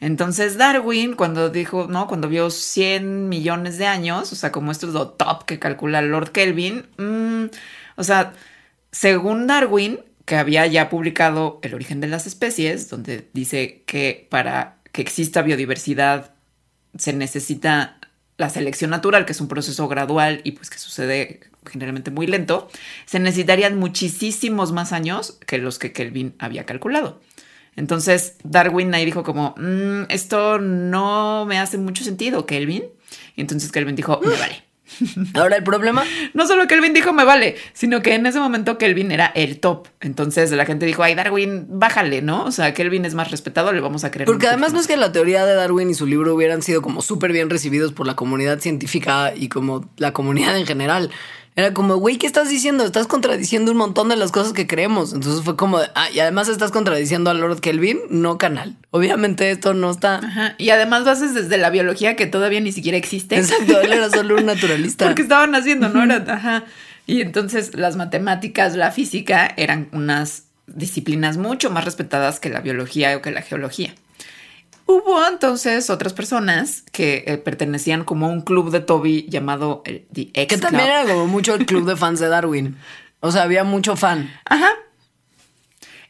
Entonces 0.00 0.58
Darwin, 0.58 1.14
cuando 1.14 1.50
dijo, 1.50 1.86
¿no? 1.88 2.08
Cuando 2.08 2.28
vio 2.28 2.50
100 2.50 3.28
millones 3.28 3.78
de 3.78 3.86
años, 3.86 4.32
o 4.32 4.36
sea, 4.36 4.50
como 4.50 4.72
esto 4.72 4.88
es 4.88 4.92
lo 4.92 5.10
top 5.10 5.44
que 5.44 5.60
calcula 5.60 6.02
Lord 6.02 6.32
Kelvin, 6.32 6.86
mm, 6.98 7.44
o 7.94 8.02
sea, 8.02 8.32
según 8.90 9.46
Darwin, 9.46 10.00
que 10.24 10.34
había 10.34 10.66
ya 10.66 10.88
publicado 10.88 11.60
El 11.62 11.74
origen 11.74 12.00
de 12.00 12.08
las 12.08 12.26
especies, 12.26 12.90
donde 12.90 13.28
dice 13.32 13.84
que 13.86 14.26
para 14.30 14.78
que 14.90 15.00
exista 15.00 15.42
biodiversidad 15.42 16.33
se 16.98 17.12
necesita 17.12 17.98
la 18.36 18.50
selección 18.50 18.90
natural, 18.90 19.26
que 19.26 19.32
es 19.32 19.40
un 19.40 19.48
proceso 19.48 19.86
gradual 19.88 20.40
y 20.44 20.52
pues 20.52 20.70
que 20.70 20.78
sucede 20.78 21.40
generalmente 21.66 22.10
muy 22.10 22.26
lento, 22.26 22.68
se 23.06 23.18
necesitarían 23.20 23.78
muchísimos 23.78 24.72
más 24.72 24.92
años 24.92 25.38
que 25.46 25.58
los 25.58 25.78
que 25.78 25.92
Kelvin 25.92 26.34
había 26.38 26.64
calculado. 26.64 27.20
Entonces 27.76 28.36
Darwin 28.44 28.94
ahí 28.94 29.04
dijo 29.04 29.22
como, 29.22 29.54
mm, 29.56 30.04
esto 30.08 30.58
no 30.58 31.44
me 31.46 31.58
hace 31.58 31.78
mucho 31.78 32.04
sentido, 32.04 32.46
Kelvin. 32.46 32.84
Y 33.36 33.40
entonces 33.40 33.72
Kelvin 33.72 33.96
dijo, 33.96 34.20
me 34.22 34.36
vale. 34.36 34.62
Ahora 35.34 35.56
el 35.56 35.64
problema. 35.64 36.04
No 36.34 36.46
solo 36.46 36.66
Kelvin 36.66 36.92
dijo 36.92 37.12
me 37.12 37.24
vale, 37.24 37.56
sino 37.74 38.02
que 38.02 38.14
en 38.14 38.26
ese 38.26 38.40
momento 38.40 38.76
Kelvin 38.76 39.12
era 39.12 39.26
el 39.26 39.60
top. 39.60 39.86
Entonces 40.00 40.50
la 40.50 40.66
gente 40.66 40.84
dijo, 40.84 41.02
ay, 41.02 41.14
Darwin, 41.14 41.66
bájale, 41.68 42.22
¿no? 42.22 42.44
O 42.44 42.50
sea, 42.50 42.74
Kelvin 42.74 43.04
es 43.04 43.14
más 43.14 43.30
respetado, 43.30 43.72
le 43.72 43.80
vamos 43.80 44.04
a 44.04 44.10
creer. 44.10 44.26
Porque 44.26 44.48
además 44.48 44.72
no 44.72 44.80
es 44.80 44.86
que 44.86 44.96
la 44.96 45.12
teoría 45.12 45.46
de 45.46 45.54
Darwin 45.54 45.90
y 45.90 45.94
su 45.94 46.06
libro 46.06 46.34
hubieran 46.34 46.62
sido 46.62 46.82
como 46.82 47.02
súper 47.02 47.32
bien 47.32 47.50
recibidos 47.50 47.92
por 47.92 48.06
la 48.06 48.16
comunidad 48.16 48.58
científica 48.58 49.32
y 49.34 49.48
como 49.48 49.88
la 49.96 50.12
comunidad 50.12 50.58
en 50.58 50.66
general. 50.66 51.10
Era 51.56 51.72
como, 51.72 51.96
güey, 51.96 52.18
¿qué 52.18 52.26
estás 52.26 52.48
diciendo? 52.48 52.84
Estás 52.84 53.06
contradiciendo 53.06 53.70
un 53.70 53.78
montón 53.78 54.08
de 54.08 54.16
las 54.16 54.32
cosas 54.32 54.52
que 54.52 54.66
creemos. 54.66 55.12
Entonces 55.12 55.44
fue 55.44 55.56
como, 55.56 55.78
ah, 55.78 56.10
y 56.12 56.18
además 56.18 56.48
estás 56.48 56.72
contradiciendo 56.72 57.30
a 57.30 57.34
Lord 57.34 57.60
Kelvin, 57.60 58.00
no 58.10 58.38
canal. 58.38 58.76
Obviamente 58.90 59.50
esto 59.52 59.72
no 59.72 59.92
está. 59.92 60.16
Ajá. 60.16 60.54
Y 60.58 60.70
además 60.70 61.04
lo 61.04 61.12
haces 61.12 61.32
desde 61.32 61.56
la 61.56 61.70
biología 61.70 62.16
que 62.16 62.26
todavía 62.26 62.58
ni 62.60 62.72
siquiera 62.72 62.98
existe. 62.98 63.36
Exacto, 63.36 63.80
él 63.80 63.92
era 63.92 64.10
solo 64.10 64.36
un 64.36 64.46
naturalista. 64.46 65.04
Porque 65.04 65.22
estaban 65.22 65.54
haciendo, 65.54 65.88
¿no? 65.88 66.02
Era, 66.02 66.24
ajá. 66.26 66.64
Y 67.06 67.20
entonces 67.20 67.74
las 67.74 67.94
matemáticas, 67.94 68.74
la 68.74 68.90
física 68.90 69.52
eran 69.56 69.88
unas 69.92 70.44
disciplinas 70.66 71.36
mucho 71.36 71.70
más 71.70 71.84
respetadas 71.84 72.40
que 72.40 72.48
la 72.48 72.62
biología 72.62 73.16
o 73.16 73.22
que 73.22 73.30
la 73.30 73.42
geología. 73.42 73.94
Hubo 74.86 75.26
entonces 75.26 75.88
otras 75.88 76.12
personas 76.12 76.82
que 76.92 77.24
eh, 77.26 77.38
pertenecían 77.38 78.04
como 78.04 78.26
a 78.26 78.28
un 78.28 78.42
club 78.42 78.70
de 78.70 78.80
Toby 78.80 79.26
llamado 79.28 79.82
el 79.86 80.06
The 80.12 80.30
X 80.34 80.46
Que 80.48 80.58
también 80.58 80.88
era 80.88 81.04
como 81.04 81.26
mucho 81.26 81.54
el 81.54 81.64
club 81.64 81.86
de 81.86 81.96
fans 81.96 82.20
de 82.20 82.28
Darwin. 82.28 82.76
O 83.20 83.32
sea, 83.32 83.42
había 83.44 83.64
mucho 83.64 83.96
fan. 83.96 84.30
Ajá. 84.44 84.70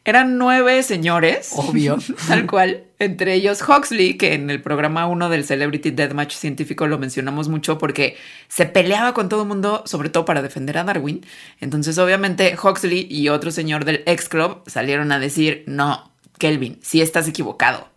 Eran 0.04 0.37
nueve 0.37 0.82
señores. 0.82 1.52
Obvio. 1.54 1.98
Tal 2.28 2.46
cual. 2.46 2.84
Entre 2.98 3.34
ellos 3.34 3.62
Huxley, 3.66 4.16
que 4.16 4.34
en 4.34 4.50
el 4.50 4.60
programa 4.60 5.06
1 5.06 5.28
del 5.28 5.44
Celebrity 5.44 5.90
Deathmatch 5.90 6.34
científico 6.34 6.87
lo 6.87 6.98
mencionamos 6.98 7.48
mucho 7.48 7.78
porque 7.78 8.16
se 8.48 8.66
peleaba 8.66 9.14
con 9.14 9.28
todo 9.28 9.42
el 9.42 9.48
mundo, 9.48 9.82
sobre 9.87 10.10
todo 10.10 10.24
para 10.24 10.42
defender 10.42 10.78
a 10.78 10.84
Darwin. 10.84 11.24
Entonces, 11.60 11.98
obviamente, 11.98 12.56
Huxley 12.62 13.06
y 13.10 13.28
otro 13.28 13.50
señor 13.50 13.84
del 13.84 14.02
X 14.06 14.28
Club 14.28 14.62
salieron 14.66 15.12
a 15.12 15.18
decir, 15.18 15.64
no, 15.66 16.13
Kelvin, 16.38 16.79
si 16.83 17.01
estás 17.01 17.29
equivocado. 17.29 17.88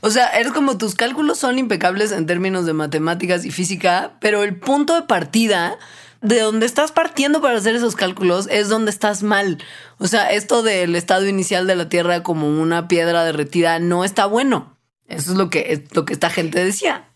O 0.00 0.10
sea, 0.10 0.28
eres 0.28 0.52
como 0.52 0.78
tus 0.78 0.94
cálculos 0.94 1.38
son 1.38 1.58
impecables 1.58 2.12
en 2.12 2.26
términos 2.26 2.66
de 2.66 2.72
matemáticas 2.72 3.44
y 3.44 3.50
física, 3.50 4.12
pero 4.20 4.42
el 4.42 4.56
punto 4.56 4.94
de 4.94 5.02
partida 5.02 5.78
de 6.20 6.40
donde 6.40 6.64
estás 6.64 6.90
partiendo 6.90 7.42
para 7.42 7.58
hacer 7.58 7.74
esos 7.74 7.96
cálculos 7.96 8.48
es 8.50 8.68
donde 8.68 8.90
estás 8.90 9.22
mal. 9.22 9.62
O 9.98 10.06
sea, 10.06 10.30
esto 10.30 10.62
del 10.62 10.96
estado 10.96 11.28
inicial 11.28 11.66
de 11.66 11.76
la 11.76 11.88
Tierra 11.88 12.22
como 12.22 12.48
una 12.48 12.88
piedra 12.88 13.24
derretida 13.24 13.78
no 13.78 14.04
está 14.04 14.24
bueno. 14.26 14.76
Eso 15.06 15.32
es 15.32 15.36
lo 15.36 15.50
que, 15.50 15.84
lo 15.92 16.06
que 16.06 16.14
esta 16.14 16.30
gente 16.30 16.64
decía. 16.64 17.08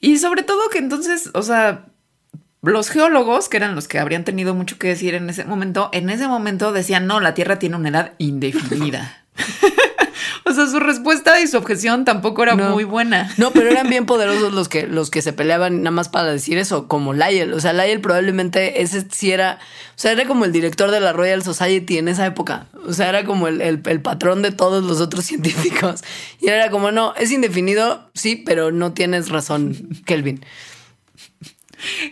Y 0.00 0.18
sobre 0.18 0.42
todo 0.42 0.70
que 0.70 0.78
entonces, 0.78 1.30
o 1.34 1.42
sea, 1.42 1.86
los 2.62 2.90
geólogos, 2.90 3.48
que 3.48 3.56
eran 3.56 3.74
los 3.74 3.86
que 3.86 3.98
habrían 3.98 4.24
tenido 4.24 4.54
mucho 4.54 4.78
que 4.78 4.88
decir 4.88 5.14
en 5.14 5.30
ese 5.30 5.44
momento, 5.44 5.90
en 5.92 6.10
ese 6.10 6.26
momento 6.26 6.72
decían, 6.72 7.06
no, 7.06 7.20
la 7.20 7.34
Tierra 7.34 7.58
tiene 7.58 7.76
una 7.76 7.88
edad 7.90 8.12
indefinida. 8.18 9.24
o 10.44 10.52
sea, 10.52 10.66
su 10.66 10.80
respuesta 10.80 11.40
y 11.40 11.46
su 11.46 11.56
objeción 11.56 12.04
tampoco 12.04 12.42
era 12.42 12.54
muy 12.56 12.84
buena. 12.84 13.32
No, 13.36 13.50
pero 13.50 13.70
eran 13.70 13.88
bien 13.88 14.06
poderosos 14.06 14.52
los 14.52 14.68
que, 14.68 14.86
los 14.86 15.10
que 15.10 15.22
se 15.22 15.32
peleaban 15.32 15.82
nada 15.82 15.90
más 15.90 16.08
para 16.08 16.32
decir 16.32 16.58
eso, 16.58 16.88
como 16.88 17.12
Lyell. 17.12 17.52
O 17.52 17.60
sea, 17.60 17.72
Lyell 17.72 18.00
probablemente 18.00 18.82
ese 18.82 19.06
sí 19.10 19.30
era, 19.32 19.58
o 19.90 19.98
sea, 19.98 20.12
era 20.12 20.26
como 20.26 20.44
el 20.44 20.52
director 20.52 20.90
de 20.90 21.00
la 21.00 21.12
Royal 21.12 21.42
Society 21.42 21.98
en 21.98 22.08
esa 22.08 22.26
época. 22.26 22.66
O 22.86 22.92
sea, 22.92 23.08
era 23.08 23.24
como 23.24 23.48
el, 23.48 23.60
el 23.60 24.00
patrón 24.02 24.42
de 24.42 24.52
todos 24.52 24.84
los 24.84 25.00
otros 25.00 25.24
científicos. 25.26 26.02
Y 26.40 26.48
era 26.48 26.70
como, 26.70 26.90
no, 26.90 27.14
es 27.16 27.30
indefinido, 27.30 28.08
sí, 28.14 28.36
pero 28.36 28.72
no 28.72 28.92
tienes 28.92 29.28
razón, 29.28 30.02
Kelvin. 30.06 30.44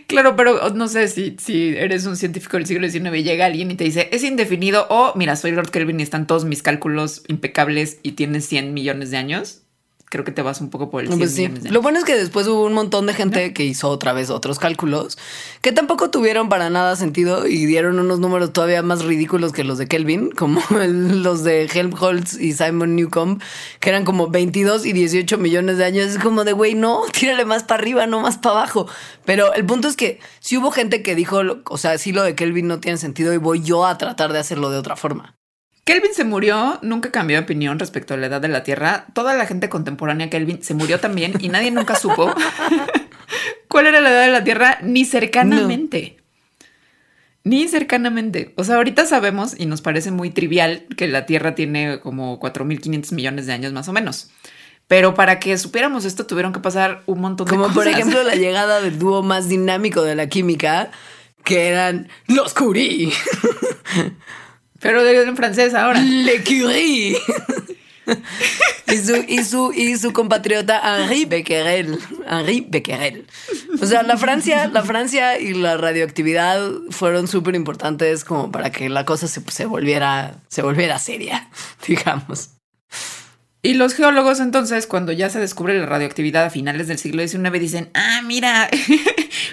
Claro, 0.07 0.35
pero 0.35 0.69
no 0.69 0.87
sé 0.87 1.07
si, 1.07 1.35
si 1.39 1.75
eres 1.75 2.05
un 2.05 2.15
científico 2.15 2.57
del 2.57 2.65
siglo 2.65 2.89
XIX 2.89 3.15
y 3.17 3.23
llega 3.23 3.45
alguien 3.45 3.71
y 3.71 3.75
te 3.75 3.83
dice 3.83 4.09
es 4.11 4.23
indefinido 4.23 4.87
o 4.89 5.13
mira, 5.15 5.35
soy 5.35 5.51
Lord 5.51 5.71
Kelvin 5.71 5.99
y 5.99 6.03
están 6.03 6.27
todos 6.27 6.45
mis 6.45 6.63
cálculos 6.63 7.23
impecables 7.27 7.99
y 8.03 8.13
tienes 8.13 8.45
100 8.45 8.73
millones 8.73 9.11
de 9.11 9.17
años 9.17 9.66
creo 10.09 10.23
que 10.23 10.31
te 10.31 10.41
vas 10.41 10.61
un 10.61 10.69
poco 10.69 10.89
por 10.89 11.03
el 11.03 11.09
pues 11.09 11.37
Lo 11.69 11.81
bueno 11.81 11.99
es 11.99 12.05
que 12.05 12.15
después 12.15 12.47
hubo 12.47 12.63
un 12.65 12.73
montón 12.73 13.07
de 13.07 13.13
gente 13.13 13.53
que 13.53 13.65
hizo 13.65 13.89
otra 13.89 14.13
vez 14.13 14.29
otros 14.29 14.57
cálculos 14.57 15.17
que 15.61 15.73
tampoco 15.73 16.09
tuvieron 16.09 16.47
para 16.47 16.69
nada 16.69 16.95
sentido 16.95 17.45
y 17.45 17.65
dieron 17.65 17.99
unos 17.99 18.19
números 18.19 18.53
todavía 18.53 18.81
más 18.81 19.03
ridículos 19.03 19.51
que 19.51 19.65
los 19.65 19.77
de 19.77 19.87
Kelvin, 19.87 20.31
como 20.37 20.61
los 20.71 21.43
de 21.43 21.65
Helmholtz 21.65 22.39
y 22.39 22.53
Simon 22.53 22.95
Newcomb, 22.95 23.41
que 23.79 23.89
eran 23.89 24.05
como 24.05 24.29
22 24.29 24.85
y 24.85 24.93
18 24.93 25.37
millones 25.37 25.77
de 25.77 25.85
años. 25.85 26.07
Es 26.07 26.19
como 26.19 26.45
de, 26.45 26.53
güey, 26.53 26.73
no, 26.73 27.01
tírale 27.11 27.43
más 27.43 27.63
para 27.63 27.81
arriba, 27.81 28.07
no 28.07 28.21
más 28.21 28.37
para 28.37 28.59
abajo. 28.59 28.87
Pero 29.25 29.53
el 29.53 29.65
punto 29.65 29.87
es 29.89 29.97
que 29.97 30.19
si 30.39 30.57
hubo 30.57 30.71
gente 30.71 31.03
que 31.03 31.15
dijo, 31.15 31.41
o 31.65 31.77
sea, 31.77 31.97
sí 31.97 32.13
lo 32.13 32.23
de 32.23 32.35
Kelvin 32.35 32.67
no 32.67 32.79
tiene 32.79 32.97
sentido 32.97 33.33
y 33.33 33.37
voy 33.37 33.61
yo 33.61 33.85
a 33.85 33.97
tratar 33.97 34.31
de 34.31 34.39
hacerlo 34.39 34.69
de 34.69 34.77
otra 34.77 34.95
forma. 34.95 35.36
Kelvin 35.87 36.13
se 36.13 36.25
murió, 36.25 36.79
nunca 36.81 37.11
cambió 37.11 37.37
de 37.37 37.43
opinión 37.43 37.79
respecto 37.79 38.13
a 38.13 38.17
la 38.17 38.27
edad 38.27 38.41
de 38.41 38.49
la 38.49 38.61
Tierra. 38.61 39.05
Toda 39.13 39.33
la 39.35 39.45
gente 39.45 39.69
contemporánea 39.69 40.29
Kelvin 40.29 40.61
se 40.61 40.73
murió 40.73 40.99
también 40.99 41.35
y 41.39 41.47
nadie 41.47 41.71
nunca 41.71 41.95
supo 41.95 42.35
cuál 43.69 43.87
era 43.87 44.01
la 44.01 44.09
edad 44.11 44.25
de 44.25 44.31
la 44.33 44.43
Tierra 44.43 44.79
ni 44.83 45.05
cercanamente. 45.05 46.17
Ni 47.45 47.69
cercanamente. 47.69 48.53
O 48.57 48.65
sea, 48.65 48.75
ahorita 48.75 49.05
sabemos 49.05 49.57
y 49.57 49.65
nos 49.65 49.81
parece 49.81 50.11
muy 50.11 50.29
trivial 50.29 50.85
que 50.97 51.07
la 51.07 51.25
Tierra 51.25 51.55
tiene 51.55 52.01
como 52.01 52.37
4.500 52.41 53.13
millones 53.13 53.45
de 53.45 53.53
años 53.53 53.71
más 53.71 53.87
o 53.87 53.93
menos. 53.93 54.29
Pero 54.89 55.13
para 55.13 55.39
que 55.39 55.57
supiéramos 55.57 56.03
esto 56.03 56.25
tuvieron 56.27 56.51
que 56.51 56.59
pasar 56.59 57.01
un 57.05 57.21
montón 57.21 57.45
de 57.45 57.51
Como 57.51 57.63
cosas. 57.63 57.75
por 57.75 57.87
ejemplo 57.87 58.23
la 58.23 58.35
llegada 58.35 58.81
del 58.81 58.99
dúo 58.99 59.23
más 59.23 59.47
dinámico 59.47 60.01
de 60.01 60.15
la 60.15 60.27
química, 60.27 60.91
que 61.45 61.69
eran 61.69 62.09
los 62.27 62.53
Curie. 62.53 63.13
Pero 64.79 65.07
en 65.07 65.35
francés 65.35 65.73
ahora. 65.73 65.99
Le 66.01 66.43
Curie. 66.43 67.17
y, 68.87 68.97
su, 68.97 69.15
y, 69.27 69.43
su, 69.43 69.73
y 69.73 69.97
su 69.97 70.13
compatriota 70.13 70.81
Henri 70.83 71.25
Becquerel. 71.25 71.99
Henri 72.29 72.65
Becquerel. 72.67 73.25
O 73.81 73.85
sea, 73.85 74.03
la 74.03 74.17
Francia, 74.17 74.67
la 74.67 74.83
Francia 74.83 75.39
y 75.39 75.53
la 75.53 75.77
radioactividad 75.77 76.71
fueron 76.89 77.27
súper 77.27 77.55
importantes 77.55 78.23
como 78.23 78.51
para 78.51 78.71
que 78.71 78.89
la 78.89 79.05
cosa 79.05 79.27
se, 79.27 79.41
se, 79.49 79.65
volviera, 79.65 80.35
se 80.47 80.61
volviera 80.61 80.99
seria, 80.99 81.49
digamos. 81.87 82.51
Y 83.63 83.73
los 83.73 83.95
geólogos 83.95 84.39
entonces, 84.39 84.87
cuando 84.87 85.11
ya 85.11 85.29
se 85.29 85.39
descubre 85.39 85.77
la 85.77 85.85
radioactividad 85.85 86.45
a 86.45 86.49
finales 86.49 86.87
del 86.87 86.99
siglo 86.99 87.27
XIX, 87.27 87.51
dicen, 87.59 87.89
ah, 87.95 88.21
mira, 88.23 88.69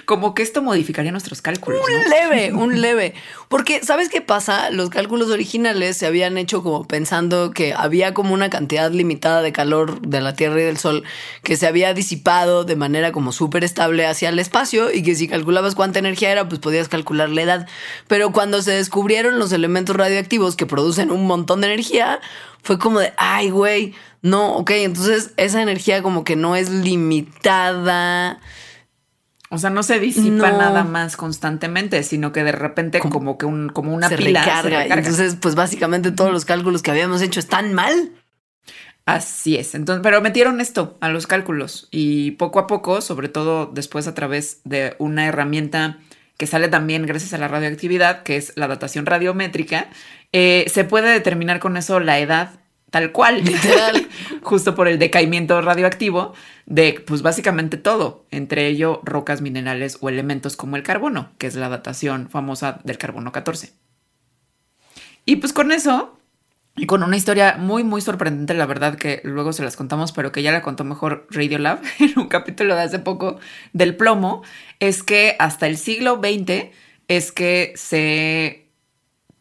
como 0.05 0.35
que 0.35 0.43
esto 0.43 0.63
modificaría 0.63 1.13
nuestros 1.13 1.43
cálculos. 1.43 1.81
Un 1.87 1.93
¿no? 1.93 2.09
leve, 2.09 2.53
un 2.55 2.81
leve. 2.81 3.15
Porque, 3.49 3.83
¿sabes 3.83 4.09
qué 4.09 4.21
pasa? 4.21 4.71
Los 4.71 4.91
cálculos 4.91 5.31
originales 5.31 5.97
se 5.97 6.07
habían 6.07 6.39
hecho 6.39 6.63
como 6.63 6.87
pensando 6.87 7.51
que 7.53 7.75
había 7.75 8.15
como 8.15 8.35
una 8.35 8.51
cantidad 8.51 8.91
limitada 8.91 9.43
de 9.43 9.53
calor 9.53 10.01
de 10.01 10.21
la 10.21 10.35
Tierra 10.35 10.61
y 10.61 10.65
del 10.65 10.79
Sol 10.79 11.05
que 11.43 11.57
se 11.57 11.67
había 11.67 11.95
disipado 11.95 12.65
de 12.65 12.77
manera 12.77 13.13
como 13.13 13.33
súper 13.33 13.65
estable 13.65 14.07
hacia 14.07 14.29
el 14.29 14.39
espacio 14.39 14.93
y 14.93 15.03
que 15.03 15.15
si 15.15 15.29
calculabas 15.29 15.75
cuánta 15.75 15.99
energía 15.99 16.31
era, 16.31 16.49
pues 16.49 16.61
podías 16.61 16.89
calcular 16.89 17.29
la 17.29 17.43
edad. 17.43 17.69
Pero 18.09 18.33
cuando 18.33 18.63
se 18.63 18.73
descubrieron 18.73 19.39
los 19.39 19.53
elementos 19.53 19.97
radioactivos 19.97 20.57
que 20.57 20.67
producen 20.67 21.11
un 21.11 21.27
montón 21.27 21.61
de 21.61 21.69
energía, 21.69 22.21
fue 22.63 22.79
como 22.79 23.01
de, 23.01 23.13
ay, 23.19 23.51
güey, 23.51 23.95
no, 24.23 24.57
ok, 24.57 24.71
entonces 24.71 25.33
esa 25.37 25.61
energía 25.61 26.03
como 26.03 26.25
que 26.25 26.35
no 26.35 26.57
es 26.57 26.71
limitada. 26.71 28.41
O 29.55 29.59
sea, 29.59 29.71
no 29.71 29.83
se 29.83 29.99
disipa 30.01 30.51
No. 30.51 30.59
nada 30.59 30.85
más 30.85 31.17
constantemente, 31.17 32.03
sino 32.03 32.33
que 32.33 32.45
de 32.45 32.53
repente 32.53 33.01
como, 33.01 33.39
que 33.39 33.47
un, 33.47 33.69
como 33.69 33.95
una 33.95 34.09
se 34.09 34.17
pila 34.17 34.41
recarga. 34.43 34.63
se 34.63 34.69
recarga. 34.69 34.95
Entonces, 34.97 35.37
pues 35.41 35.55
básicamente 35.55 36.11
todos 36.13 36.33
los 36.33 36.45
cálculos 36.45 36.83
que 36.83 36.91
habíamos 36.91 37.23
hecho 37.23 37.41
están 37.41 37.73
mal. 37.75 38.13
Así 39.07 39.57
es. 39.57 39.75
Entonces, 39.75 40.03
pero 40.03 40.21
metieron 40.23 40.61
esto 40.61 40.97
a 41.01 41.11
los 41.11 41.27
cálculos 41.27 41.89
y 41.91 42.33
poco 42.33 42.59
a 42.59 42.67
poco, 42.67 43.01
sobre 43.01 43.29
todo 43.29 43.67
después 43.67 44.07
a 44.07 44.15
través 44.15 44.61
de 44.65 44.97
una 44.99 45.27
herramienta 45.27 45.99
que 46.39 46.47
sale 46.47 46.69
también 46.69 47.07
gracias 47.07 47.33
a 47.35 47.39
la 47.39 47.47
radioactividad, 47.49 48.23
que 48.23 48.37
es 48.37 48.53
la 48.57 48.67
datación 48.67 49.07
radiométrica, 49.07 49.89
eh, 50.33 50.65
se 50.73 50.85
puede 50.85 51.13
determinar 51.13 51.61
con 51.61 51.77
eso 51.77 52.01
la 52.01 52.19
edad 52.19 52.51
tal 52.95 53.11
cual, 53.11 53.45
Literal. 53.45 54.07
justo 54.43 54.77
por 54.77 54.87
el 54.87 55.01
decaimiento 55.01 55.61
radioactivo 55.61 56.33
de, 56.65 57.03
pues 57.05 57.23
básicamente 57.23 57.77
todo, 57.77 58.25
entre 58.31 58.69
ello 58.69 59.01
rocas, 59.03 59.41
minerales 59.41 59.99
o 60.01 60.09
elementos 60.09 60.57
como 60.57 60.77
el 60.77 60.85
carbono, 60.85 61.33
que 61.39 61.49
es 61.49 61.57
la 61.57 61.69
datación 61.69 62.29
famosa 62.29 62.79
del 62.85 62.97
carbono 62.97 63.33
14. 63.33 63.73
Y 65.27 65.37
pues 65.37 65.53
con 65.53 65.73
eso, 65.73 66.17
y 66.77 66.87
con 66.87 67.03
una 67.03 67.17
historia 67.17 67.57
muy, 67.59 67.83
muy 67.83 68.01
sorprendente, 68.01 68.55
la 68.55 68.67
verdad, 68.67 68.95
que 68.95 69.21
luego 69.25 69.53
se 69.53 69.65
las 69.65 69.75
contamos, 69.75 70.13
pero 70.13 70.31
que 70.31 70.45
ya 70.45 70.53
la 70.53 70.63
contó 70.63 70.85
mejor 70.85 71.27
Radiolab 71.31 71.81
en 71.99 72.17
un 72.17 72.29
capítulo 72.29 72.77
de 72.77 72.83
hace 72.83 73.01
poco 73.01 73.41
del 73.73 73.97
plomo, 73.97 74.45
es 74.79 75.03
que 75.03 75.35
hasta 75.41 75.67
el 75.67 75.79
siglo 75.79 76.21
XX 76.23 76.71
es 77.09 77.33
que 77.33 77.73
se 77.75 78.64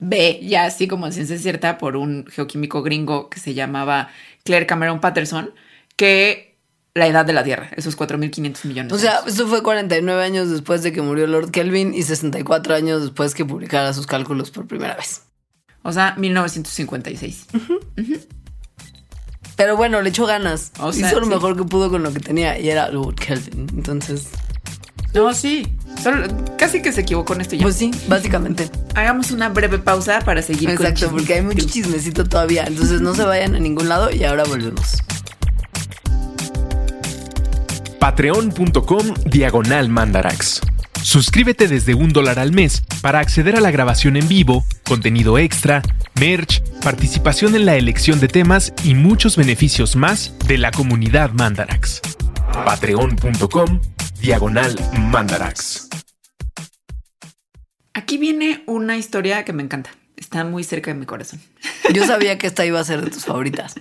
ve 0.05 0.39
ya 0.43 0.65
así 0.65 0.87
como 0.87 1.05
en 1.07 1.13
ciencia 1.13 1.37
cierta 1.37 1.77
por 1.77 1.95
un 1.95 2.25
geoquímico 2.27 2.81
gringo 2.83 3.29
que 3.29 3.39
se 3.39 3.53
llamaba 3.53 4.09
Claire 4.43 4.65
Cameron 4.67 4.99
Patterson, 4.99 5.51
que 5.95 6.57
la 6.95 7.07
edad 7.07 7.25
de 7.25 7.33
la 7.33 7.43
Tierra, 7.43 7.69
esos 7.75 7.97
4.500 7.97 8.65
millones. 8.65 8.93
O 8.93 8.97
sea, 8.99 9.17
años. 9.19 9.27
esto 9.29 9.47
fue 9.47 9.63
49 9.63 10.23
años 10.23 10.49
después 10.51 10.83
de 10.83 10.91
que 10.91 11.01
murió 11.01 11.25
Lord 11.25 11.49
Kelvin 11.51 11.93
y 11.93 12.03
64 12.03 12.75
años 12.75 13.01
después 13.01 13.33
que 13.33 13.45
publicara 13.45 13.93
sus 13.93 14.05
cálculos 14.05 14.51
por 14.51 14.67
primera 14.67 14.95
vez. 14.95 15.23
o 15.81 15.91
sea, 15.91 16.13
1956. 16.17 17.47
Pero 19.55 19.77
bueno, 19.77 20.01
le 20.01 20.09
echó 20.09 20.25
ganas. 20.25 20.71
O 20.79 20.91
sea, 20.91 21.07
Hizo 21.07 21.19
lo 21.19 21.25
sí. 21.25 21.31
mejor 21.31 21.55
que 21.57 21.63
pudo 21.63 21.89
con 21.89 22.03
lo 22.03 22.11
que 22.13 22.19
tenía 22.19 22.59
y 22.59 22.69
era 22.69 22.89
Lord 22.89 23.15
Kelvin. 23.15 23.67
Entonces, 23.75 24.29
No, 25.13 25.33
sí. 25.33 25.67
Solo, 26.01 26.27
casi 26.57 26.81
que 26.81 26.91
se 26.91 27.01
equivocó 27.01 27.33
en 27.35 27.41
esto 27.41 27.55
ya. 27.55 27.63
pues 27.63 27.75
sí, 27.75 27.91
básicamente. 28.07 28.69
Hagamos 28.95 29.31
una 29.31 29.49
breve 29.49 29.77
pausa 29.77 30.19
para 30.21 30.41
seguir 30.41 30.69
Exacto, 30.71 31.09
porque 31.11 31.35
hay 31.35 31.41
mucho 31.41 31.65
chismecito 31.67 32.25
todavía. 32.25 32.65
Entonces 32.65 33.01
no 33.01 33.13
se 33.13 33.23
vayan 33.23 33.55
a 33.55 33.59
ningún 33.59 33.89
lado 33.89 34.11
y 34.11 34.23
ahora 34.23 34.43
volvemos. 34.43 34.97
Patreon.com 37.99 39.13
Diagonal 39.25 39.89
Mandarax. 39.89 40.61
Suscríbete 41.01 41.67
desde 41.67 41.93
un 41.93 42.11
dólar 42.11 42.39
al 42.39 42.51
mes 42.51 42.83
para 43.01 43.19
acceder 43.19 43.55
a 43.55 43.61
la 43.61 43.71
grabación 43.71 44.15
en 44.15 44.27
vivo, 44.27 44.65
contenido 44.83 45.37
extra, 45.37 45.81
merch, 46.19 46.63
participación 46.81 47.55
en 47.55 47.65
la 47.65 47.75
elección 47.75 48.19
de 48.19 48.27
temas 48.27 48.73
y 48.83 48.95
muchos 48.95 49.37
beneficios 49.37 49.95
más 49.95 50.33
de 50.47 50.57
la 50.57 50.71
comunidad 50.71 51.31
Mandarax. 51.33 52.01
Patreon.com 52.65 53.79
Diagonal 54.23 54.73
Mandarax. 55.11 55.89
Aquí 57.93 58.17
viene 58.17 58.63
una 58.67 58.95
historia 58.95 59.43
que 59.43 59.51
me 59.51 59.63
encanta. 59.63 59.89
Está 60.15 60.45
muy 60.45 60.63
cerca 60.63 60.93
de 60.93 60.97
mi 60.97 61.05
corazón. 61.05 61.41
Yo 61.93 62.07
sabía 62.07 62.37
que 62.37 62.47
esta 62.47 62.65
iba 62.65 62.79
a 62.79 62.85
ser 62.85 63.03
de 63.03 63.11
tus 63.11 63.25
favoritas. 63.25 63.75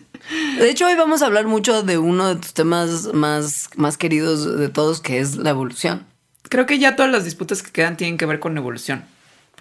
De 0.58 0.68
hecho, 0.68 0.88
hoy 0.88 0.96
vamos 0.96 1.22
a 1.22 1.26
hablar 1.26 1.46
mucho 1.46 1.84
de 1.84 1.96
uno 1.96 2.34
de 2.34 2.40
tus 2.40 2.54
temas 2.54 3.14
más, 3.14 3.70
más 3.76 3.96
queridos 3.96 4.58
de 4.58 4.68
todos, 4.68 5.00
que 5.00 5.20
es 5.20 5.36
la 5.36 5.50
evolución. 5.50 6.06
Creo 6.48 6.66
que 6.66 6.80
ya 6.80 6.96
todas 6.96 7.12
las 7.12 7.24
disputas 7.24 7.62
que 7.62 7.70
quedan 7.70 7.96
tienen 7.96 8.18
que 8.18 8.26
ver 8.26 8.40
con 8.40 8.58
evolución. 8.58 9.04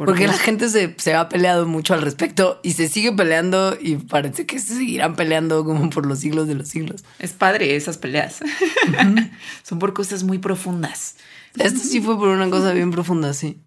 Porque 0.05 0.27
la 0.27 0.33
gente 0.33 0.69
se, 0.69 0.95
se 0.97 1.13
ha 1.13 1.29
peleado 1.29 1.67
mucho 1.67 1.93
al 1.93 2.01
respecto 2.01 2.59
y 2.63 2.73
se 2.73 2.89
sigue 2.89 3.11
peleando 3.11 3.77
y 3.79 3.97
parece 3.97 4.45
que 4.45 4.59
se 4.59 4.75
seguirán 4.75 5.15
peleando 5.15 5.63
como 5.63 5.89
por 5.89 6.05
los 6.05 6.19
siglos 6.19 6.47
de 6.47 6.55
los 6.55 6.67
siglos. 6.67 7.03
Es 7.19 7.33
padre 7.33 7.75
esas 7.75 7.97
peleas. 7.97 8.39
Son 9.63 9.79
por 9.79 9.93
cosas 9.93 10.23
muy 10.23 10.39
profundas. 10.39 11.15
Esto 11.57 11.79
sí 11.79 12.01
fue 12.01 12.17
por 12.17 12.29
una 12.29 12.49
cosa 12.49 12.73
bien 12.73 12.91
profunda, 12.91 13.33
sí. 13.33 13.61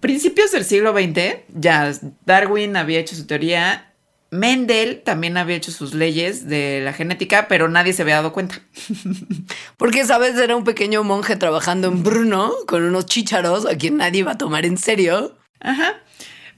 Principios 0.00 0.52
del 0.52 0.64
siglo 0.64 0.92
XX, 0.92 1.38
ya 1.54 1.92
Darwin 2.24 2.76
había 2.76 3.00
hecho 3.00 3.16
su 3.16 3.26
teoría. 3.26 3.84
Mendel 4.30 5.02
también 5.04 5.38
había 5.38 5.56
hecho 5.56 5.72
sus 5.72 5.94
leyes 5.94 6.46
de 6.46 6.82
la 6.84 6.92
genética, 6.92 7.48
pero 7.48 7.68
nadie 7.68 7.94
se 7.94 8.02
había 8.02 8.16
dado 8.16 8.32
cuenta. 8.32 8.60
Porque, 9.76 10.04
¿sabes? 10.04 10.36
Era 10.36 10.54
un 10.54 10.64
pequeño 10.64 11.02
monje 11.02 11.36
trabajando 11.36 11.88
en 11.88 12.02
Bruno 12.02 12.52
con 12.66 12.82
unos 12.82 13.06
chícharos 13.06 13.66
a 13.66 13.76
quien 13.76 13.96
nadie 13.96 14.20
iba 14.20 14.32
a 14.32 14.38
tomar 14.38 14.66
en 14.66 14.76
serio. 14.76 15.37
Ajá. 15.60 15.94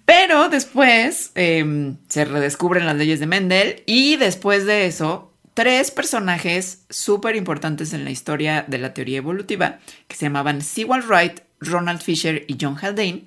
Pero 0.05 0.49
después 0.49 1.31
eh, 1.37 1.95
se 2.09 2.25
redescubren 2.25 2.87
las 2.87 2.97
leyes 2.97 3.21
de 3.21 3.27
Mendel 3.27 3.83
y 3.87 4.17
después 4.17 4.67
de 4.67 4.87
eso, 4.87 5.33
tres 5.55 5.93
personajes 5.93 6.85
súper 6.91 7.37
importantes 7.37 7.93
en 7.93 8.05
la 8.05 8.11
historia 8.11 8.65
de 8.67 8.79
la 8.79 8.93
teoría 8.93 9.19
evolutiva, 9.19 9.79
que 10.09 10.17
se 10.17 10.27
llamaban 10.27 10.63
Sewall 10.63 11.03
Wright, 11.07 11.41
Ronald 11.61 12.01
Fisher 12.01 12.45
y 12.49 12.57
John 12.61 12.77
Haldane, 12.81 13.27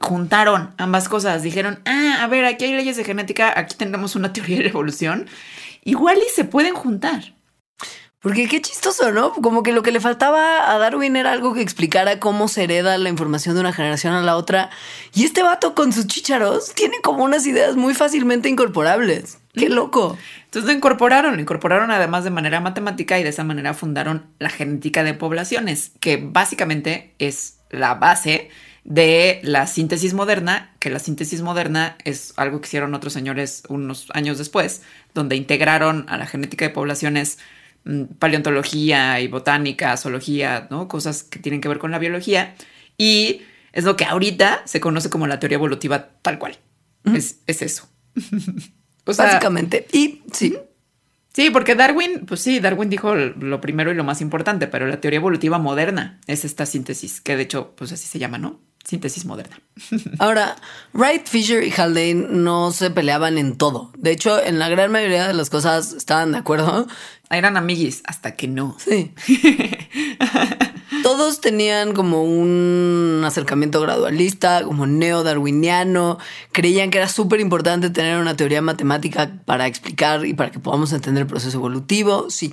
juntaron 0.00 0.74
ambas 0.78 1.08
cosas. 1.08 1.42
Dijeron, 1.42 1.80
ah, 1.84 2.20
a 2.22 2.26
ver, 2.26 2.46
aquí 2.46 2.64
hay 2.64 2.72
leyes 2.72 2.96
de 2.96 3.04
genética, 3.04 3.52
aquí 3.58 3.76
tenemos 3.76 4.16
una 4.16 4.32
teoría 4.32 4.56
de 4.56 4.64
la 4.64 4.70
evolución. 4.70 5.26
Igual 5.84 6.18
y 6.18 6.30
se 6.34 6.44
pueden 6.44 6.74
juntar. 6.74 7.33
Porque 8.24 8.48
qué 8.48 8.62
chistoso, 8.62 9.12
¿no? 9.12 9.34
Como 9.34 9.62
que 9.62 9.74
lo 9.74 9.82
que 9.82 9.92
le 9.92 10.00
faltaba 10.00 10.72
a 10.72 10.78
Darwin 10.78 11.14
era 11.14 11.30
algo 11.30 11.52
que 11.52 11.60
explicara 11.60 12.20
cómo 12.20 12.48
se 12.48 12.64
hereda 12.64 12.96
la 12.96 13.10
información 13.10 13.54
de 13.54 13.60
una 13.60 13.74
generación 13.74 14.14
a 14.14 14.22
la 14.22 14.38
otra. 14.38 14.70
Y 15.12 15.24
este 15.24 15.42
vato 15.42 15.74
con 15.74 15.92
sus 15.92 16.06
chícharos 16.06 16.72
tiene 16.72 17.02
como 17.02 17.22
unas 17.22 17.46
ideas 17.46 17.76
muy 17.76 17.92
fácilmente 17.92 18.48
incorporables. 18.48 19.40
Qué 19.52 19.68
loco. 19.68 20.16
Entonces 20.46 20.66
lo 20.66 20.72
incorporaron, 20.74 21.34
lo 21.34 21.42
incorporaron 21.42 21.90
además 21.90 22.24
de 22.24 22.30
manera 22.30 22.60
matemática 22.60 23.18
y 23.20 23.22
de 23.24 23.28
esa 23.28 23.44
manera 23.44 23.74
fundaron 23.74 24.24
la 24.38 24.48
genética 24.48 25.04
de 25.04 25.12
poblaciones, 25.12 25.92
que 26.00 26.16
básicamente 26.16 27.14
es 27.18 27.58
la 27.68 27.92
base 27.92 28.48
de 28.84 29.40
la 29.42 29.66
síntesis 29.66 30.14
moderna, 30.14 30.74
que 30.78 30.88
la 30.88 30.98
síntesis 30.98 31.42
moderna 31.42 31.98
es 32.04 32.32
algo 32.38 32.62
que 32.62 32.68
hicieron 32.68 32.94
otros 32.94 33.12
señores 33.12 33.64
unos 33.68 34.08
años 34.14 34.38
después, 34.38 34.80
donde 35.12 35.36
integraron 35.36 36.06
a 36.08 36.16
la 36.16 36.24
genética 36.24 36.64
de 36.64 36.70
poblaciones 36.70 37.36
paleontología 38.18 39.20
y 39.20 39.28
botánica, 39.28 39.96
zoología, 39.96 40.68
¿no? 40.70 40.88
Cosas 40.88 41.22
que 41.22 41.38
tienen 41.38 41.60
que 41.60 41.68
ver 41.68 41.78
con 41.78 41.90
la 41.90 41.98
biología. 41.98 42.54
Y 42.96 43.42
es 43.72 43.84
lo 43.84 43.96
que 43.96 44.04
ahorita 44.04 44.62
se 44.64 44.80
conoce 44.80 45.10
como 45.10 45.26
la 45.26 45.40
teoría 45.40 45.56
evolutiva 45.56 46.08
tal 46.22 46.38
cual. 46.38 46.58
es, 47.04 47.40
es 47.46 47.62
eso. 47.62 47.88
O 49.06 49.12
sea, 49.12 49.26
Básicamente. 49.26 49.86
Y 49.92 50.22
sí. 50.32 50.56
Sí, 51.34 51.50
porque 51.50 51.74
Darwin, 51.74 52.26
pues 52.26 52.40
sí, 52.40 52.60
Darwin 52.60 52.88
dijo 52.88 53.14
lo 53.14 53.60
primero 53.60 53.90
y 53.90 53.94
lo 53.94 54.04
más 54.04 54.20
importante, 54.20 54.68
pero 54.68 54.86
la 54.86 55.00
teoría 55.00 55.18
evolutiva 55.18 55.58
moderna 55.58 56.20
es 56.28 56.44
esta 56.44 56.64
síntesis, 56.64 57.20
que 57.20 57.36
de 57.36 57.42
hecho, 57.42 57.74
pues 57.76 57.90
así 57.90 58.06
se 58.06 58.20
llama, 58.20 58.38
¿no? 58.38 58.60
Síntesis 58.84 59.24
moderna. 59.24 59.58
Ahora, 60.20 60.56
Wright, 60.92 61.26
Fisher 61.26 61.64
y 61.64 61.72
Haldane 61.76 62.28
no 62.30 62.70
se 62.70 62.90
peleaban 62.90 63.36
en 63.36 63.56
todo. 63.56 63.92
De 63.98 64.12
hecho, 64.12 64.40
en 64.40 64.60
la 64.60 64.68
gran 64.68 64.92
mayoría 64.92 65.26
de 65.26 65.34
las 65.34 65.50
cosas 65.50 65.92
estaban 65.92 66.32
de 66.32 66.38
acuerdo. 66.38 66.86
Eran 67.36 67.56
amiguis, 67.56 68.02
hasta 68.06 68.34
que 68.36 68.48
no. 68.48 68.76
Sí. 68.78 69.12
Todos 71.02 71.40
tenían 71.40 71.92
como 71.92 72.22
un 72.24 73.22
acercamiento 73.24 73.80
gradualista, 73.80 74.62
como 74.64 74.86
neodarwiniano. 74.86 76.18
Creían 76.52 76.90
que 76.90 76.98
era 76.98 77.08
súper 77.08 77.40
importante 77.40 77.90
tener 77.90 78.18
una 78.20 78.36
teoría 78.36 78.62
matemática 78.62 79.30
para 79.44 79.66
explicar 79.66 80.24
y 80.24 80.34
para 80.34 80.50
que 80.50 80.58
podamos 80.60 80.92
entender 80.92 81.22
el 81.22 81.26
proceso 81.26 81.58
evolutivo. 81.58 82.30
Sí. 82.30 82.52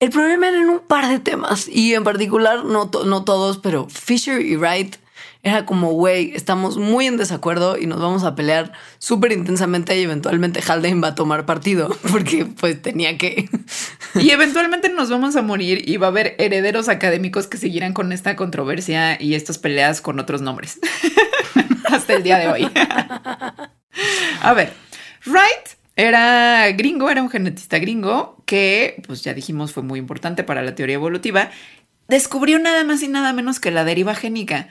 El 0.00 0.10
problema 0.10 0.48
era 0.48 0.58
en 0.60 0.68
un 0.68 0.80
par 0.80 1.08
de 1.08 1.18
temas 1.18 1.66
y 1.68 1.94
en 1.94 2.04
particular, 2.04 2.64
no, 2.64 2.90
to- 2.90 3.04
no 3.04 3.24
todos, 3.24 3.58
pero 3.58 3.88
Fisher 3.88 4.40
y 4.40 4.56
Wright 4.56 4.96
era 5.44 5.66
como, 5.66 5.92
güey, 5.92 6.32
estamos 6.34 6.78
muy 6.78 7.06
en 7.06 7.18
desacuerdo 7.18 7.76
y 7.76 7.86
nos 7.86 8.00
vamos 8.00 8.24
a 8.24 8.34
pelear 8.34 8.72
súper 8.98 9.30
intensamente 9.32 9.96
y 10.00 10.02
eventualmente 10.02 10.62
Haldane 10.66 11.02
va 11.02 11.08
a 11.08 11.14
tomar 11.14 11.44
partido 11.44 11.94
porque 12.10 12.46
pues 12.46 12.80
tenía 12.80 13.16
que... 13.18 13.48
Y 14.14 14.30
eventualmente 14.30 14.88
nos 14.88 15.10
vamos 15.10 15.36
a 15.36 15.42
morir 15.42 15.88
y 15.88 15.96
va 15.96 16.06
a 16.06 16.10
haber 16.10 16.36
herederos 16.38 16.88
académicos 16.88 17.48
que 17.48 17.58
seguirán 17.58 17.92
con 17.92 18.12
esta 18.12 18.36
controversia 18.36 19.20
y 19.20 19.34
estas 19.34 19.58
peleas 19.58 20.00
con 20.00 20.20
otros 20.20 20.40
nombres. 20.40 20.78
Hasta 21.84 22.14
el 22.14 22.22
día 22.22 22.38
de 22.38 22.48
hoy. 22.48 22.70
a 24.40 24.54
ver, 24.54 24.72
Wright 25.26 25.76
era 25.96 26.70
gringo, 26.70 27.10
era 27.10 27.22
un 27.22 27.28
genetista 27.28 27.78
gringo 27.80 28.40
que, 28.46 29.02
pues 29.06 29.22
ya 29.24 29.34
dijimos, 29.34 29.72
fue 29.72 29.82
muy 29.82 29.98
importante 29.98 30.44
para 30.44 30.62
la 30.62 30.76
teoría 30.76 30.94
evolutiva. 30.94 31.50
Descubrió 32.06 32.60
nada 32.60 32.84
más 32.84 33.02
y 33.02 33.08
nada 33.08 33.32
menos 33.32 33.58
que 33.58 33.72
la 33.72 33.84
deriva 33.84 34.14
génica. 34.14 34.68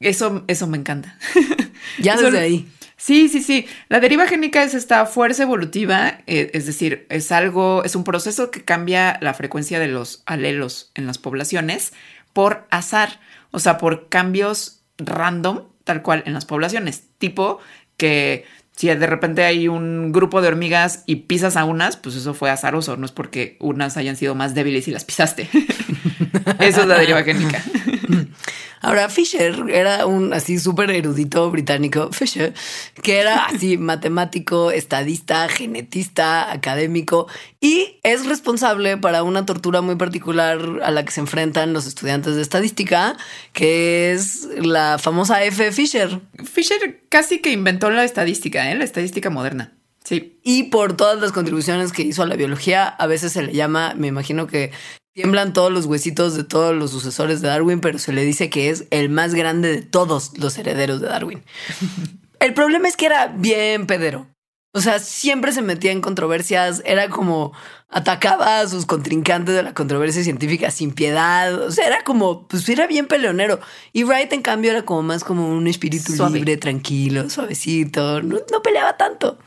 Eso, 0.00 0.44
eso 0.46 0.66
me 0.66 0.78
encanta. 0.78 1.18
Ya 1.98 2.14
Eso- 2.14 2.24
desde 2.24 2.38
ahí. 2.40 2.68
Sí, 2.98 3.28
sí, 3.28 3.42
sí. 3.42 3.66
La 3.88 4.00
deriva 4.00 4.26
génica 4.26 4.62
es 4.62 4.72
esta 4.74 5.04
fuerza 5.06 5.42
evolutiva, 5.42 6.20
eh, 6.26 6.50
es 6.54 6.64
decir, 6.66 7.06
es 7.10 7.30
algo, 7.30 7.84
es 7.84 7.94
un 7.94 8.04
proceso 8.04 8.50
que 8.50 8.64
cambia 8.64 9.18
la 9.20 9.34
frecuencia 9.34 9.78
de 9.78 9.86
los 9.88 10.22
alelos 10.24 10.90
en 10.94 11.06
las 11.06 11.18
poblaciones 11.18 11.92
por 12.32 12.66
azar, 12.70 13.20
o 13.50 13.58
sea, 13.58 13.76
por 13.76 14.08
cambios 14.08 14.80
random, 14.98 15.64
tal 15.84 16.02
cual 16.02 16.22
en 16.26 16.32
las 16.32 16.46
poblaciones, 16.46 17.04
tipo 17.18 17.60
que 17.98 18.46
si 18.74 18.88
de 18.88 19.06
repente 19.06 19.44
hay 19.44 19.68
un 19.68 20.10
grupo 20.12 20.40
de 20.40 20.48
hormigas 20.48 21.02
y 21.06 21.16
pisas 21.16 21.56
a 21.56 21.64
unas, 21.64 21.96
pues 21.98 22.16
eso 22.16 22.32
fue 22.34 22.50
azaroso, 22.50 22.96
no 22.96 23.04
es 23.06 23.12
porque 23.12 23.56
unas 23.60 23.96
hayan 23.98 24.16
sido 24.16 24.34
más 24.34 24.54
débiles 24.54 24.88
y 24.88 24.90
las 24.90 25.04
pisaste. 25.04 25.48
eso 26.60 26.80
es 26.80 26.86
la 26.86 26.98
deriva 26.98 27.22
génica. 27.22 27.62
Ahora, 28.86 29.08
Fisher 29.08 29.64
era 29.68 30.06
un 30.06 30.32
así 30.32 30.60
súper 30.60 30.92
erudito 30.92 31.50
británico, 31.50 32.12
Fisher, 32.12 32.54
que 33.02 33.18
era 33.18 33.46
así 33.46 33.78
matemático, 33.78 34.70
estadista, 34.70 35.48
genetista, 35.48 36.52
académico 36.52 37.26
y 37.60 37.98
es 38.04 38.26
responsable 38.26 38.96
para 38.96 39.24
una 39.24 39.44
tortura 39.44 39.80
muy 39.80 39.96
particular 39.96 40.60
a 40.84 40.92
la 40.92 41.04
que 41.04 41.10
se 41.10 41.18
enfrentan 41.18 41.72
los 41.72 41.88
estudiantes 41.88 42.36
de 42.36 42.42
estadística, 42.42 43.16
que 43.52 44.12
es 44.12 44.46
la 44.56 44.98
famosa 45.00 45.42
F. 45.42 45.72
Fisher. 45.72 46.20
Fisher 46.44 47.02
casi 47.08 47.40
que 47.40 47.50
inventó 47.50 47.90
la 47.90 48.04
estadística, 48.04 48.70
¿eh? 48.70 48.76
la 48.76 48.84
estadística 48.84 49.30
moderna. 49.30 49.72
Sí, 50.04 50.38
Y 50.44 50.64
por 50.70 50.96
todas 50.96 51.20
las 51.20 51.32
contribuciones 51.32 51.90
que 51.90 52.02
hizo 52.02 52.22
a 52.22 52.26
la 52.26 52.36
biología, 52.36 52.86
a 52.86 53.08
veces 53.08 53.32
se 53.32 53.42
le 53.42 53.52
llama, 53.52 53.94
me 53.96 54.06
imagino 54.06 54.46
que 54.46 54.70
tiemblan 55.16 55.54
todos 55.54 55.72
los 55.72 55.86
huesitos 55.86 56.36
de 56.36 56.44
todos 56.44 56.76
los 56.76 56.90
sucesores 56.90 57.40
de 57.40 57.48
Darwin, 57.48 57.80
pero 57.80 57.98
se 57.98 58.12
le 58.12 58.22
dice 58.22 58.50
que 58.50 58.68
es 58.68 58.84
el 58.90 59.08
más 59.08 59.34
grande 59.34 59.72
de 59.72 59.80
todos 59.80 60.36
los 60.36 60.58
herederos 60.58 61.00
de 61.00 61.08
Darwin. 61.08 61.42
El 62.38 62.52
problema 62.52 62.86
es 62.86 62.98
que 62.98 63.06
era 63.06 63.28
bien 63.28 63.86
pedero. 63.86 64.26
O 64.74 64.80
sea, 64.82 64.98
siempre 64.98 65.52
se 65.52 65.62
metía 65.62 65.90
en 65.90 66.02
controversias, 66.02 66.82
era 66.84 67.08
como 67.08 67.54
atacaba 67.88 68.60
a 68.60 68.68
sus 68.68 68.84
contrincantes 68.84 69.54
de 69.54 69.62
la 69.62 69.72
controversia 69.72 70.22
científica 70.22 70.70
sin 70.70 70.92
piedad. 70.92 71.62
O 71.62 71.70
sea, 71.70 71.86
era 71.86 72.04
como, 72.04 72.46
pues 72.46 72.68
era 72.68 72.86
bien 72.86 73.06
peleonero. 73.06 73.58
Y 73.94 74.04
Wright, 74.04 74.34
en 74.34 74.42
cambio, 74.42 74.70
era 74.70 74.84
como 74.84 75.02
más 75.02 75.24
como 75.24 75.48
un 75.48 75.66
espíritu 75.66 76.12
Suave. 76.12 76.40
libre, 76.40 76.58
tranquilo, 76.58 77.30
suavecito. 77.30 78.20
No, 78.20 78.36
no 78.52 78.62
peleaba 78.62 78.98
tanto. 78.98 79.38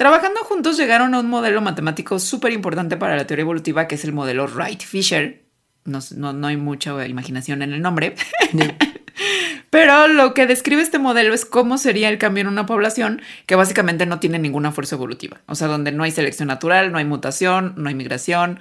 Trabajando 0.00 0.40
juntos 0.44 0.78
llegaron 0.78 1.12
a 1.12 1.20
un 1.20 1.28
modelo 1.28 1.60
matemático 1.60 2.18
súper 2.18 2.52
importante 2.52 2.96
para 2.96 3.16
la 3.16 3.26
teoría 3.26 3.42
evolutiva, 3.42 3.86
que 3.86 3.96
es 3.96 4.04
el 4.06 4.14
modelo 4.14 4.46
Wright-Fisher. 4.46 5.44
No, 5.84 5.98
no, 6.16 6.32
no 6.32 6.46
hay 6.46 6.56
mucha 6.56 7.06
imaginación 7.06 7.60
en 7.60 7.74
el 7.74 7.82
nombre. 7.82 8.14
Pero 9.68 10.08
lo 10.08 10.32
que 10.32 10.46
describe 10.46 10.80
este 10.80 10.98
modelo 10.98 11.34
es 11.34 11.44
cómo 11.44 11.76
sería 11.76 12.08
el 12.08 12.16
cambio 12.16 12.40
en 12.40 12.48
una 12.48 12.64
población 12.64 13.20
que 13.44 13.56
básicamente 13.56 14.06
no 14.06 14.20
tiene 14.20 14.38
ninguna 14.38 14.72
fuerza 14.72 14.96
evolutiva. 14.96 15.42
O 15.44 15.54
sea, 15.54 15.68
donde 15.68 15.92
no 15.92 16.02
hay 16.02 16.12
selección 16.12 16.48
natural, 16.48 16.92
no 16.92 16.96
hay 16.96 17.04
mutación, 17.04 17.74
no 17.76 17.90
hay 17.90 17.94
migración, 17.94 18.58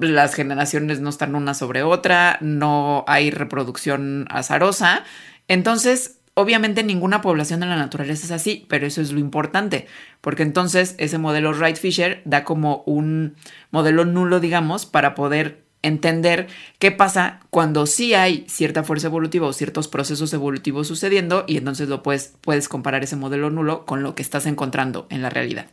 las 0.00 0.34
generaciones 0.34 0.98
no 0.98 1.10
están 1.10 1.36
una 1.36 1.54
sobre 1.54 1.84
otra, 1.84 2.36
no 2.40 3.04
hay 3.06 3.30
reproducción 3.30 4.26
azarosa. 4.28 5.04
Entonces, 5.46 6.18
obviamente 6.34 6.82
ninguna 6.82 7.20
población 7.20 7.60
de 7.60 7.66
la 7.66 7.76
naturaleza 7.76 8.26
es 8.26 8.32
así, 8.32 8.66
pero 8.68 8.86
eso 8.86 9.00
es 9.00 9.12
lo 9.12 9.20
importante, 9.20 9.86
porque 10.20 10.42
entonces 10.42 10.94
ese 10.98 11.18
modelo 11.18 11.52
Wright-Fisher 11.52 12.22
da 12.24 12.44
como 12.44 12.82
un 12.86 13.36
modelo 13.70 14.04
nulo, 14.04 14.40
digamos, 14.40 14.86
para 14.86 15.14
poder 15.14 15.64
entender 15.82 16.48
qué 16.78 16.90
pasa 16.90 17.40
cuando 17.50 17.86
sí 17.86 18.14
hay 18.14 18.46
cierta 18.48 18.84
fuerza 18.84 19.08
evolutiva 19.08 19.46
o 19.46 19.52
ciertos 19.52 19.86
procesos 19.86 20.32
evolutivos 20.32 20.88
sucediendo 20.88 21.44
y 21.46 21.58
entonces 21.58 21.88
lo 21.88 22.02
puedes, 22.02 22.34
puedes 22.40 22.68
comparar 22.68 23.04
ese 23.04 23.16
modelo 23.16 23.50
nulo 23.50 23.84
con 23.84 24.02
lo 24.02 24.14
que 24.14 24.22
estás 24.22 24.46
encontrando 24.46 25.06
en 25.10 25.22
la 25.22 25.30
realidad. 25.30 25.66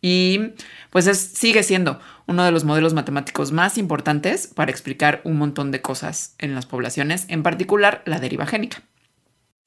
Y 0.00 0.52
pues 0.90 1.06
es, 1.06 1.18
sigue 1.18 1.62
siendo 1.62 2.00
uno 2.26 2.44
de 2.44 2.50
los 2.50 2.64
modelos 2.64 2.94
matemáticos 2.94 3.52
más 3.52 3.78
importantes 3.78 4.48
para 4.48 4.70
explicar 4.70 5.20
un 5.24 5.38
montón 5.38 5.70
de 5.70 5.80
cosas 5.80 6.34
en 6.38 6.54
las 6.54 6.66
poblaciones, 6.66 7.24
en 7.28 7.42
particular 7.42 8.02
la 8.04 8.18
deriva 8.18 8.46
génica. 8.46 8.82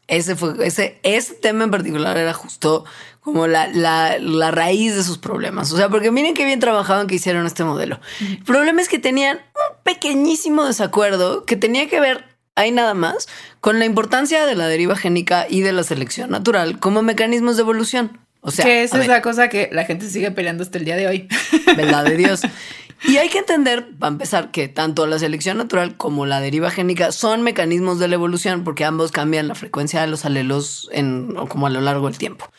Ese 0.07 0.35
fue, 0.35 0.53
ese, 0.65 0.99
ese 1.03 1.33
tema 1.33 1.63
en 1.63 1.71
particular 1.71 2.17
era 2.17 2.33
justo 2.33 2.85
como 3.21 3.47
la, 3.47 3.67
la, 3.67 4.19
la 4.19 4.51
raíz 4.51 4.95
de 4.95 5.03
sus 5.03 5.17
problemas. 5.17 5.71
O 5.71 5.77
sea, 5.77 5.89
porque 5.89 6.11
miren 6.11 6.35
qué 6.35 6.45
bien 6.45 6.59
trabajaban 6.59 7.07
que 7.07 7.15
hicieron 7.15 7.47
este 7.47 7.63
modelo. 7.63 7.99
El 8.21 8.43
problema 8.43 8.81
es 8.81 8.87
que 8.87 8.99
tenían 8.99 9.37
un 9.37 9.77
pequeñísimo 9.83 10.63
desacuerdo 10.63 11.43
que 11.43 11.55
tenía 11.55 11.89
que 11.89 11.99
ver, 11.99 12.23
ahí 12.53 12.71
nada 12.71 12.93
más, 12.93 13.27
con 13.61 13.79
la 13.79 13.85
importancia 13.85 14.45
de 14.45 14.55
la 14.55 14.67
deriva 14.67 14.95
génica 14.95 15.47
y 15.49 15.61
de 15.61 15.73
la 15.73 15.83
selección 15.83 16.29
natural 16.29 16.79
como 16.79 17.01
mecanismos 17.01 17.55
de 17.55 17.63
evolución. 17.63 18.19
O 18.41 18.51
sea, 18.51 18.63
que 18.63 18.83
esa 18.83 18.97
es 18.97 19.07
ver, 19.07 19.09
la 19.09 19.21
cosa 19.23 19.49
que 19.49 19.69
la 19.71 19.85
gente 19.85 20.07
sigue 20.07 20.29
peleando 20.29 20.61
hasta 20.61 20.77
el 20.77 20.85
día 20.85 20.95
de 20.95 21.07
hoy. 21.07 21.27
verdad 21.75 22.03
de 22.03 22.15
Dios. 22.15 22.41
Y 23.07 23.17
hay 23.17 23.29
que 23.29 23.37
entender, 23.37 23.87
para 23.99 24.11
empezar, 24.11 24.51
que 24.51 24.67
tanto 24.67 25.05
la 25.05 25.19
selección 25.19 25.57
natural 25.57 25.95
como 25.95 26.25
la 26.25 26.39
deriva 26.39 26.71
génica 26.71 27.11
son 27.11 27.43
mecanismos 27.43 27.99
de 27.99 28.07
la 28.07 28.15
evolución 28.15 28.63
porque 28.63 28.83
ambos 28.83 29.11
cambian 29.11 29.47
la 29.47 29.55
frecuencia 29.55 30.01
de 30.01 30.07
los 30.07 30.25
alelos 30.25 30.89
en, 30.91 31.37
o 31.37 31.47
como 31.47 31.67
a 31.67 31.69
lo 31.69 31.81
largo 31.81 32.07
del 32.07 32.17
tiempo. 32.17 32.49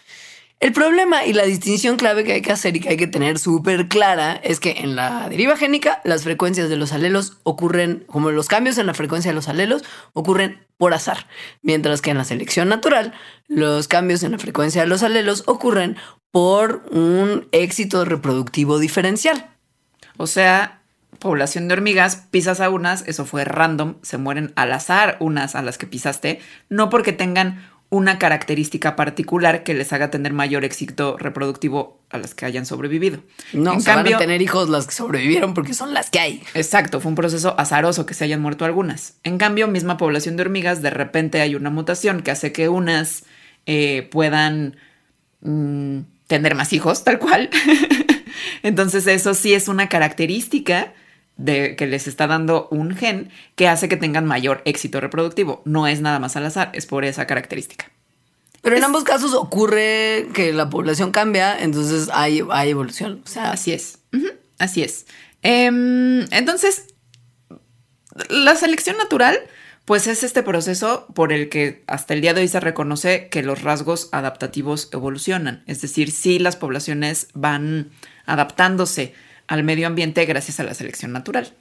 El 0.59 0.72
problema 0.72 1.26
y 1.26 1.34
la 1.34 1.44
distinción 1.44 1.97
clave 1.97 2.24
que 2.24 2.32
hay 2.32 2.42
que 2.42 2.53
hacer 2.53 2.76
y 2.76 2.80
que 2.80 2.88
hay 2.88 2.97
que 2.97 3.07
tener 3.07 3.38
súper 3.38 3.88
clara 3.88 4.40
es 4.42 4.59
que 4.59 4.70
en 4.78 4.97
la 4.97 5.28
deriva 5.28 5.57
génica 5.57 6.01
las 6.03 6.22
frecuencias 6.22 6.70
de 6.70 6.76
los 6.76 6.92
alelos 6.92 7.38
ocurren, 7.42 8.05
como 8.07 8.30
los 8.30 8.49
cambios 8.49 8.78
en 8.78 8.86
la 8.86 8.94
frecuencia 8.94 9.32
de 9.32 9.34
los 9.34 9.49
alelos 9.49 9.84
ocurren 10.14 10.66
por 10.78 10.94
azar, 10.94 11.26
mientras 11.61 12.01
que 12.01 12.11
en 12.11 12.16
la 12.16 12.24
selección 12.24 12.70
natural 12.70 13.12
los 13.49 13.86
cambios 13.86 14.22
en 14.22 14.32
la 14.32 14.38
frecuencia 14.38 14.80
de 14.80 14.86
los 14.86 15.03
alelos 15.03 15.42
ocurren 15.47 15.97
por 16.30 16.86
un 16.90 17.49
éxito 17.53 18.07
reproductivo 18.07 18.78
diferencial. 18.78 19.55
O 20.17 20.27
sea, 20.27 20.81
población 21.19 21.69
de 21.69 21.75
hormigas, 21.75 22.27
pisas 22.31 22.61
a 22.61 22.71
unas, 22.71 23.07
eso 23.07 23.25
fue 23.25 23.45
random, 23.45 23.97
se 24.03 24.19
mueren 24.19 24.53
al 24.57 24.73
azar 24.73 25.17
unas 25.21 25.55
a 25.55 25.62
las 25.62 25.79
que 25.79 25.87
pisaste, 25.87 26.41
no 26.69 26.91
porque 26.91 27.12
tengan 27.12 27.64
una 27.89 28.19
característica 28.19 28.97
particular 28.97 29.62
que 29.62 29.73
les 29.73 29.93
haga 29.93 30.11
tener 30.11 30.33
mayor 30.33 30.64
éxito 30.64 31.17
reproductivo 31.19 32.01
a 32.11 32.19
las 32.19 32.35
que 32.35 32.45
hayan 32.45 32.67
sobrevivido. 32.67 33.21
No, 33.53 33.75
en 33.75 33.79
van 33.79 33.85
cambio, 33.85 34.17
a 34.17 34.19
tener 34.19 34.43
hijos 34.43 34.69
las 34.69 34.87
que 34.87 34.95
sobrevivieron 34.95 35.55
porque 35.55 35.73
son 35.73 35.95
las 35.95 36.11
que 36.11 36.19
hay. 36.19 36.43
Exacto, 36.55 37.01
fue 37.01 37.11
un 37.11 37.14
proceso 37.14 37.55
azaroso 37.59 38.05
que 38.05 38.14
se 38.14 38.25
hayan 38.25 38.43
muerto 38.43 38.64
algunas. 38.64 39.14
En 39.23 39.39
cambio, 39.39 39.69
misma 39.69 39.97
población 39.99 40.37
de 40.37 40.43
hormigas, 40.43 40.83
de 40.83 40.91
repente 40.91 41.41
hay 41.41 41.55
una 41.55 41.71
mutación 41.71 42.23
que 42.23 42.33
hace 42.33 42.53
que 42.53 42.69
unas 42.69 43.25
eh, 43.67 44.09
puedan 44.11 44.77
mm, 45.43 46.01
tener 46.27 46.57
más 46.57 46.73
hijos, 46.73 47.05
tal 47.05 47.21
cual. 47.21 47.51
Entonces, 48.62 49.07
eso 49.07 49.34
sí 49.34 49.55
es 49.55 49.68
una 49.68 49.88
característica 49.88 50.92
de 51.36 51.76
que 51.76 51.86
les 51.86 52.07
está 52.07 52.26
dando 52.26 52.66
un 52.70 52.97
gen 52.97 53.30
que 53.57 53.68
hace 53.68 53.88
que 53.88 53.97
tengan 53.97 54.24
mayor 54.26 54.62
éxito 54.64 55.01
reproductivo. 55.01 55.62
No 55.66 55.86
es 55.86 56.01
nada 56.01 56.18
más 56.18 56.36
al 56.36 56.47
azar, 56.47 56.70
es 56.74 56.86
por 56.86 57.05
esa 57.05 57.26
característica. 57.26 57.90
Pero 58.62 58.76
en 58.76 58.82
Es- 58.82 58.86
ambos 58.86 59.05
casos 59.05 59.34
ocurre 59.34 60.28
que 60.34 60.53
la 60.53 60.70
población 60.70 61.12
cambia, 61.12 61.57
entonces 61.59 62.09
hay, 62.12 62.42
hay 62.51 62.70
evolución. 62.70 63.20
O 63.24 63.28
sea, 63.28 63.51
Así 63.53 63.72
es. 63.72 63.99
Así 64.59 64.82
es. 64.82 65.07
Em, 65.42 66.22
entonces, 66.32 66.86
la 68.30 68.55
selección 68.57 68.97
natural 68.97 69.38
Pues 69.84 70.09
es 70.09 70.24
este 70.24 70.42
proceso 70.42 71.07
por 71.14 71.32
el 71.32 71.49
que 71.49 71.84
hasta 71.86 72.12
el 72.12 72.20
día 72.20 72.34
de 72.34 72.40
hoy 72.40 72.49
se 72.49 72.59
reconoce 72.59 73.28
que 73.28 73.44
los 73.44 73.62
rasgos 73.62 74.09
adaptativos 74.11 74.88
evolucionan. 74.92 75.62
Es 75.68 75.80
decir, 75.80 76.11
si 76.11 76.40
las 76.40 76.57
poblaciones 76.57 77.28
van 77.34 77.90
adaptándose 78.27 79.14
al 79.47 79.64
medio 79.64 79.87
ambiente 79.87 80.24
gracias 80.27 80.61
a 80.61 80.64
la 80.64 80.74
selección 80.74 81.12
natural. 81.12 81.53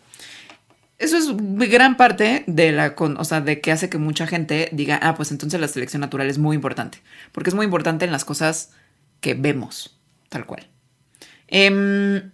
Eso 0.97 1.18
es 1.18 1.28
gran 1.70 1.97
parte 1.97 2.43
de 2.47 2.72
la, 2.72 2.95
o 2.97 3.24
sea, 3.26 3.41
de 3.41 3.59
que 3.59 3.72
hace 3.72 3.89
que 3.89 3.97
mucha 3.97 4.28
gente 4.28 4.70
diga, 4.72 4.99
ah, 5.01 5.16
pues 5.16 5.32
entonces 5.32 5.59
la 5.59 5.68
selección 5.68 6.01
natural 6.01 6.30
es 6.30 6.38
muy 6.38 6.55
importante, 6.55 6.99
porque 7.32 7.49
es 7.49 7.55
muy 7.55 7.66
importante 7.66 8.05
en 8.05 8.11
las 8.11 8.24
cosas 8.24 8.72
que 9.20 9.34
vemos, 9.34 9.99
tal 10.30 10.45
cual. 10.45 10.68
Em, 11.47 12.32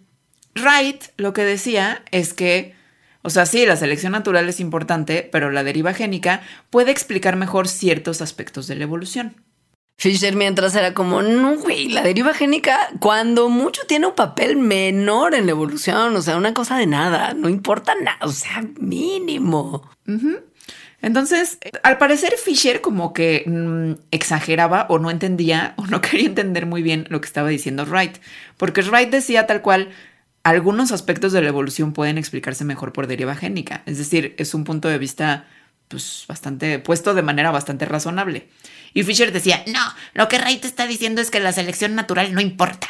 Wright 0.55 1.03
lo 1.17 1.33
que 1.33 1.43
decía 1.43 2.03
es 2.11 2.33
que 2.33 2.75
o 3.23 3.29
sea, 3.29 3.45
sí, 3.45 3.65
la 3.65 3.75
selección 3.75 4.13
natural 4.13 4.49
es 4.49 4.59
importante, 4.59 5.27
pero 5.31 5.51
la 5.51 5.63
deriva 5.63 5.93
génica 5.93 6.41
puede 6.69 6.91
explicar 6.91 7.35
mejor 7.35 7.67
ciertos 7.67 8.21
aspectos 8.21 8.67
de 8.67 8.75
la 8.75 8.83
evolución. 8.83 9.35
Fisher 10.01 10.35
mientras 10.35 10.73
era 10.73 10.95
como, 10.95 11.21
no, 11.21 11.57
güey, 11.59 11.87
la 11.87 12.01
deriva 12.01 12.33
génica 12.33 12.89
cuando 12.99 13.49
mucho 13.49 13.83
tiene 13.87 14.07
un 14.07 14.15
papel 14.15 14.55
menor 14.57 15.35
en 15.35 15.45
la 15.45 15.51
evolución, 15.51 16.15
o 16.15 16.23
sea, 16.23 16.37
una 16.37 16.55
cosa 16.55 16.75
de 16.75 16.87
nada, 16.87 17.35
no 17.35 17.49
importa 17.49 17.93
nada, 17.93 18.17
o 18.21 18.31
sea, 18.31 18.63
mínimo. 18.79 19.87
Entonces, 21.03 21.59
al 21.83 21.99
parecer 21.99 22.33
Fisher 22.43 22.81
como 22.81 23.13
que 23.13 23.43
mm, 23.45 24.01
exageraba 24.09 24.87
o 24.89 24.97
no 24.97 25.11
entendía 25.11 25.75
o 25.77 25.85
no 25.85 26.01
quería 26.01 26.25
entender 26.25 26.65
muy 26.65 26.81
bien 26.81 27.05
lo 27.09 27.21
que 27.21 27.27
estaba 27.27 27.49
diciendo 27.49 27.85
Wright, 27.85 28.17
porque 28.57 28.81
Wright 28.81 29.11
decía 29.11 29.45
tal 29.45 29.61
cual, 29.61 29.89
algunos 30.41 30.91
aspectos 30.91 31.31
de 31.31 31.43
la 31.43 31.49
evolución 31.49 31.93
pueden 31.93 32.17
explicarse 32.17 32.65
mejor 32.65 32.91
por 32.91 33.05
deriva 33.05 33.35
génica. 33.35 33.83
Es 33.85 33.99
decir, 33.99 34.33
es 34.39 34.55
un 34.55 34.63
punto 34.63 34.87
de 34.87 34.97
vista 34.97 35.45
pues 35.91 36.25
bastante 36.27 36.79
puesto 36.79 37.13
de 37.13 37.21
manera 37.21 37.51
bastante 37.51 37.85
razonable. 37.85 38.47
Y 38.93 39.03
Fisher 39.03 39.31
decía, 39.31 39.63
no, 39.67 39.81
lo 40.13 40.27
que 40.27 40.39
Wright 40.39 40.65
está 40.65 40.87
diciendo 40.87 41.21
es 41.21 41.29
que 41.29 41.39
la 41.39 41.53
selección 41.53 41.95
natural 41.95 42.33
no 42.33 42.41
importa. 42.41 42.87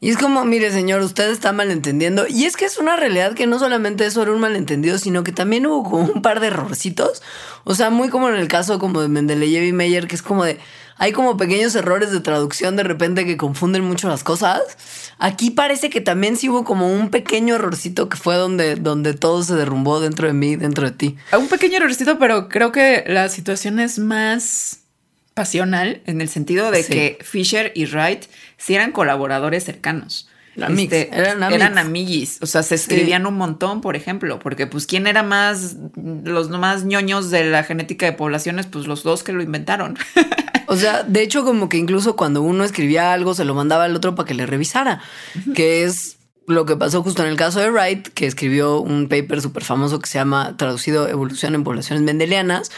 Y 0.00 0.10
es 0.10 0.16
como, 0.16 0.44
mire 0.44 0.70
señor, 0.70 1.00
usted 1.00 1.30
está 1.30 1.52
malentendiendo. 1.52 2.26
Y 2.28 2.44
es 2.44 2.56
que 2.56 2.64
es 2.64 2.78
una 2.78 2.96
realidad 2.96 3.34
que 3.34 3.46
no 3.46 3.58
solamente 3.58 4.06
eso 4.06 4.22
era 4.22 4.32
un 4.32 4.40
malentendido, 4.40 4.96
sino 4.98 5.24
que 5.24 5.32
también 5.32 5.66
hubo 5.66 5.82
como 5.82 6.12
un 6.12 6.22
par 6.22 6.40
de 6.40 6.48
errorcitos. 6.48 7.22
O 7.64 7.74
sea, 7.74 7.90
muy 7.90 8.08
como 8.08 8.28
en 8.28 8.36
el 8.36 8.48
caso 8.48 8.78
como 8.78 9.00
de 9.00 9.08
Mendeleev 9.08 9.64
y 9.64 9.72
Meyer, 9.72 10.06
que 10.06 10.14
es 10.14 10.22
como 10.22 10.44
de, 10.44 10.58
hay 10.98 11.12
como 11.12 11.36
pequeños 11.36 11.74
errores 11.74 12.10
de 12.10 12.20
traducción 12.20 12.76
de 12.76 12.82
repente 12.82 13.24
que 13.24 13.36
confunden 13.36 13.84
mucho 13.84 14.08
las 14.08 14.24
cosas. 14.24 14.60
Aquí 15.18 15.50
parece 15.50 15.90
que 15.90 16.00
también 16.00 16.36
sí 16.36 16.48
hubo 16.48 16.64
como 16.64 16.92
un 16.92 17.10
pequeño 17.10 17.54
errorcito 17.54 18.08
que 18.08 18.16
fue 18.16 18.36
donde, 18.36 18.76
donde 18.76 19.14
todo 19.14 19.42
se 19.42 19.54
derrumbó 19.54 20.00
dentro 20.00 20.26
de 20.26 20.34
mí, 20.34 20.56
dentro 20.56 20.88
de 20.88 20.96
ti. 20.96 21.16
Un 21.36 21.48
pequeño 21.48 21.78
errorcito, 21.78 22.18
pero 22.18 22.48
creo 22.48 22.72
que 22.72 23.04
la 23.06 23.28
situación 23.28 23.80
es 23.80 23.98
más 23.98 24.80
pasional 25.34 26.02
en 26.06 26.20
el 26.20 26.28
sentido 26.28 26.72
de 26.72 26.84
que 26.84 27.18
Fisher 27.22 27.70
y 27.76 27.86
Wright 27.86 28.24
sí 28.58 28.74
eran 28.74 28.92
colaboradores 28.92 29.64
cercanos. 29.64 30.28
Este, 30.76 31.08
eran, 31.16 31.42
eran 31.52 31.78
amiguis, 31.78 32.38
o 32.42 32.46
sea, 32.46 32.64
se 32.64 32.74
escribían 32.74 33.26
un 33.26 33.36
montón, 33.36 33.80
por 33.80 33.94
ejemplo, 33.94 34.40
porque 34.40 34.66
pues 34.66 34.86
quién 34.86 35.06
era 35.06 35.22
más, 35.22 35.76
los 36.24 36.50
más 36.50 36.84
ñoños 36.84 37.30
de 37.30 37.44
la 37.44 37.62
genética 37.62 38.06
de 38.06 38.12
poblaciones, 38.12 38.66
pues 38.66 38.88
los 38.88 39.04
dos 39.04 39.22
que 39.22 39.32
lo 39.32 39.42
inventaron. 39.42 39.96
O 40.70 40.76
sea, 40.76 41.02
de 41.02 41.22
hecho, 41.22 41.46
como 41.46 41.70
que 41.70 41.78
incluso 41.78 42.14
cuando 42.14 42.42
uno 42.42 42.62
escribía 42.62 43.14
algo, 43.14 43.32
se 43.32 43.46
lo 43.46 43.54
mandaba 43.54 43.84
al 43.84 43.96
otro 43.96 44.14
para 44.14 44.26
que 44.26 44.34
le 44.34 44.44
revisara, 44.44 45.00
que 45.54 45.84
es 45.84 46.18
lo 46.46 46.66
que 46.66 46.76
pasó 46.76 47.02
justo 47.02 47.22
en 47.22 47.30
el 47.30 47.36
caso 47.36 47.60
de 47.60 47.70
Wright, 47.70 48.08
que 48.08 48.26
escribió 48.26 48.80
un 48.80 49.08
paper 49.08 49.40
súper 49.40 49.64
famoso 49.64 49.98
que 49.98 50.10
se 50.10 50.18
llama 50.18 50.56
Traducido 50.58 51.08
Evolución 51.08 51.54
en 51.54 51.64
Poblaciones 51.64 52.02
Mendelianas, 52.02 52.70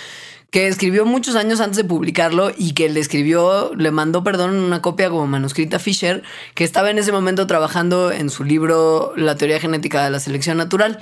que 0.51 0.67
escribió 0.67 1.05
muchos 1.07 1.37
años 1.37 1.61
antes 1.61 1.77
de 1.77 1.85
publicarlo 1.85 2.51
y 2.57 2.73
que 2.73 2.89
le 2.89 3.01
escribió, 3.01 3.73
le 3.77 3.91
mandó, 3.91 4.25
perdón, 4.25 4.57
una 4.57 4.83
copia 4.83 5.09
como 5.09 5.27
manuscrita 5.27 5.77
a 5.77 5.81
Fisher, 5.81 6.23
que 6.55 6.65
estaba 6.65 6.91
en 6.91 6.99
ese 6.99 7.13
momento 7.13 7.47
trabajando 7.47 8.11
en 8.11 8.31
su 8.31 8.45
libro 8.45 9.13
La 9.17 9.37
teoría 9.37 9.61
genética 9.61 10.05
de 10.05 10.11
la 10.11 10.21
selección 10.21 10.59
natural. 10.59 10.99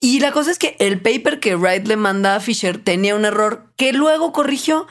Y 0.00 0.20
la 0.20 0.32
cosa 0.32 0.50
es 0.50 0.58
que 0.58 0.76
el 0.78 1.00
paper 1.00 1.40
que 1.40 1.56
Wright 1.56 1.86
le 1.86 1.96
manda 1.96 2.36
a 2.36 2.40
Fisher 2.40 2.78
tenía 2.78 3.14
un 3.14 3.24
error 3.24 3.72
que 3.76 3.92
luego 3.92 4.32
corrigió, 4.32 4.86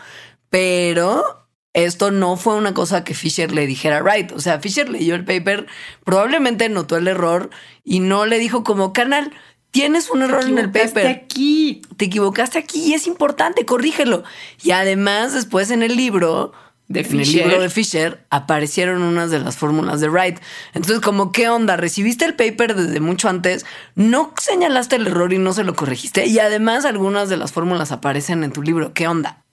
pero 0.50 1.46
esto 1.74 2.10
no 2.10 2.38
fue 2.38 2.56
una 2.56 2.74
cosa 2.74 3.04
que 3.04 3.14
Fisher 3.14 3.52
le 3.52 3.68
dijera 3.68 3.98
a 3.98 4.02
Wright. 4.02 4.32
O 4.32 4.40
sea, 4.40 4.60
Fisher 4.62 4.88
leyó 4.90 5.14
el 5.14 5.26
paper, 5.26 5.68
probablemente 6.06 6.70
notó 6.70 6.96
el 6.96 7.10
error 7.10 7.50
y 7.84 8.00
no 8.00 8.26
le 8.26 8.40
dijo 8.40 8.64
como 8.64 8.94
canal. 8.94 9.34
Tienes 9.76 10.10
un 10.10 10.22
error 10.22 10.46
en 10.46 10.58
el 10.58 10.72
paper. 10.72 11.06
aquí. 11.08 11.82
Te 11.98 12.06
equivocaste 12.06 12.58
aquí 12.58 12.80
y 12.80 12.94
es 12.94 13.08
importante, 13.08 13.66
corrígelo. 13.66 14.24
Y 14.64 14.72
además, 14.72 15.34
después 15.34 15.70
en 15.70 15.84
el 15.84 15.98
libro, 15.98 16.54
de 16.88 17.02
en 17.02 17.20
el 17.20 17.30
libro 17.30 17.60
de 17.60 17.70
Fisher 17.70 18.26
aparecieron 18.30 19.02
unas 19.02 19.32
de 19.32 19.40
las 19.40 19.58
fórmulas 19.58 20.00
de 20.00 20.08
Wright. 20.08 20.40
Entonces, 20.74 21.02
como, 21.02 21.34
¿qué 21.34 21.50
onda? 21.50 21.76
Recibiste 21.76 22.24
el 22.24 22.36
paper 22.36 22.74
desde 22.74 23.02
mucho 23.02 23.28
antes, 23.28 23.66
no 23.96 24.34
señalaste 24.42 24.96
el 24.96 25.08
error 25.08 25.34
y 25.34 25.40
no 25.40 25.52
se 25.52 25.66
lo 25.66 25.76
corregiste. 25.76 26.26
Y 26.26 26.40
además, 26.40 26.86
algunas 26.86 27.28
de 27.28 27.36
las 27.36 27.52
fórmulas 27.52 27.92
aparecen 27.92 28.46
en 28.46 28.54
tu 28.54 28.62
libro. 28.62 28.94
¿Qué 28.94 29.10
onda? 29.10 29.44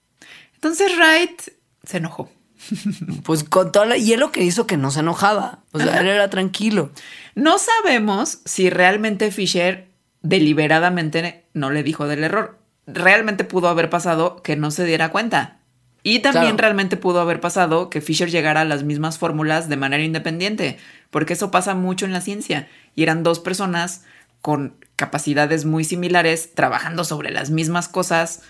Entonces 0.55 0.93
Wright 0.97 1.43
se 1.83 1.97
enojó. 1.97 2.31
Pues 3.25 3.43
con 3.43 3.73
toda 3.73 3.87
la... 3.87 3.97
Y 3.97 4.13
él 4.13 4.21
lo 4.21 4.31
que 4.31 4.45
hizo 4.45 4.69
que 4.69 4.77
no 4.77 4.93
se 4.93 5.01
enojaba. 5.01 5.65
O 5.73 5.81
sea, 5.81 5.99
él 5.99 6.07
era 6.07 6.31
tranquilo. 6.31 6.93
No 7.35 7.59
sabemos 7.59 8.39
si 8.45 8.71
realmente 8.71 9.33
Fisher 9.33 9.92
deliberadamente 10.23 11.45
no 11.53 11.71
le 11.71 11.83
dijo 11.83 12.07
del 12.07 12.25
error. 12.25 12.59
Realmente 12.87 13.45
pudo 13.45 13.69
haber 13.69 13.91
pasado 13.91 14.43
que 14.43 14.57
no 14.57 14.71
se 14.71 14.85
diera 14.85 15.11
cuenta. 15.11 15.59
Y 16.05 16.19
también 16.19 16.59
realmente 16.59 16.97
pudo 16.97 17.21
haber 17.21 17.41
pasado 17.41 17.89
que 17.89 18.01
Fisher 18.01 18.29
llegara 18.29 18.63
a 18.63 18.65
las 18.65 18.83
mismas 18.83 19.19
fórmulas 19.19 19.69
de 19.69 19.77
manera 19.77 20.03
independiente, 20.03 20.79
porque 21.11 21.35
eso 21.35 21.53
pasa 21.53 21.75
mucho 21.75 22.07
en 22.07 22.13
la 22.13 22.21
ciencia. 22.21 22.69
Y 22.97 23.05
eran 23.05 23.23
dos 23.23 23.39
personas 23.39 24.05
con 24.41 24.77
capacidades 24.97 25.65
muy 25.65 25.85
similares 25.85 26.55
trabajando 26.55 27.05
sobre 27.05 27.31
las 27.31 27.51
mismas 27.51 27.89
cosas 27.89 28.43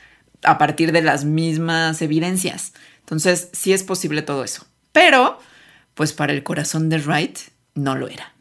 a 0.42 0.56
partir 0.56 0.92
de 0.92 1.02
las 1.02 1.24
mismas 1.24 2.00
evidencias. 2.00 2.72
Entonces, 3.00 3.50
sí 3.52 3.74
es 3.74 3.82
posible 3.82 4.22
todo 4.22 4.44
eso. 4.44 4.64
Pero, 4.92 5.38
pues 5.94 6.14
para 6.14 6.32
el 6.32 6.42
corazón 6.42 6.88
de 6.88 6.98
Wright, 6.98 7.38
no 7.74 7.94
lo 7.94 8.08
era. 8.08 8.31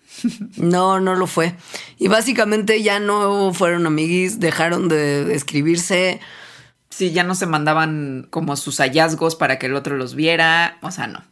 No, 0.57 0.99
no 0.99 1.16
lo 1.16 1.28
fue. 1.28 1.55
Y 1.97 2.07
básicamente 2.07 2.82
ya 2.84 2.99
no 2.99 3.53
fueron 3.53 3.86
amiguis, 3.86 4.39
dejaron 4.39 4.88
de 4.88 5.34
escribirse. 5.34 6.20
Sí, 6.89 7.12
ya 7.12 7.24
no 7.24 7.36
se 7.36 7.45
mandaban 7.45 8.28
como 8.30 8.55
sus 8.57 8.78
hallazgos 8.78 9.36
para 9.36 9.57
que 9.59 9.68
el 9.68 9.76
otro 9.76 9.97
los 9.97 10.16
viera. 10.16 10.78
O 10.82 10.91
sea, 10.91 11.07
no. 11.07 11.24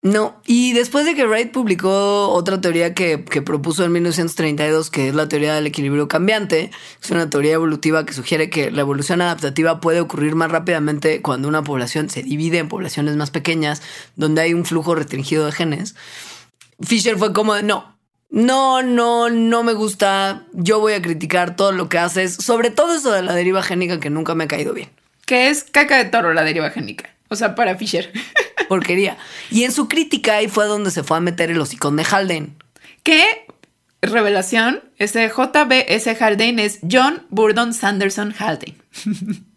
No, 0.00 0.40
y 0.46 0.74
después 0.74 1.04
de 1.06 1.16
que 1.16 1.26
Wright 1.26 1.50
publicó 1.50 2.28
otra 2.28 2.60
teoría 2.60 2.94
que, 2.94 3.18
propuso 3.18 3.84
en 3.84 3.90
1932, 3.90 4.90
que 4.90 5.08
es 5.08 5.14
la 5.14 5.28
teoría 5.28 5.54
del 5.54 5.66
equilibrio 5.66 6.06
cambiante, 6.06 6.70
es 7.02 7.10
una 7.10 7.28
teoría 7.28 7.54
evolutiva 7.54 8.06
que 8.06 8.12
sugiere 8.12 8.48
que 8.48 8.70
la 8.70 8.82
evolución 8.82 9.20
adaptativa 9.20 9.80
puede 9.80 10.00
ocurrir 10.00 10.36
más 10.36 10.52
rápidamente 10.52 11.20
cuando 11.20 11.48
una 11.48 11.64
población 11.64 12.10
se 12.10 12.22
divide 12.22 12.58
en 12.58 12.68
poblaciones 12.68 13.16
más 13.16 13.32
pequeñas, 13.32 13.82
donde 14.14 14.40
hay 14.40 14.54
un 14.54 14.64
flujo 14.64 14.94
restringido 14.94 15.44
de 15.46 15.52
genes. 15.52 15.96
Fisher 16.80 17.18
fue 17.18 17.32
como, 17.32 17.60
no, 17.62 17.97
no, 18.30 18.82
no, 18.82 19.30
no 19.30 19.62
me 19.62 19.72
gusta, 19.72 20.44
yo 20.52 20.80
voy 20.80 20.92
a 20.92 21.02
criticar 21.02 21.56
todo 21.56 21.72
lo 21.72 21.88
que 21.88 21.98
haces, 21.98 22.34
sobre 22.34 22.70
todo 22.70 22.94
eso 22.94 23.10
de 23.10 23.22
la 23.22 23.34
deriva 23.34 23.62
génica 23.62 24.00
que 24.00 24.10
nunca 24.10 24.34
me 24.34 24.44
ha 24.44 24.48
caído 24.48 24.74
bien. 24.74 24.90
Que 25.24 25.48
es 25.48 25.64
caca 25.64 25.96
de 25.96 26.04
toro 26.06 26.34
la 26.34 26.44
deriva 26.44 26.70
génica. 26.70 27.10
O 27.28 27.36
sea, 27.36 27.54
para 27.54 27.76
Fisher. 27.76 28.12
Porquería. 28.68 29.16
Y 29.50 29.64
en 29.64 29.72
su 29.72 29.88
crítica 29.88 30.36
ahí 30.36 30.48
fue 30.48 30.66
donde 30.66 30.90
se 30.90 31.02
fue 31.02 31.16
a 31.16 31.20
meter 31.20 31.50
el 31.50 31.60
hocicón 31.60 31.96
de 31.96 32.06
Haldane. 32.10 32.50
¿Qué? 33.02 33.46
Revelación, 34.00 34.82
ese 34.98 35.28
JBS 35.28 36.22
Haldane 36.22 36.64
es 36.64 36.78
John 36.88 37.26
Burdon 37.30 37.74
Sanderson 37.74 38.34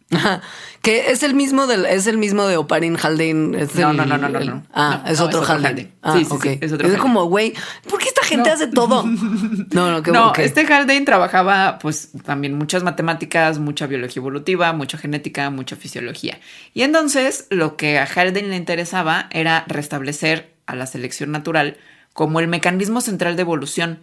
Que 0.82 1.12
es 1.12 1.22
el 1.22 1.36
mismo 1.36 1.68
del, 1.68 1.86
es 1.86 2.08
el 2.08 2.18
mismo 2.18 2.48
de 2.48 2.58
Oparin 2.58 2.98
Haldane. 2.98 3.68
no, 3.76 3.94
no, 3.94 4.06
no, 4.06 4.18
no, 4.18 4.30
no, 4.30 4.64
Ah, 4.74 5.04
es, 5.08 5.20
otro 5.20 5.44
Haldane. 5.46 5.92
Ah, 6.02 6.18
sí, 6.18 6.26
sí, 6.26 6.58
es 6.60 6.72
otro. 6.72 6.88
Es 6.88 6.98
como, 6.98 7.26
güey, 7.26 7.54
¿por 7.88 8.00
qué 8.00 8.08
esta 8.08 8.24
gente 8.24 8.50
hace 8.50 8.66
todo? 8.66 9.04
no, 9.74 9.92
no, 9.92 10.02
qué 10.02 10.12
No, 10.12 10.34
este 10.36 10.62
Haldane 10.62 11.02
trabajaba, 11.02 11.78
pues, 11.80 12.10
también 12.26 12.58
muchas 12.58 12.82
matemáticas, 12.82 13.60
mucha 13.60 13.86
biología 13.86 14.22
evolutiva, 14.22 14.74
mucha 14.74 14.98
genética, 14.98 15.52
mucha 15.52 15.76
fisiología. 15.76 16.40
Y 16.74 16.82
entonces, 16.82 17.46
lo 17.52 17.78
que 17.78 18.00
a 18.00 18.06
Haldane 18.06 18.48
le 18.48 18.56
interesaba 18.56 19.28
era 19.30 19.66
restablecer 19.68 20.52
a 20.66 20.76
la 20.76 20.88
selección 20.88 21.32
natural 21.32 21.78
como 22.14 22.40
el 22.40 22.48
mecanismo 22.48 23.02
central 23.02 23.36
de 23.36 23.44
evolución. 23.44 24.00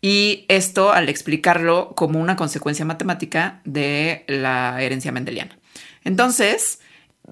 Y 0.00 0.44
esto 0.48 0.92
al 0.92 1.08
explicarlo 1.08 1.94
como 1.96 2.20
una 2.20 2.36
consecuencia 2.36 2.84
matemática 2.84 3.60
de 3.64 4.24
la 4.28 4.80
herencia 4.80 5.10
mendeliana. 5.12 5.58
Entonces, 6.04 6.80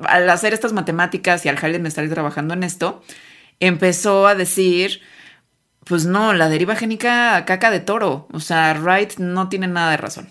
al 0.04 0.28
hacer 0.28 0.52
estas 0.52 0.72
matemáticas 0.72 1.44
y 1.46 1.48
al 1.48 1.58
Haldane 1.58 1.88
estar 1.88 2.08
trabajando 2.08 2.54
en 2.54 2.64
esto, 2.64 3.02
empezó 3.60 4.26
a 4.26 4.34
decir, 4.34 5.00
pues 5.84 6.06
no, 6.06 6.34
la 6.34 6.48
deriva 6.48 6.76
génica 6.76 7.44
caca 7.46 7.70
de 7.70 7.80
toro. 7.80 8.26
O 8.32 8.40
sea, 8.40 8.74
Wright 8.74 9.18
no 9.18 9.48
tiene 9.48 9.68
nada 9.68 9.92
de 9.92 9.96
razón. 9.96 10.28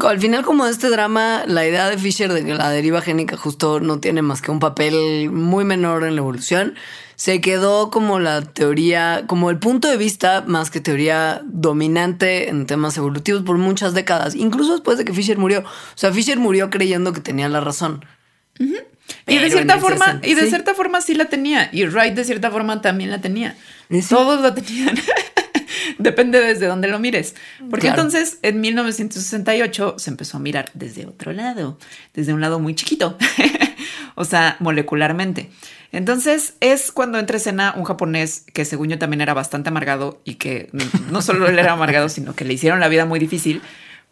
Al 0.00 0.20
final 0.20 0.44
como 0.44 0.64
de 0.64 0.72
este 0.72 0.88
drama, 0.88 1.44
la 1.46 1.66
idea 1.66 1.88
de 1.90 1.98
Fisher 1.98 2.32
de 2.32 2.44
que 2.44 2.54
la 2.54 2.70
deriva 2.70 3.00
génica 3.02 3.36
justo 3.36 3.80
no 3.80 4.00
tiene 4.00 4.22
más 4.22 4.40
que 4.40 4.50
un 4.50 4.58
papel 4.58 5.30
muy 5.30 5.64
menor 5.64 6.04
en 6.04 6.14
la 6.14 6.20
evolución, 6.20 6.74
se 7.16 7.40
quedó 7.40 7.90
como 7.90 8.18
la 8.18 8.42
teoría, 8.42 9.24
como 9.26 9.50
el 9.50 9.58
punto 9.58 9.88
de 9.88 9.96
vista 9.96 10.42
más 10.46 10.70
que 10.70 10.80
teoría 10.80 11.42
dominante 11.44 12.48
en 12.48 12.66
temas 12.66 12.96
evolutivos 12.96 13.42
por 13.42 13.58
muchas 13.58 13.94
décadas, 13.94 14.34
incluso 14.34 14.72
después 14.72 14.98
de 14.98 15.04
que 15.04 15.12
Fisher 15.12 15.38
murió. 15.38 15.60
O 15.60 15.64
sea, 15.94 16.12
Fisher 16.12 16.38
murió 16.38 16.70
creyendo 16.70 17.12
que 17.12 17.20
tenía 17.20 17.48
la 17.48 17.60
razón. 17.60 18.04
Y 19.26 19.38
de 19.38 19.50
cierta 19.50 19.78
forma, 19.78 20.20
y 20.22 20.34
de 20.34 20.48
cierta 20.48 20.74
forma 20.74 21.00
sí 21.00 21.14
la 21.14 21.26
tenía. 21.26 21.68
Y 21.72 21.84
Wright 21.84 22.14
de 22.14 22.24
cierta 22.24 22.50
forma 22.50 22.80
también 22.80 23.10
la 23.10 23.20
tenía. 23.20 23.56
Todos 24.08 24.40
la 24.40 24.54
tenían. 24.54 24.96
Depende 26.02 26.40
desde 26.40 26.66
dónde 26.66 26.88
lo 26.88 26.98
mires. 26.98 27.34
Porque 27.70 27.88
entonces 27.88 28.38
en 28.42 28.60
1968 28.60 29.96
se 29.98 30.10
empezó 30.10 30.36
a 30.36 30.40
mirar 30.40 30.70
desde 30.74 31.06
otro 31.06 31.32
lado, 31.32 31.78
desde 32.14 32.34
un 32.34 32.40
lado 32.40 32.58
muy 32.58 32.74
chiquito, 32.74 33.16
o 34.14 34.24
sea, 34.24 34.56
molecularmente. 34.60 35.50
Entonces 35.92 36.54
es 36.60 36.90
cuando 36.90 37.18
entra 37.18 37.36
escena 37.36 37.74
un 37.76 37.84
japonés 37.84 38.44
que 38.52 38.64
según 38.64 38.88
yo 38.88 38.98
también 38.98 39.20
era 39.20 39.34
bastante 39.34 39.68
amargado 39.68 40.20
y 40.24 40.36
que 40.36 40.70
no 41.10 41.22
solo 41.22 41.46
él 41.46 41.58
era 41.58 41.72
amargado, 41.72 42.08
sino 42.10 42.34
que 42.34 42.44
le 42.44 42.54
hicieron 42.54 42.80
la 42.80 42.88
vida 42.88 43.04
muy 43.04 43.20
difícil 43.20 43.62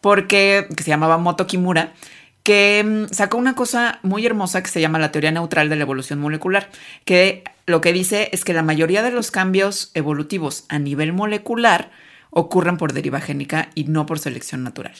porque 0.00 0.66
que 0.76 0.82
se 0.82 0.90
llamaba 0.90 1.18
Moto 1.18 1.46
Kimura 1.46 1.92
que 2.42 2.82
mm, 2.84 3.12
sacó 3.12 3.36
una 3.36 3.54
cosa 3.54 3.98
muy 4.02 4.24
hermosa 4.24 4.62
que 4.62 4.70
se 4.70 4.80
llama 4.80 4.98
la 4.98 5.12
teoría 5.12 5.30
neutral 5.30 5.68
de 5.68 5.76
la 5.76 5.82
evolución 5.82 6.18
molecular, 6.20 6.70
que 7.04 7.44
lo 7.66 7.80
que 7.80 7.92
dice 7.92 8.28
es 8.32 8.44
que 8.44 8.52
la 8.52 8.62
mayoría 8.62 9.02
de 9.02 9.10
los 9.10 9.30
cambios 9.30 9.90
evolutivos 9.94 10.64
a 10.68 10.78
nivel 10.78 11.12
molecular 11.12 11.90
ocurren 12.30 12.76
por 12.76 12.92
deriva 12.92 13.20
génica 13.20 13.70
y 13.74 13.84
no 13.84 14.06
por 14.06 14.18
selección 14.18 14.62
natural. 14.62 14.94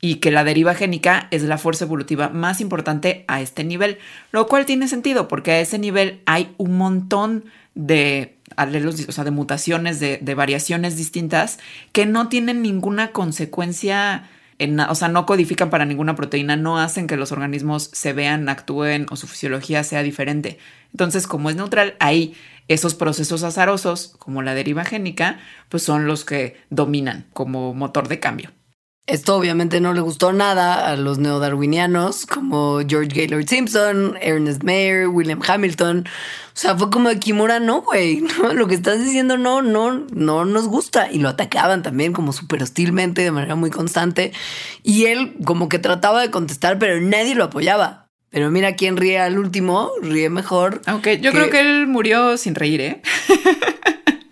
Y 0.00 0.16
que 0.16 0.30
la 0.30 0.44
deriva 0.44 0.74
génica 0.74 1.26
es 1.30 1.42
la 1.42 1.58
fuerza 1.58 1.86
evolutiva 1.86 2.28
más 2.28 2.60
importante 2.60 3.24
a 3.28 3.40
este 3.40 3.64
nivel, 3.64 3.98
lo 4.30 4.46
cual 4.46 4.66
tiene 4.66 4.88
sentido 4.88 5.26
porque 5.26 5.52
a 5.52 5.60
ese 5.60 5.78
nivel 5.78 6.20
hay 6.26 6.54
un 6.58 6.76
montón 6.76 7.44
de 7.74 8.36
alelos, 8.56 9.06
o 9.08 9.12
sea, 9.12 9.24
de 9.24 9.30
mutaciones, 9.30 9.98
de, 10.00 10.18
de 10.20 10.34
variaciones 10.34 10.96
distintas 10.96 11.58
que 11.92 12.06
no 12.06 12.28
tienen 12.28 12.62
ninguna 12.62 13.12
consecuencia 13.12 14.28
o 14.88 14.94
sea, 14.94 15.08
no 15.08 15.26
codifican 15.26 15.70
para 15.70 15.84
ninguna 15.84 16.14
proteína, 16.14 16.56
no 16.56 16.78
hacen 16.78 17.06
que 17.06 17.16
los 17.16 17.32
organismos 17.32 17.90
se 17.92 18.12
vean, 18.12 18.48
actúen 18.48 19.06
o 19.10 19.16
su 19.16 19.26
fisiología 19.26 19.84
sea 19.84 20.02
diferente. 20.02 20.58
Entonces, 20.92 21.26
como 21.26 21.50
es 21.50 21.56
neutral, 21.56 21.94
ahí 22.00 22.34
esos 22.68 22.94
procesos 22.94 23.42
azarosos, 23.42 24.14
como 24.18 24.42
la 24.42 24.54
deriva 24.54 24.84
génica, 24.84 25.38
pues 25.68 25.82
son 25.82 26.06
los 26.06 26.24
que 26.24 26.56
dominan 26.70 27.26
como 27.32 27.74
motor 27.74 28.08
de 28.08 28.18
cambio. 28.18 28.50
Esto 29.06 29.36
obviamente 29.36 29.80
no 29.80 29.94
le 29.94 30.00
gustó 30.00 30.32
nada 30.32 30.88
a 30.88 30.96
los 30.96 31.18
neodarwinianos 31.18 32.26
como 32.26 32.80
George 32.88 33.10
Gaylord 33.14 33.46
Simpson, 33.46 34.18
Ernest 34.20 34.64
Mayer, 34.64 35.06
William 35.06 35.40
Hamilton. 35.46 36.08
O 36.08 36.58
sea, 36.58 36.76
fue 36.76 36.90
como 36.90 37.08
de 37.08 37.20
Kimura, 37.20 37.60
no, 37.60 37.82
güey, 37.82 38.24
lo 38.54 38.66
que 38.66 38.74
estás 38.74 38.98
diciendo 38.98 39.38
no, 39.38 39.62
no, 39.62 40.04
no 40.12 40.44
nos 40.44 40.66
gusta. 40.66 41.08
Y 41.12 41.20
lo 41.20 41.28
atacaban 41.28 41.84
también 41.84 42.12
como 42.12 42.32
súper 42.32 42.64
hostilmente, 42.64 43.22
de 43.22 43.30
manera 43.30 43.54
muy 43.54 43.70
constante. 43.70 44.32
Y 44.82 45.04
él 45.04 45.36
como 45.44 45.68
que 45.68 45.78
trataba 45.78 46.20
de 46.20 46.32
contestar, 46.32 46.80
pero 46.80 47.00
nadie 47.00 47.36
lo 47.36 47.44
apoyaba. 47.44 48.08
Pero 48.30 48.50
mira 48.50 48.74
quién 48.74 48.96
ríe 48.96 49.20
al 49.20 49.38
último, 49.38 49.92
ríe 50.02 50.30
mejor. 50.30 50.82
Aunque 50.86 51.20
yo 51.20 51.30
creo 51.30 51.48
que 51.48 51.60
él 51.60 51.86
murió 51.86 52.36
sin 52.36 52.56
reír, 52.56 52.80
¿eh? 52.80 53.02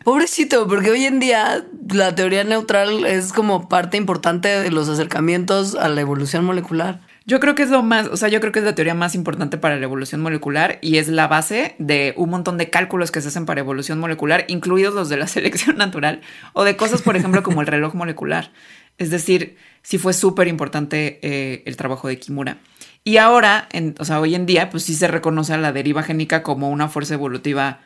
Pobrecito, 0.04 0.68
porque 0.68 0.90
hoy 0.90 1.06
en 1.06 1.18
día 1.18 1.64
la 1.90 2.14
teoría 2.14 2.44
neutral 2.44 3.06
es 3.06 3.32
como 3.32 3.70
parte 3.70 3.96
importante 3.96 4.48
de 4.48 4.70
los 4.70 4.86
acercamientos 4.90 5.74
a 5.74 5.88
la 5.88 6.02
evolución 6.02 6.44
molecular. 6.44 7.00
Yo 7.24 7.40
creo 7.40 7.54
que 7.54 7.62
es 7.62 7.70
lo 7.70 7.82
más, 7.82 8.08
o 8.08 8.18
sea, 8.18 8.28
yo 8.28 8.38
creo 8.40 8.52
que 8.52 8.58
es 8.58 8.66
la 8.66 8.74
teoría 8.74 8.92
más 8.92 9.14
importante 9.14 9.56
para 9.56 9.78
la 9.78 9.84
evolución 9.84 10.20
molecular 10.20 10.78
y 10.82 10.98
es 10.98 11.08
la 11.08 11.26
base 11.26 11.74
de 11.78 12.12
un 12.18 12.28
montón 12.28 12.58
de 12.58 12.68
cálculos 12.68 13.10
que 13.10 13.22
se 13.22 13.28
hacen 13.28 13.46
para 13.46 13.60
evolución 13.60 13.98
molecular, 13.98 14.44
incluidos 14.48 14.92
los 14.92 15.08
de 15.08 15.16
la 15.16 15.26
selección 15.26 15.78
natural 15.78 16.20
o 16.52 16.64
de 16.64 16.76
cosas, 16.76 17.00
por 17.00 17.16
ejemplo, 17.16 17.42
como 17.42 17.62
el 17.62 17.66
reloj 17.66 17.94
molecular. 17.94 18.52
Es 18.98 19.08
decir, 19.08 19.56
sí 19.80 19.96
fue 19.96 20.12
súper 20.12 20.48
importante 20.48 21.18
eh, 21.22 21.62
el 21.64 21.78
trabajo 21.78 22.08
de 22.08 22.18
Kimura. 22.18 22.58
Y 23.04 23.16
ahora, 23.16 23.68
en, 23.72 23.94
o 23.98 24.04
sea, 24.04 24.20
hoy 24.20 24.34
en 24.34 24.44
día, 24.44 24.68
pues 24.68 24.82
sí 24.82 24.94
se 24.94 25.08
reconoce 25.08 25.54
a 25.54 25.58
la 25.58 25.72
deriva 25.72 26.02
génica 26.02 26.42
como 26.42 26.68
una 26.68 26.88
fuerza 26.88 27.14
evolutiva 27.14 27.80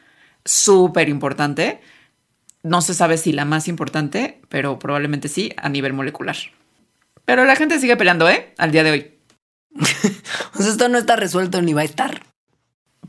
súper 0.44 1.08
importante 1.08 1.80
no 2.68 2.82
se 2.82 2.94
sabe 2.94 3.18
si 3.18 3.32
la 3.32 3.44
más 3.44 3.68
importante, 3.68 4.40
pero 4.48 4.78
probablemente 4.78 5.28
sí 5.28 5.52
a 5.56 5.68
nivel 5.68 5.92
molecular. 5.92 6.36
Pero 7.24 7.44
la 7.44 7.56
gente 7.56 7.78
sigue 7.78 7.96
peleando, 7.96 8.28
¿eh? 8.28 8.54
Al 8.58 8.72
día 8.72 8.84
de 8.84 8.90
hoy. 8.90 9.14
pues 10.54 10.66
esto 10.66 10.88
no 10.88 10.98
está 10.98 11.16
resuelto 11.16 11.62
ni 11.62 11.72
va 11.72 11.82
a 11.82 11.84
estar. 11.84 12.22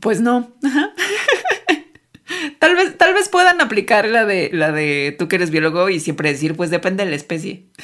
Pues 0.00 0.20
no. 0.20 0.52
tal 2.58 2.76
vez, 2.76 2.96
tal 2.96 3.14
vez 3.14 3.28
puedan 3.28 3.60
aplicar 3.60 4.08
la 4.08 4.24
de 4.24 4.50
la 4.52 4.72
de 4.72 5.14
tú 5.18 5.28
que 5.28 5.36
eres 5.36 5.50
biólogo 5.50 5.88
y 5.88 6.00
siempre 6.00 6.30
decir, 6.30 6.56
pues 6.56 6.70
depende 6.70 7.04
de 7.04 7.10
la 7.10 7.16
especie. 7.16 7.66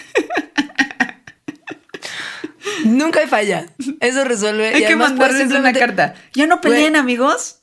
Nunca 2.84 3.20
hay 3.20 3.26
falla. 3.26 3.66
Eso 4.00 4.24
resuelve. 4.24 4.68
Hay 4.68 4.86
que 4.86 4.96
mandarles 4.96 5.50
una 5.50 5.72
carta. 5.72 6.14
Ya 6.34 6.46
no 6.46 6.60
peleen, 6.60 6.96
amigos. 6.96 7.62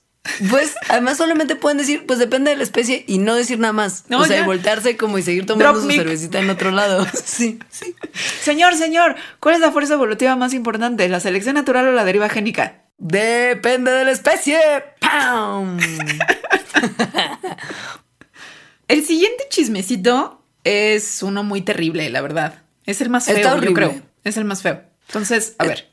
Pues 0.49 0.76
además 0.88 1.17
solamente 1.17 1.57
pueden 1.57 1.78
decir, 1.78 2.05
pues 2.05 2.17
depende 2.17 2.51
de 2.51 2.57
la 2.57 2.63
especie 2.63 3.03
y 3.07 3.17
no 3.17 3.36
decir 3.36 3.59
nada 3.59 3.74
más. 3.74 4.05
o 4.09 4.24
sea, 4.24 4.45
voltearse 4.45 4.95
como 4.95 5.17
y 5.17 5.21
seguir 5.21 5.45
tomando 5.45 5.82
su 5.82 5.91
cervecita 5.91 6.39
en 6.39 6.49
otro 6.49 6.71
lado. 6.71 7.05
sí, 7.26 7.59
sí. 7.69 7.93
Señor, 8.41 8.76
señor, 8.76 9.15
¿cuál 9.41 9.55
es 9.55 9.61
la 9.61 9.71
fuerza 9.71 9.95
evolutiva 9.95 10.36
más 10.38 10.53
importante? 10.53 11.09
¿La 11.09 11.19
selección 11.19 11.55
natural 11.55 11.89
o 11.89 11.91
la 11.91 12.05
deriva 12.05 12.30
génica? 12.30 12.84
Depende 12.97 13.91
de 13.91 14.05
la 14.05 14.11
especie. 14.11 14.59
¡Pam! 15.01 15.78
el 18.88 19.05
siguiente 19.05 19.45
chismecito 19.49 20.41
es 20.63 21.21
uno 21.21 21.43
muy 21.43 21.61
terrible, 21.61 22.09
la 22.09 22.21
verdad. 22.21 22.63
Es 22.86 23.01
el 23.01 23.09
más 23.09 23.26
feo, 23.26 23.61
yo 23.61 23.74
creo. 23.74 24.01
Es 24.24 24.38
el 24.38 24.45
más 24.45 24.61
feo. 24.61 24.84
Entonces, 25.07 25.55
a 25.57 25.65
ver, 25.65 25.89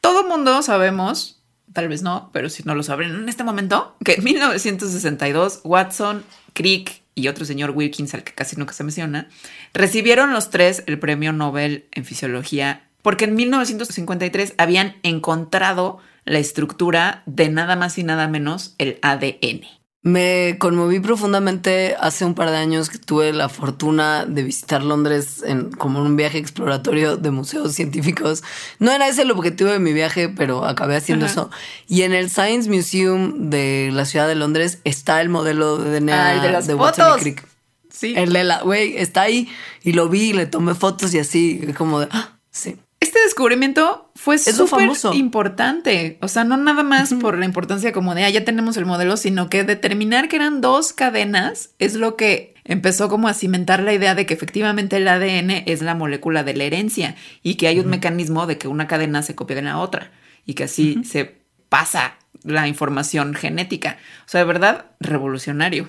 todo 0.00 0.24
mundo 0.24 0.62
sabemos 0.62 1.35
tal 1.76 1.88
vez 1.88 2.00
no, 2.00 2.30
pero 2.32 2.48
si 2.48 2.62
no 2.62 2.74
lo 2.74 2.82
saben 2.82 3.14
en 3.14 3.28
este 3.28 3.44
momento, 3.44 3.96
que 4.02 4.14
en 4.14 4.24
1962 4.24 5.60
Watson, 5.62 6.24
Crick 6.54 7.02
y 7.14 7.28
otro 7.28 7.44
señor 7.44 7.72
Wilkins, 7.72 8.14
al 8.14 8.24
que 8.24 8.32
casi 8.32 8.56
nunca 8.56 8.72
se 8.72 8.82
menciona, 8.82 9.28
recibieron 9.74 10.32
los 10.32 10.48
tres 10.48 10.84
el 10.86 10.98
premio 10.98 11.34
Nobel 11.34 11.84
en 11.92 12.06
fisiología 12.06 12.88
porque 13.02 13.26
en 13.26 13.34
1953 13.34 14.54
habían 14.56 14.96
encontrado 15.02 15.98
la 16.24 16.38
estructura 16.38 17.22
de 17.26 17.50
nada 17.50 17.76
más 17.76 17.98
y 17.98 18.04
nada 18.04 18.26
menos 18.26 18.74
el 18.78 18.98
ADN. 19.02 19.75
Me 20.06 20.56
conmoví 20.60 21.00
profundamente 21.00 21.96
hace 21.98 22.24
un 22.24 22.34
par 22.34 22.50
de 22.50 22.58
años 22.58 22.90
que 22.90 22.98
tuve 22.98 23.32
la 23.32 23.48
fortuna 23.48 24.24
de 24.24 24.44
visitar 24.44 24.84
Londres 24.84 25.42
en 25.44 25.72
como 25.72 26.00
un 26.00 26.14
viaje 26.14 26.38
exploratorio 26.38 27.16
de 27.16 27.32
museos 27.32 27.72
científicos. 27.72 28.44
No 28.78 28.92
era 28.92 29.08
ese 29.08 29.22
el 29.22 29.32
objetivo 29.32 29.68
de 29.68 29.80
mi 29.80 29.92
viaje, 29.92 30.28
pero 30.28 30.64
acabé 30.64 30.94
haciendo 30.94 31.26
eso. 31.26 31.50
Y 31.88 32.02
en 32.02 32.14
el 32.14 32.30
Science 32.30 32.70
Museum 32.70 33.50
de 33.50 33.90
la 33.92 34.04
ciudad 34.04 34.28
de 34.28 34.36
Londres 34.36 34.78
está 34.84 35.20
el 35.20 35.28
modelo 35.28 35.76
de 35.76 35.98
DNA 35.98 36.38
ah, 36.38 36.40
de, 36.40 36.52
las 36.52 36.68
de 36.68 36.76
fotos. 36.76 37.16
Crick. 37.16 37.44
Sí. 37.90 38.14
El 38.16 38.32
de 38.32 38.44
la, 38.44 38.62
güey, 38.62 38.96
está 38.98 39.22
ahí 39.22 39.48
y 39.82 39.92
lo 39.92 40.08
vi, 40.08 40.30
y 40.30 40.32
le 40.34 40.46
tomé 40.46 40.76
fotos 40.76 41.14
y 41.14 41.18
así, 41.18 41.60
como 41.76 41.98
de, 41.98 42.08
ah, 42.12 42.38
sí. 42.52 42.78
Este 43.16 43.28
descubrimiento 43.28 44.10
fue 44.14 44.36
súper 44.36 44.90
importante. 45.14 46.18
O 46.20 46.28
sea, 46.28 46.44
no 46.44 46.58
nada 46.58 46.82
más 46.82 47.14
por 47.14 47.38
la 47.38 47.46
importancia 47.46 47.90
como 47.90 48.14
de, 48.14 48.24
ah, 48.24 48.28
ya 48.28 48.44
tenemos 48.44 48.76
el 48.76 48.84
modelo, 48.84 49.16
sino 49.16 49.48
que 49.48 49.64
determinar 49.64 50.28
que 50.28 50.36
eran 50.36 50.60
dos 50.60 50.92
cadenas 50.92 51.70
es 51.78 51.94
lo 51.94 52.16
que 52.16 52.52
empezó 52.64 53.08
como 53.08 53.28
a 53.28 53.32
cimentar 53.32 53.82
la 53.82 53.94
idea 53.94 54.14
de 54.14 54.26
que 54.26 54.34
efectivamente 54.34 54.98
el 54.98 55.08
ADN 55.08 55.62
es 55.64 55.80
la 55.80 55.94
molécula 55.94 56.44
de 56.44 56.56
la 56.56 56.64
herencia 56.64 57.16
y 57.42 57.54
que 57.54 57.68
hay 57.68 57.80
un 57.80 57.86
mecanismo 57.86 58.46
de 58.46 58.58
que 58.58 58.68
una 58.68 58.86
cadena 58.86 59.22
se 59.22 59.34
copia 59.34 59.56
de 59.56 59.62
la 59.62 59.78
otra 59.78 60.10
y 60.44 60.52
que 60.52 60.64
así 60.64 61.02
se 61.02 61.40
pasa 61.70 62.18
la 62.42 62.68
información 62.68 63.32
genética. 63.32 63.96
O 64.26 64.28
sea, 64.28 64.40
de 64.40 64.46
verdad, 64.46 64.90
revolucionario. 65.00 65.88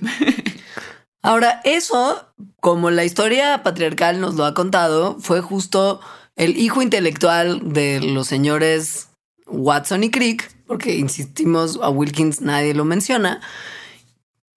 Ahora, 1.21 1.59
eso, 1.65 2.25
como 2.61 2.89
la 2.89 3.03
historia 3.03 3.63
patriarcal 3.63 4.21
nos 4.21 4.36
lo 4.36 4.45
ha 4.45 4.53
contado, 4.53 5.17
fue 5.19 5.41
justo 5.41 5.99
el 6.38 6.57
hijo 6.57 6.81
intelectual 6.81 7.73
de 7.73 7.99
los 7.99 8.27
señores 8.27 9.09
Watson 9.47 10.03
y 10.03 10.11
Crick, 10.11 10.55
porque 10.65 10.95
insistimos, 10.95 11.79
a 11.81 11.89
Wilkins 11.89 12.41
nadie 12.41 12.73
lo 12.73 12.85
menciona, 12.85 13.41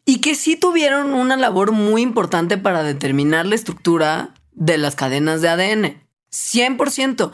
y 0.04 0.20
que 0.20 0.34
sí 0.34 0.56
tuvieron 0.56 1.14
una 1.14 1.36
labor 1.36 1.72
muy 1.72 2.02
importante 2.02 2.58
para 2.58 2.82
determinar 2.82 3.46
la 3.46 3.54
estructura 3.54 4.34
de 4.52 4.78
las 4.78 4.94
cadenas 4.94 5.40
de 5.40 5.48
ADN. 5.48 6.02
100%. 6.32 7.32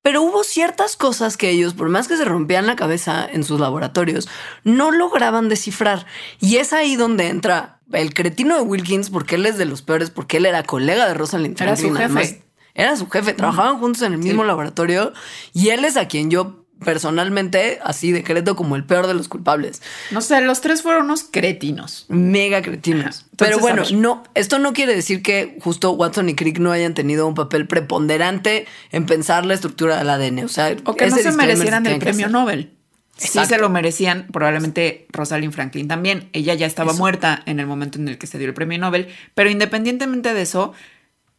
Pero 0.00 0.22
hubo 0.22 0.42
ciertas 0.42 0.96
cosas 0.96 1.36
que 1.36 1.50
ellos, 1.50 1.74
por 1.74 1.88
más 1.90 2.08
que 2.08 2.16
se 2.16 2.24
rompían 2.24 2.66
la 2.66 2.76
cabeza 2.76 3.28
en 3.30 3.44
sus 3.44 3.60
laboratorios, 3.60 4.28
no 4.64 4.90
lograban 4.90 5.48
descifrar. 5.50 6.06
Y 6.40 6.56
es 6.56 6.72
ahí 6.72 6.96
donde 6.96 7.28
entra 7.28 7.80
el 7.92 8.14
cretino 8.14 8.54
de 8.54 8.62
Wilkins, 8.62 9.10
porque 9.10 9.34
él 9.34 9.44
es 9.44 9.58
de 9.58 9.66
los 9.66 9.82
peores, 9.82 10.10
porque 10.10 10.38
él 10.38 10.46
era 10.46 10.62
colega 10.62 11.06
de 11.06 11.14
Rosalind 11.14 11.58
Franklin. 11.58 11.96
Era 11.96 12.08
su 12.08 12.14
jefe 12.14 12.47
era 12.78 12.96
su 12.96 13.10
jefe, 13.10 13.34
trabajaban 13.34 13.78
juntos 13.78 14.02
en 14.02 14.12
el 14.12 14.18
mismo 14.20 14.44
laboratorio 14.44 15.12
y 15.52 15.70
él 15.70 15.84
es 15.84 15.96
a 15.96 16.06
quien 16.06 16.30
yo 16.30 16.64
personalmente 16.84 17.80
así 17.82 18.12
decreto 18.12 18.54
como 18.54 18.76
el 18.76 18.84
peor 18.84 19.08
de 19.08 19.14
los 19.14 19.26
culpables. 19.26 19.82
No 20.12 20.20
sé, 20.20 20.40
los 20.40 20.60
tres 20.60 20.82
fueron 20.82 21.06
unos 21.06 21.24
cretinos. 21.24 22.06
Mega 22.08 22.62
cretinos. 22.62 23.26
Pero 23.36 23.58
bueno, 23.58 23.82
no, 23.92 24.22
esto 24.34 24.60
no 24.60 24.72
quiere 24.72 24.94
decir 24.94 25.22
que 25.22 25.58
justo 25.60 25.90
Watson 25.90 26.28
y 26.28 26.36
Crick 26.36 26.60
no 26.60 26.70
hayan 26.70 26.94
tenido 26.94 27.26
un 27.26 27.34
papel 27.34 27.66
preponderante 27.66 28.66
en 28.92 29.06
pensar 29.06 29.44
la 29.44 29.54
estructura 29.54 29.96
del 29.98 30.08
ADN. 30.08 30.44
O 30.44 30.48
sea, 30.48 30.76
o 30.84 30.94
que 30.94 31.08
no 31.08 31.16
se 31.16 31.32
merecieran 31.32 31.84
el 31.84 31.98
premio 31.98 32.28
Nobel. 32.28 32.74
Sí 33.16 33.44
se 33.44 33.58
lo 33.58 33.68
merecían, 33.68 34.28
probablemente 34.32 35.08
Rosalind 35.10 35.52
Franklin 35.52 35.88
también. 35.88 36.28
Ella 36.32 36.54
ya 36.54 36.66
estaba 36.66 36.92
muerta 36.92 37.42
en 37.46 37.58
el 37.58 37.66
momento 37.66 37.98
en 37.98 38.06
el 38.06 38.18
que 38.18 38.28
se 38.28 38.38
dio 38.38 38.46
el 38.46 38.54
premio 38.54 38.78
Nobel, 38.78 39.08
pero 39.34 39.50
independientemente 39.50 40.32
de 40.32 40.42
eso, 40.42 40.74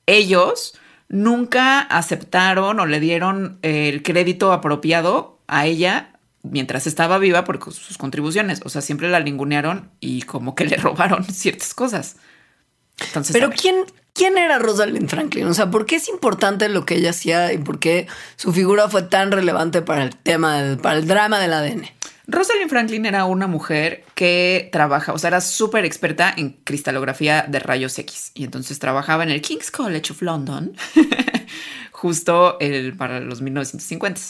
ellos 0.06 0.78
nunca 1.10 1.82
aceptaron 1.82 2.80
o 2.80 2.86
le 2.86 3.00
dieron 3.00 3.58
el 3.64 4.04
crédito 4.04 4.54
apropiado 4.54 5.40
a 5.48 5.66
ella 5.66 6.14
mientras 6.44 6.88
estaba 6.88 7.18
viva 7.18 7.44
por 7.44 7.62
sus 7.74 7.98
contribuciones. 7.98 8.62
O 8.64 8.70
sea, 8.70 8.82
siempre 8.82 9.10
la 9.10 9.20
lingunearon 9.20 9.90
y 10.00 10.22
como 10.22 10.56
que 10.56 10.66
le 10.68 10.78
robaron 10.78 11.26
ciertas 11.26 11.74
cosas. 11.74 12.16
Entonces, 13.00 13.34
Pero 13.34 13.50
¿quién, 13.50 13.76
¿quién 14.14 14.38
era 14.38 14.60
Rosalind 14.60 15.10
Franklin? 15.10 15.48
O 15.48 15.54
sea, 15.54 15.72
¿por 15.72 15.86
qué 15.86 15.96
es 15.96 16.10
importante 16.10 16.70
lo 16.70 16.86
que 16.86 16.96
ella 16.96 17.12
hacía 17.12 17.54
y 17.54 17.58
por 17.58 17.80
qué 17.80 18.08
su 18.36 18.52
figura 18.52 18.90
fue 18.90 19.04
tan 19.04 19.32
relevante 19.32 19.82
para 19.82 20.04
el 20.04 20.16
tema, 20.16 20.78
para 20.82 21.00
el 21.00 21.08
drama 21.08 21.40
del 21.40 21.54
ADN? 21.54 21.86
Rosalind 22.32 22.70
Franklin 22.70 23.08
era 23.08 23.26
una 23.26 23.48
mujer 23.48 24.04
que 24.14 24.70
trabaja, 24.72 25.14
o 25.14 25.18
sea, 25.18 25.30
era 25.30 25.42
súper 25.42 25.84
experta 25.84 26.32
en 26.36 26.52
cristalografía 26.64 27.44
de 27.48 27.60
rayos 27.60 27.98
X. 27.98 28.32
Y 28.36 28.44
entonces 28.44 28.78
trabajaba 28.78 29.24
en 29.24 29.32
el 29.32 29.42
King's 29.42 29.72
College 29.72 30.14
of 30.14 30.22
London, 30.22 30.74
justo 31.92 32.60
el, 32.60 32.96
para 32.96 33.20
los 33.20 33.42
1950. 33.42 34.22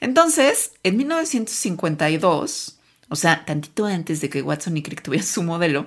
Entonces, 0.00 0.72
en 0.82 0.98
1952, 0.98 2.78
o 3.08 3.16
sea, 3.16 3.46
tantito 3.46 3.86
antes 3.86 4.20
de 4.20 4.28
que 4.28 4.42
Watson 4.42 4.76
y 4.76 4.82
Crick 4.82 5.00
tuvieran 5.00 5.26
su 5.26 5.42
modelo, 5.42 5.86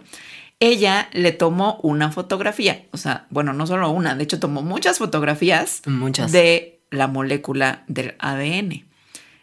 ella 0.59 1.07
le 1.13 1.34
tomó 1.34 1.80
una 1.84 2.11
fotografía. 2.11 2.88
O 2.91 2.97
sea, 2.97 3.28
bueno, 3.30 3.53
no 3.53 3.67
solo 3.67 3.91
una, 3.91 4.15
de 4.15 4.24
hecho 4.24 4.39
tomó 4.39 4.63
muchas 4.63 4.97
fotografías 4.97 5.84
muchas. 5.86 6.32
de 6.32 6.80
la 6.89 7.05
molécula 7.05 7.84
del 7.88 8.15
ADN. 8.17 8.86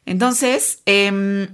Entonces, 0.07 0.83
eh, 0.87 1.49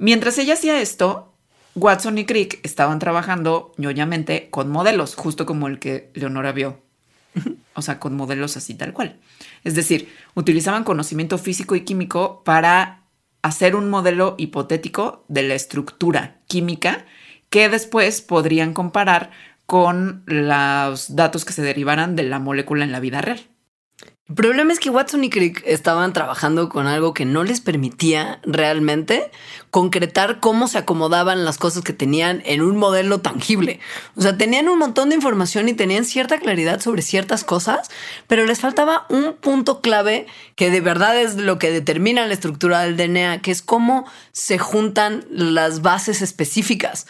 Mientras 0.00 0.38
ella 0.38 0.54
hacía 0.54 0.80
esto, 0.80 1.34
Watson 1.74 2.16
y 2.16 2.24
Crick 2.24 2.58
estaban 2.62 2.98
trabajando 2.98 3.74
ñoñamente 3.76 4.48
con 4.48 4.70
modelos, 4.70 5.14
justo 5.14 5.44
como 5.44 5.68
el 5.68 5.78
que 5.78 6.10
Leonora 6.14 6.52
vio. 6.52 6.82
O 7.74 7.82
sea, 7.82 8.00
con 8.00 8.16
modelos 8.16 8.56
así 8.56 8.74
tal 8.74 8.92
cual. 8.92 9.20
Es 9.62 9.74
decir, 9.74 10.12
utilizaban 10.34 10.84
conocimiento 10.84 11.38
físico 11.38 11.76
y 11.76 11.82
químico 11.82 12.42
para 12.44 13.04
hacer 13.42 13.76
un 13.76 13.88
modelo 13.88 14.34
hipotético 14.38 15.24
de 15.28 15.44
la 15.44 15.54
estructura 15.54 16.40
química 16.46 17.06
que 17.48 17.68
después 17.68 18.20
podrían 18.22 18.74
comparar 18.74 19.30
con 19.66 20.24
los 20.26 21.14
datos 21.14 21.44
que 21.44 21.52
se 21.52 21.62
derivaran 21.62 22.16
de 22.16 22.24
la 22.24 22.38
molécula 22.38 22.84
en 22.84 22.92
la 22.92 23.00
vida 23.00 23.20
real. 23.20 23.40
El 24.30 24.36
problema 24.36 24.72
es 24.72 24.78
que 24.78 24.90
Watson 24.90 25.24
y 25.24 25.28
Crick 25.28 25.60
estaban 25.66 26.12
trabajando 26.12 26.68
con 26.68 26.86
algo 26.86 27.12
que 27.14 27.24
no 27.24 27.42
les 27.42 27.60
permitía 27.60 28.38
realmente 28.44 29.28
concretar 29.72 30.38
cómo 30.38 30.68
se 30.68 30.78
acomodaban 30.78 31.44
las 31.44 31.58
cosas 31.58 31.82
que 31.82 31.92
tenían 31.92 32.40
en 32.46 32.62
un 32.62 32.76
modelo 32.76 33.20
tangible. 33.20 33.80
O 34.14 34.22
sea, 34.22 34.38
tenían 34.38 34.68
un 34.68 34.78
montón 34.78 35.08
de 35.08 35.16
información 35.16 35.68
y 35.68 35.74
tenían 35.74 36.04
cierta 36.04 36.38
claridad 36.38 36.78
sobre 36.78 37.02
ciertas 37.02 37.42
cosas, 37.42 37.90
pero 38.28 38.46
les 38.46 38.60
faltaba 38.60 39.04
un 39.08 39.32
punto 39.32 39.80
clave 39.80 40.28
que 40.54 40.70
de 40.70 40.80
verdad 40.80 41.20
es 41.20 41.34
lo 41.34 41.58
que 41.58 41.72
determina 41.72 42.24
la 42.28 42.34
estructura 42.34 42.82
del 42.82 42.96
DNA, 42.96 43.42
que 43.42 43.50
es 43.50 43.62
cómo 43.62 44.06
se 44.30 44.58
juntan 44.58 45.24
las 45.28 45.82
bases 45.82 46.22
específicas. 46.22 47.08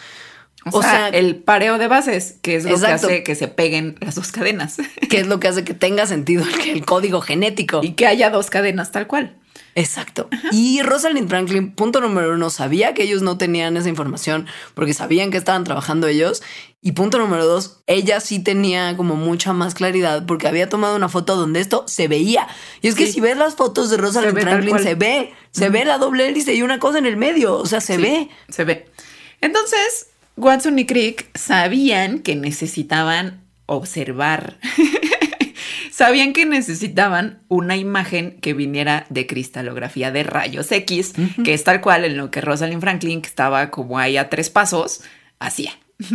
O, 0.71 0.83
sea, 0.83 1.09
el 1.09 1.37
pareo 1.37 1.79
de 1.79 1.89
bases, 1.89 2.37
que 2.43 2.57
es 2.57 2.65
lo 2.65 2.79
que 2.79 2.87
hace 2.87 3.23
que 3.23 3.35
se 3.35 3.49
peguen 3.49 3.97
las 4.01 4.15
dos 4.15 4.31
cadenas. 4.31 4.77
Que 5.09 5.19
es 5.19 5.27
lo 5.27 5.41
que 5.41 5.49
hace 5.49 5.65
que 5.65 5.75
tenga 5.75 6.07
sentido 6.07 6.45
el, 6.65 6.85
código 6.85 7.21
genético. 7.21 7.81
Y 7.83 7.95
que 7.95 8.07
haya 8.07 8.31
dos 8.31 8.49
cadenas 8.49 8.93
tal 8.93 9.09
cual. 9.09 9.37
Exacto. 9.75 10.29
Y 10.53 10.83
Rosalind 10.83 11.29
Franklin, 11.29 11.73
punto 11.73 12.01
número 12.01 12.35
uno, 12.35 12.51
sabía 12.51 12.95
que 12.95 13.03
ellos 13.03 13.23
no 13.23 13.39
tenían 13.39 13.77
esa 13.77 13.89
información 13.89 14.47
porque 14.75 14.95
sabían 14.95 15.31
que 15.31 15.39
estaban 15.39 15.65
trabajando 15.65 16.07
ellos. 16.07 16.43
Y 16.81 16.93
punto 16.93 17.19
número 17.19 17.45
dos, 17.47 17.81
ella 17.87 18.21
sí 18.21 18.39
tenía 18.39 18.97
como 18.97 19.17
mucha 19.17 19.53
más 19.53 19.75
claridad 19.75 20.27
porque 20.27 20.47
había 20.47 20.69
tomado 20.69 20.97
una 20.97 21.09
foto 21.09 21.37
donde 21.37 21.61
esto 21.61 21.85
se 21.89 22.07
veía. 22.07 22.47
Y 22.83 22.89
es 22.89 22.95
que 22.95 23.07
si 23.07 23.21
ves 23.21 23.37
las 23.37 23.55
fotos 23.55 23.91
de 23.91 23.97
Rosalind 23.97 24.39
Franklin, 24.39 24.79
se 24.79 24.95
ve, 24.95 25.33
se 25.51 25.71
ve 25.71 25.85
la 25.85 25.99
doble 25.99 26.29
hélice 26.29 26.55
y 26.55 26.63
una 26.63 26.79
cosa 26.79 26.99
en 26.99 27.07
el 27.07 27.17
medio. 27.17 27.57
O 27.57 27.67
sea, 27.67 27.81
se 27.81 27.97
ve. 27.97 28.29
Se 28.49 28.65
ve. 28.65 28.87
Entonces, 29.41 30.10
Watson 30.41 30.79
y 30.79 30.87
Crick 30.87 31.29
sabían 31.37 32.21
que 32.21 32.35
necesitaban 32.35 33.45
observar. 33.67 34.59
sabían 35.93 36.33
que 36.33 36.47
necesitaban 36.47 37.43
una 37.49 37.77
imagen 37.77 38.41
que 38.41 38.55
viniera 38.55 39.07
de 39.11 39.27
cristalografía 39.27 40.11
de 40.11 40.23
rayos 40.23 40.73
X, 40.73 41.13
que 41.45 41.53
es 41.53 41.65
tal 41.65 41.81
cual 41.83 42.07
en 42.07 42.17
lo 42.17 42.31
que 42.31 42.41
Rosalind 42.41 42.81
Franklin, 42.81 43.21
que 43.21 43.29
estaba 43.29 43.71
como 43.71 43.99
ahí 43.99 44.17
a 44.17 44.31
tres 44.31 44.49
pasos, 44.49 45.03
hacía. 45.39 45.73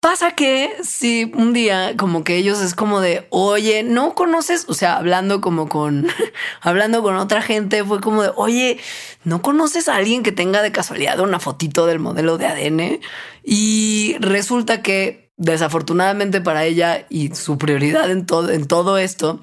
Pasa 0.00 0.30
que 0.30 0.72
si 0.82 1.30
un 1.34 1.52
día 1.52 1.94
como 1.98 2.24
que 2.24 2.36
ellos 2.36 2.62
es 2.62 2.74
como 2.74 3.00
de, 3.00 3.26
oye, 3.28 3.82
no 3.82 4.14
conoces, 4.14 4.64
o 4.66 4.72
sea, 4.72 4.96
hablando 4.96 5.42
como 5.42 5.68
con, 5.68 6.06
hablando 6.62 7.02
con 7.02 7.16
otra 7.16 7.42
gente, 7.42 7.84
fue 7.84 8.00
como 8.00 8.22
de, 8.22 8.32
oye, 8.34 8.78
¿no 9.24 9.42
conoces 9.42 9.88
a 9.88 9.96
alguien 9.96 10.22
que 10.22 10.32
tenga 10.32 10.62
de 10.62 10.72
casualidad 10.72 11.20
una 11.20 11.38
fotito 11.38 11.84
del 11.84 11.98
modelo 11.98 12.38
de 12.38 12.46
ADN? 12.46 13.00
Y 13.44 14.16
resulta 14.20 14.80
que 14.80 15.32
desafortunadamente 15.36 16.40
para 16.40 16.64
ella 16.64 17.04
y 17.10 17.34
su 17.34 17.58
prioridad 17.58 18.10
en 18.10 18.24
todo, 18.24 18.50
en 18.50 18.66
todo 18.66 18.96
esto, 18.96 19.42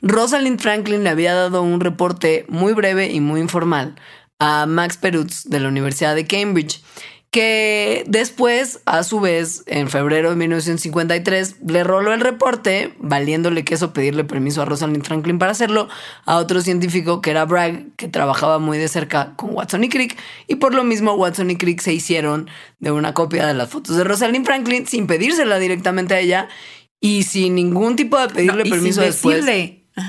Rosalind 0.00 0.60
Franklin 0.60 1.02
le 1.02 1.10
había 1.10 1.34
dado 1.34 1.62
un 1.62 1.80
reporte 1.80 2.46
muy 2.48 2.72
breve 2.72 3.10
y 3.10 3.18
muy 3.18 3.40
informal 3.40 3.96
a 4.38 4.66
Max 4.66 4.96
Perutz 4.96 5.42
de 5.44 5.58
la 5.58 5.66
Universidad 5.66 6.14
de 6.14 6.24
Cambridge 6.24 6.82
que 7.30 8.04
después, 8.06 8.80
a 8.86 9.02
su 9.02 9.20
vez, 9.20 9.62
en 9.66 9.88
febrero 9.88 10.30
de 10.30 10.36
1953, 10.36 11.56
le 11.66 11.84
roló 11.84 12.14
el 12.14 12.20
reporte, 12.20 12.94
valiéndole 12.98 13.64
queso 13.64 13.92
pedirle 13.92 14.24
permiso 14.24 14.62
a 14.62 14.64
Rosalind 14.64 15.04
Franklin 15.04 15.38
para 15.38 15.52
hacerlo, 15.52 15.88
a 16.24 16.36
otro 16.36 16.62
científico 16.62 17.20
que 17.20 17.30
era 17.30 17.44
Bragg, 17.44 17.94
que 17.96 18.08
trabajaba 18.08 18.58
muy 18.58 18.78
de 18.78 18.88
cerca 18.88 19.34
con 19.36 19.54
Watson 19.54 19.84
y 19.84 19.90
Crick, 19.90 20.16
y 20.46 20.54
por 20.54 20.74
lo 20.74 20.84
mismo 20.84 21.12
Watson 21.14 21.50
y 21.50 21.56
Crick 21.56 21.80
se 21.80 21.92
hicieron 21.92 22.48
de 22.78 22.92
una 22.92 23.12
copia 23.12 23.46
de 23.46 23.54
las 23.54 23.68
fotos 23.68 23.96
de 23.96 24.04
Rosalind 24.04 24.46
Franklin 24.46 24.86
sin 24.86 25.06
pedírsela 25.06 25.58
directamente 25.58 26.14
a 26.14 26.20
ella 26.20 26.48
y 27.00 27.24
sin 27.24 27.54
ningún 27.54 27.96
tipo 27.96 28.18
de 28.18 28.28
pedirle 28.28 28.64
permiso 28.64 29.02
después. 29.02 29.44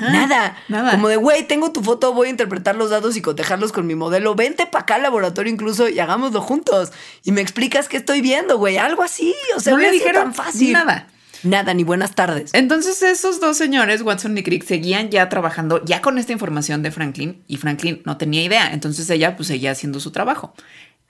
Nada. 0.02 0.58
Nada. 0.68 0.92
Como 0.92 1.08
de, 1.08 1.16
güey, 1.18 1.48
tengo 1.48 1.72
tu 1.72 1.82
foto, 1.82 2.14
voy 2.14 2.28
a 2.28 2.30
interpretar 2.30 2.76
los 2.76 2.90
datos 2.90 3.18
y 3.18 3.22
cotejarlos 3.22 3.72
con 3.72 3.88
mi 3.88 3.96
modelo. 3.96 4.36
Vente 4.36 4.66
para 4.66 4.84
acá 4.84 4.96
al 4.96 5.04
laboratorio 5.04 5.52
incluso 5.52 5.90
y 5.90 6.00
hagámoslo 6.00 6.42
juntos. 6.42 6.92
Y 7.24 7.32
me 7.32 7.42
explicas 7.42 7.88
qué 7.88 7.98
estoy 7.98 8.22
viendo, 8.22 8.58
güey. 8.58 8.78
Algo 8.78 9.04
así. 9.04 9.34
O 9.56 9.60
sea, 9.60 9.74
no 9.74 9.80
le 9.80 9.92
dijeron 9.92 10.24
tan 10.24 10.34
fácil. 10.34 10.74
Nada. 10.74 11.08
Nada, 11.44 11.74
ni 11.74 11.84
buenas 11.84 12.16
tardes. 12.16 12.52
Entonces 12.54 13.02
esos 13.02 13.40
dos 13.40 13.58
señores, 13.58 14.02
Watson 14.02 14.38
y 14.38 14.44
Crick, 14.44 14.66
seguían 14.66 15.10
ya 15.10 15.30
trabajando 15.30 15.84
ya 15.86 16.02
con 16.02 16.18
esta 16.18 16.34
información 16.34 16.84
de 16.84 16.92
Franklin 16.92 17.42
y 17.48 17.58
Franklin 17.58 18.02
no 18.06 18.18
tenía 18.18 18.44
idea. 18.44 18.74
Entonces 18.74 19.10
ella 19.10 19.36
pues 19.36 19.48
seguía 19.48 19.72
haciendo 19.72 20.00
su 20.00 20.12
trabajo. 20.12 20.54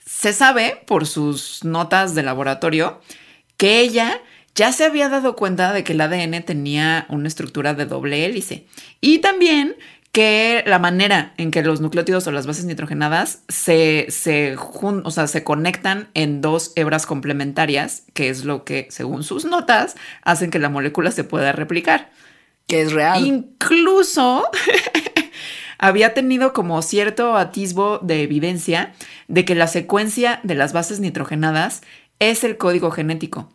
Se 0.05 0.33
sabe 0.33 0.83
por 0.85 1.07
sus 1.07 1.63
notas 1.63 2.15
de 2.15 2.23
laboratorio 2.23 3.01
que 3.57 3.79
ella 3.79 4.21
ya 4.59 4.73
se 4.73 4.83
había 4.83 5.07
dado 5.07 5.37
cuenta 5.37 5.71
de 5.71 5.85
que 5.85 5.93
el 5.93 6.01
ADN 6.01 6.43
tenía 6.43 7.05
una 7.07 7.29
estructura 7.29 7.73
de 7.73 7.85
doble 7.85 8.25
hélice 8.25 8.67
y 8.99 9.19
también 9.19 9.77
que 10.11 10.65
la 10.67 10.79
manera 10.79 11.33
en 11.37 11.49
que 11.49 11.63
los 11.63 11.79
nucleótidos 11.79 12.27
o 12.27 12.33
las 12.33 12.45
bases 12.45 12.65
nitrogenadas 12.65 13.43
se, 13.47 14.07
se, 14.09 14.57
o 14.57 15.11
sea, 15.11 15.27
se 15.27 15.45
conectan 15.45 16.09
en 16.13 16.41
dos 16.41 16.73
hebras 16.75 17.05
complementarias, 17.05 18.03
que 18.13 18.27
es 18.27 18.43
lo 18.43 18.65
que, 18.65 18.87
según 18.89 19.23
sus 19.23 19.45
notas, 19.45 19.95
hacen 20.23 20.51
que 20.51 20.59
la 20.59 20.67
molécula 20.67 21.11
se 21.11 21.23
pueda 21.23 21.53
replicar. 21.53 22.11
Que 22.67 22.81
es 22.81 22.91
real. 22.91 23.25
Incluso 23.25 24.43
había 25.77 26.13
tenido 26.13 26.51
como 26.51 26.81
cierto 26.81 27.37
atisbo 27.37 27.99
de 27.99 28.23
evidencia 28.23 28.93
de 29.29 29.45
que 29.45 29.55
la 29.55 29.67
secuencia 29.67 30.41
de 30.43 30.55
las 30.55 30.73
bases 30.73 30.99
nitrogenadas 30.99 31.81
es 32.19 32.43
el 32.43 32.57
código 32.57 32.91
genético. 32.91 33.49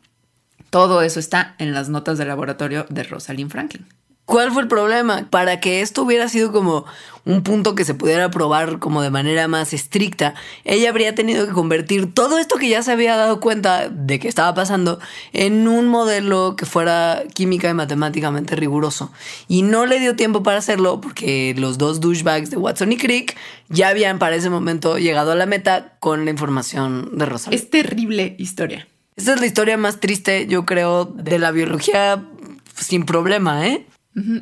Todo 0.75 1.03
eso 1.03 1.21
está 1.21 1.55
en 1.59 1.73
las 1.73 1.89
notas 1.89 2.19
de 2.19 2.25
laboratorio 2.25 2.85
de 2.89 3.05
Rosalind 3.05 3.49
Franklin. 3.49 3.87
¿Cuál 4.25 4.51
fue 4.51 4.63
el 4.63 4.67
problema? 4.67 5.25
Para 5.31 5.61
que 5.61 5.83
esto 5.83 6.03
hubiera 6.03 6.29
sido 6.29 6.51
como 6.51 6.85
un 7.25 7.45
punto 7.45 7.77
que 7.77 7.85
se 7.85 7.95
pudiera 7.95 8.29
probar 8.33 8.81
como 8.81 9.01
de 9.01 9.11
manera 9.11 9.47
más 9.47 9.73
estricta, 9.73 10.35
ella 10.65 10.89
habría 10.89 11.15
tenido 11.15 11.47
que 11.47 11.53
convertir 11.53 12.13
todo 12.13 12.39
esto 12.39 12.57
que 12.57 12.69
ya 12.69 12.83
se 12.83 12.91
había 12.91 13.15
dado 13.15 13.39
cuenta 13.39 13.89
de 13.89 14.19
que 14.19 14.27
estaba 14.27 14.53
pasando 14.53 14.99
en 15.33 15.69
un 15.69 15.87
modelo 15.87 16.57
que 16.57 16.67
fuera 16.67 17.23
química 17.35 17.71
y 17.71 17.75
matemáticamente 17.75 18.57
riguroso. 18.57 19.13
Y 19.47 19.63
no 19.63 19.87
le 19.87 20.01
dio 20.01 20.17
tiempo 20.17 20.43
para 20.43 20.59
hacerlo 20.59 21.01
porque 21.01 21.55
los 21.57 21.79
dos 21.79 22.01
douchebags 22.01 22.51
de 22.51 22.57
Watson 22.57 22.91
y 22.91 22.97
Crick 22.97 23.37
ya 23.69 23.91
habían 23.91 24.19
para 24.19 24.35
ese 24.35 24.51
momento 24.51 24.99
llegado 24.99 25.31
a 25.31 25.37
la 25.37 25.47
meta 25.47 25.93
con 26.01 26.25
la 26.25 26.33
información 26.33 27.17
de 27.17 27.27
Rosalie. 27.27 27.61
Es 27.61 27.71
terrible 27.71 28.35
historia. 28.41 28.89
Esta 29.17 29.35
es 29.35 29.41
la 29.41 29.47
historia 29.47 29.77
más 29.77 30.01
triste, 30.01 30.47
yo 30.47 30.67
creo, 30.67 31.05
de 31.05 31.39
la 31.39 31.51
biología 31.53 32.25
sin 32.75 33.05
problema, 33.05 33.67
¿eh? 33.67 33.87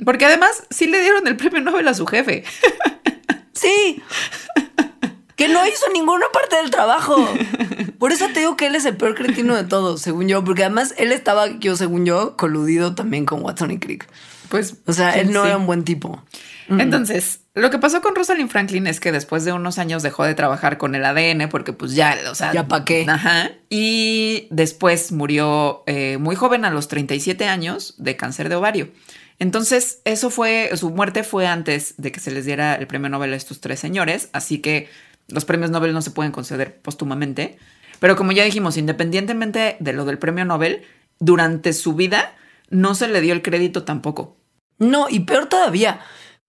Porque 0.05 0.27
además 0.27 0.65
sí 0.71 0.87
le 0.87 1.01
dieron 1.01 1.27
el 1.27 1.37
premio 1.37 1.61
Nobel 1.61 1.89
a 1.89 1.95
su 1.95 2.07
jefe. 2.07 2.45
Sí. 3.55 4.03
Que 5.37 5.47
no 5.49 5.65
hizo 5.67 5.85
ninguna 5.93 6.27
parte 6.33 6.57
del 6.57 6.71
trabajo. 6.71 7.17
Por 7.99 8.11
eso 8.11 8.27
te 8.33 8.41
digo 8.41 8.57
que 8.57 8.67
él 8.67 8.75
es 8.75 8.85
el 8.87 8.97
peor 8.97 9.15
cretino 9.15 9.55
de 9.55 9.63
todos, 9.63 10.01
según 10.01 10.27
yo. 10.27 10.43
Porque 10.43 10.65
además 10.65 10.95
él 10.97 11.13
estaba, 11.13 11.47
yo 11.61 11.77
según 11.77 12.05
yo, 12.05 12.37
coludido 12.37 12.95
también 12.95 13.25
con 13.25 13.45
Watson 13.45 13.71
y 13.71 13.79
Crick. 13.79 14.09
Pues. 14.49 14.79
O 14.87 14.93
sea, 14.93 15.13
sí, 15.13 15.21
él 15.21 15.33
no 15.33 15.43
sí. 15.43 15.49
era 15.49 15.59
un 15.59 15.67
buen 15.67 15.85
tipo. 15.85 16.25
Entonces, 16.69 17.42
lo 17.55 17.71
que 17.71 17.79
pasó 17.79 18.01
con 18.01 18.15
Rosalind 18.15 18.49
Franklin 18.49 18.87
es 18.87 18.99
que 18.99 19.13
después 19.13 19.45
de 19.45 19.53
unos 19.53 19.79
años 19.79 20.03
dejó 20.03 20.25
de 20.25 20.35
trabajar 20.35 20.79
con 20.79 20.95
el 20.95 21.05
ADN 21.05 21.49
porque 21.51 21.73
pues 21.73 21.95
ya, 21.95 22.17
o 22.31 22.35
sea... 22.35 22.53
Ya 22.53 22.67
pa' 22.67 22.85
qué. 22.85 23.05
Ajá. 23.09 23.51
Y 23.69 24.49
después 24.51 25.13
murió 25.13 25.83
eh, 25.87 26.17
muy 26.19 26.35
joven 26.35 26.65
a 26.65 26.71
los 26.71 26.89
37 26.89 27.47
años 27.47 27.95
de 27.99 28.17
cáncer 28.17 28.49
de 28.49 28.57
ovario. 28.57 28.89
Entonces, 29.39 30.01
eso 30.05 30.31
fue, 30.31 30.71
su 30.77 30.91
muerte 30.91 31.25
fue 31.25 31.47
antes 31.47 31.95
de 31.99 32.13
que 32.13 32.21
se 32.21 32.31
les 32.31 32.47
diera 32.47 32.75
el 32.77 32.87
premio 32.87 33.09
Nobel 33.09 33.33
a 33.33 33.37
estos 33.37 33.61
tres 33.61 33.81
señores, 33.81 34.29
así 34.33 34.61
que 34.61 34.89
los 35.29 35.45
premios 35.45 35.71
Nobel 35.71 35.93
no 35.93 36.01
se 36.01 36.11
pueden 36.11 36.33
conceder 36.33 36.81
póstumamente. 36.81 37.59
Pero 37.99 38.17
como 38.17 38.33
ya 38.33 38.45
dijimos, 38.45 38.77
independientemente 38.77 39.77
de 39.79 39.93
lo 39.93 40.05
del 40.05 40.19
premio 40.19 40.45
Nobel, 40.45 40.85
durante 41.19 41.73
su 41.73 41.95
vida 41.95 42.35
no 42.71 42.95
se 42.95 43.09
le 43.09 43.21
dio 43.21 43.35
el 43.35 43.43
crédito 43.43 43.85
tampoco. 43.85 44.37
No, 44.79 45.09
y 45.09 45.21
peor 45.21 45.47
todavía. 45.47 46.01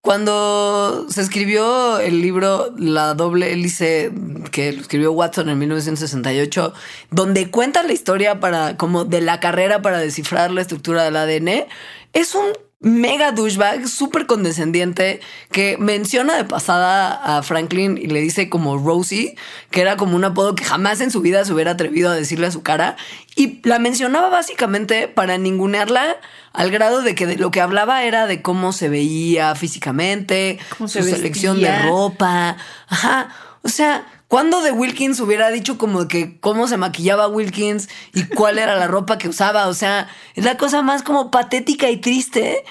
Cuando 0.04 1.06
se 1.10 1.22
escribió 1.22 1.97
el 1.99 2.22
libro 2.22 2.74
La 2.78 3.14
doble 3.14 3.54
hélice, 3.54 4.12
que 4.51 4.68
escribió 4.68 5.14
Watson 5.14 5.47
en 5.47 5.58
1968, 5.58 6.74
donde 7.10 7.49
cuenta 7.49 7.84
la 7.84 7.93
historia 7.93 8.41
para, 8.41 8.76
como 8.76 9.06
de 9.06 9.22
la 9.22 9.39
carrera 9.39 9.82
para 9.82 9.99
descifrar 9.99 10.51
la 10.51 10.60
estructura 10.60 11.06
del 11.06 11.16
ADN, 11.16 11.68
es 12.12 12.36
un 12.36 12.47
mega 12.84 13.31
douchebag, 13.31 13.88
súper 13.88 14.25
condescendiente, 14.25 15.21
que 15.51 15.77
menciona 15.79 16.36
de 16.36 16.43
pasada 16.43 17.38
a 17.38 17.41
Franklin 17.41 17.97
y 17.97 18.07
le 18.07 18.19
dice 18.19 18.49
como 18.49 18.77
Rosie, 18.77 19.36
que 19.71 19.81
era 19.81 19.95
como 19.95 20.17
un 20.17 20.25
apodo 20.25 20.53
que 20.53 20.65
jamás 20.65 20.99
en 20.99 21.09
su 21.09 21.21
vida 21.21 21.45
se 21.45 21.53
hubiera 21.53 21.71
atrevido 21.71 22.11
a 22.11 22.13
decirle 22.13 22.47
a 22.47 22.51
su 22.51 22.61
cara, 22.61 22.97
y 23.38 23.61
la 23.63 23.79
mencionaba 23.79 24.27
básicamente 24.29 25.07
para 25.07 25.38
ningunearla 25.38 26.17
al 26.51 26.71
grado 26.71 27.01
de 27.01 27.15
que 27.15 27.25
de 27.25 27.38
lo 27.38 27.51
que 27.51 27.61
hablaba 27.61 28.03
era 28.03 28.27
de 28.27 28.41
cómo 28.41 28.73
se 28.73 28.89
veía 28.89 29.55
físicamente, 29.55 30.59
Cómo 30.77 30.89
su 30.89 31.01
se 31.01 31.09
selección 31.09 31.61
de 31.61 31.84
ropa, 31.84 32.57
ajá, 32.88 33.29
o 33.61 33.69
sea... 33.69 34.05
¿Cuándo 34.34 34.61
de 34.63 34.71
Wilkins 34.71 35.19
hubiera 35.19 35.51
dicho 35.51 35.77
como 35.77 36.07
que 36.07 36.39
cómo 36.39 36.67
se 36.67 36.75
maquillaba 36.77 37.27
Wilkins 37.27 37.88
y 38.15 38.23
cuál 38.23 38.57
era 38.57 38.75
la 38.75 38.88
ropa 38.88 39.19
que 39.19 39.29
usaba? 39.29 39.67
O 39.67 39.75
sea, 39.75 40.07
es 40.34 40.43
la 40.43 40.57
cosa 40.57 40.81
más 40.81 41.03
como 41.03 41.29
patética 41.29 41.91
y 41.91 41.97
triste. 41.97 42.63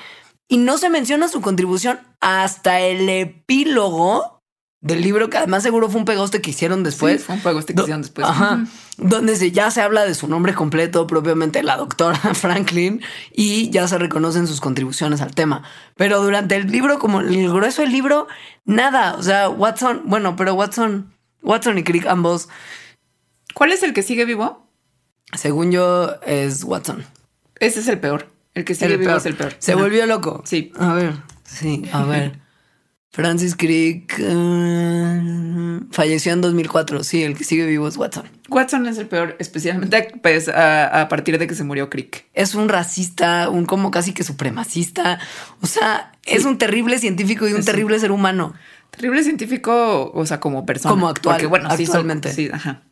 Y 0.48 0.56
no 0.56 0.76
se 0.76 0.90
menciona 0.90 1.28
su 1.28 1.40
contribución 1.40 2.00
hasta 2.18 2.80
el 2.80 3.08
epílogo 3.08 4.40
del 4.80 5.02
libro, 5.02 5.30
que 5.30 5.36
además 5.38 5.62
seguro 5.62 5.88
fue 5.88 6.00
un 6.00 6.04
pegoste 6.04 6.40
que 6.42 6.50
hicieron 6.50 6.82
después. 6.82 7.20
Sí, 7.20 7.26
fue 7.26 7.36
un 7.36 7.40
pegoste 7.42 7.74
que 7.74 7.76
Do- 7.76 7.82
hicieron 7.84 8.02
después. 8.02 8.26
Ajá. 8.26 8.64
Donde 8.96 9.36
se, 9.36 9.52
ya 9.52 9.70
se 9.70 9.82
habla 9.82 10.04
de 10.04 10.16
su 10.16 10.26
nombre 10.26 10.54
completo, 10.54 11.06
propiamente 11.06 11.62
la 11.62 11.76
doctora 11.76 12.18
Franklin, 12.34 13.00
y 13.30 13.70
ya 13.70 13.86
se 13.86 13.98
reconocen 13.98 14.48
sus 14.48 14.60
contribuciones 14.60 15.20
al 15.20 15.32
tema. 15.36 15.62
Pero 15.94 16.20
durante 16.24 16.56
el 16.56 16.66
libro, 16.72 16.98
como 16.98 17.20
el 17.20 17.48
grueso 17.48 17.82
del 17.82 17.92
libro, 17.92 18.26
nada. 18.64 19.14
O 19.14 19.22
sea, 19.22 19.48
Watson, 19.48 20.02
bueno, 20.06 20.34
pero 20.34 20.54
Watson, 20.54 21.14
Watson 21.42 21.78
y 21.78 21.82
Crick, 21.84 22.06
ambos, 22.06 22.48
¿Cuál 23.54 23.72
es 23.72 23.82
el 23.82 23.92
que 23.92 24.02
sigue 24.02 24.24
vivo? 24.24 24.66
según 25.34 25.70
yo, 25.72 26.14
es 26.26 26.62
Watson. 26.64 27.04
Ese 27.60 27.80
es 27.80 27.88
el 27.88 27.98
peor. 28.00 28.28
El 28.54 28.64
que 28.64 28.74
sigue 28.74 28.92
El 28.92 28.98
vivo 28.98 29.08
peor. 29.10 29.18
es 29.20 29.26
el 29.26 29.34
peor. 29.34 29.54
Se 29.58 29.74
volvió 29.74 30.04
loco. 30.06 30.42
Sí. 30.44 30.72
A 30.78 30.92
ver, 30.94 31.14
sí, 31.44 31.84
a 31.92 32.04
ver. 32.04 32.40
Francis 33.14 33.56
Crick 33.56 34.14
eh, 34.18 35.80
falleció 35.90 36.32
en 36.32 36.40
2004. 36.40 37.04
Sí, 37.04 37.22
el 37.22 37.36
que 37.36 37.44
sigue 37.44 37.66
vivo 37.66 37.86
es 37.88 37.96
Watson. 37.96 38.24
Watson 38.48 38.86
es 38.86 38.98
el 38.98 39.06
peor, 39.06 39.36
especialmente 39.38 40.12
pues, 40.22 40.48
a, 40.48 41.00
a 41.02 41.08
partir 41.08 41.38
de 41.38 41.46
que 41.46 41.54
se 41.54 41.64
murió 41.64 41.90
Crick. 41.90 42.26
Es 42.34 42.54
un 42.54 42.68
racista, 42.68 43.48
un 43.50 43.64
como 43.66 43.90
casi 43.90 44.12
que 44.14 44.24
supremacista. 44.24 45.18
O 45.60 45.66
sea, 45.66 46.12
es 46.24 46.44
un 46.44 46.58
terrible 46.58 46.98
científico 46.98 47.46
y 47.48 47.52
un 47.52 47.60
Sí. 47.62 47.66
terrible 47.66 47.98
ser 47.98 48.12
humano. 48.12 48.54
Terrible 48.96 49.22
científico, 49.24 50.10
o 50.14 50.26
sea, 50.26 50.38
como 50.40 50.64
persona. 50.66 50.90
Como 50.92 51.08
actual, 51.08 51.34
Porque, 51.36 51.46
bueno, 51.46 51.68
sí, 51.76 51.86
son- 51.86 51.96
actualmente. 51.96 52.32
sí, 52.32 52.48
ajá. 52.52 52.82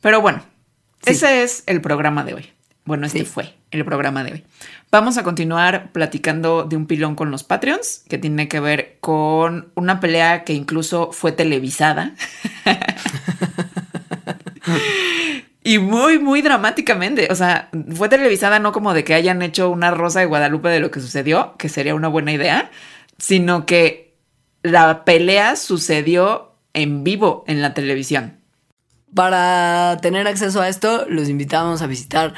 Pero 0.00 0.20
bueno, 0.20 0.42
Sí. 1.02 1.10
ese 1.12 1.42
es 1.42 1.64
el 1.66 1.80
programa 1.80 2.24
de 2.24 2.34
hoy. 2.34 2.50
Bueno, 2.84 3.06
este 3.06 3.20
Sí. 3.20 3.24
fue 3.24 3.54
el 3.70 3.84
programa 3.84 4.22
de 4.24 4.32
hoy. 4.32 4.44
Vamos 4.90 5.16
a 5.18 5.22
continuar 5.24 5.90
platicando 5.92 6.64
de 6.64 6.76
un 6.76 6.86
pilón 6.86 7.14
con 7.16 7.30
los 7.30 7.42
Patreons, 7.42 8.04
que 8.08 8.18
tiene 8.18 8.46
que 8.46 8.60
ver 8.60 8.98
con 9.00 9.70
una 9.74 10.00
pelea 10.00 10.44
que 10.44 10.52
incluso 10.52 11.10
fue 11.12 11.32
televisada. 11.32 12.12
Y 15.66 15.78
muy, 15.78 16.18
muy 16.18 16.42
dramáticamente. 16.42 17.28
O 17.30 17.34
sea, 17.34 17.70
fue 17.94 18.10
televisada 18.10 18.58
no 18.58 18.70
como 18.72 18.92
de 18.92 19.02
que 19.02 19.14
hayan 19.14 19.40
hecho 19.40 19.70
una 19.70 19.90
rosa 19.90 20.20
de 20.20 20.26
Guadalupe 20.26 20.68
de 20.68 20.78
lo 20.80 20.90
que 20.90 21.00
sucedió, 21.00 21.56
que 21.58 21.70
sería 21.70 21.94
una 21.94 22.08
buena 22.08 22.32
idea, 22.32 22.70
sino 23.18 23.64
que 23.64 24.03
la 24.64 25.04
pelea 25.04 25.56
sucedió 25.56 26.54
en 26.72 27.04
vivo 27.04 27.44
en 27.46 27.60
la 27.60 27.74
televisión. 27.74 28.40
Para 29.14 29.98
tener 30.00 30.26
acceso 30.26 30.60
a 30.60 30.68
esto, 30.68 31.04
los 31.08 31.28
invitamos 31.28 31.82
a 31.82 31.86
visitar 31.86 32.34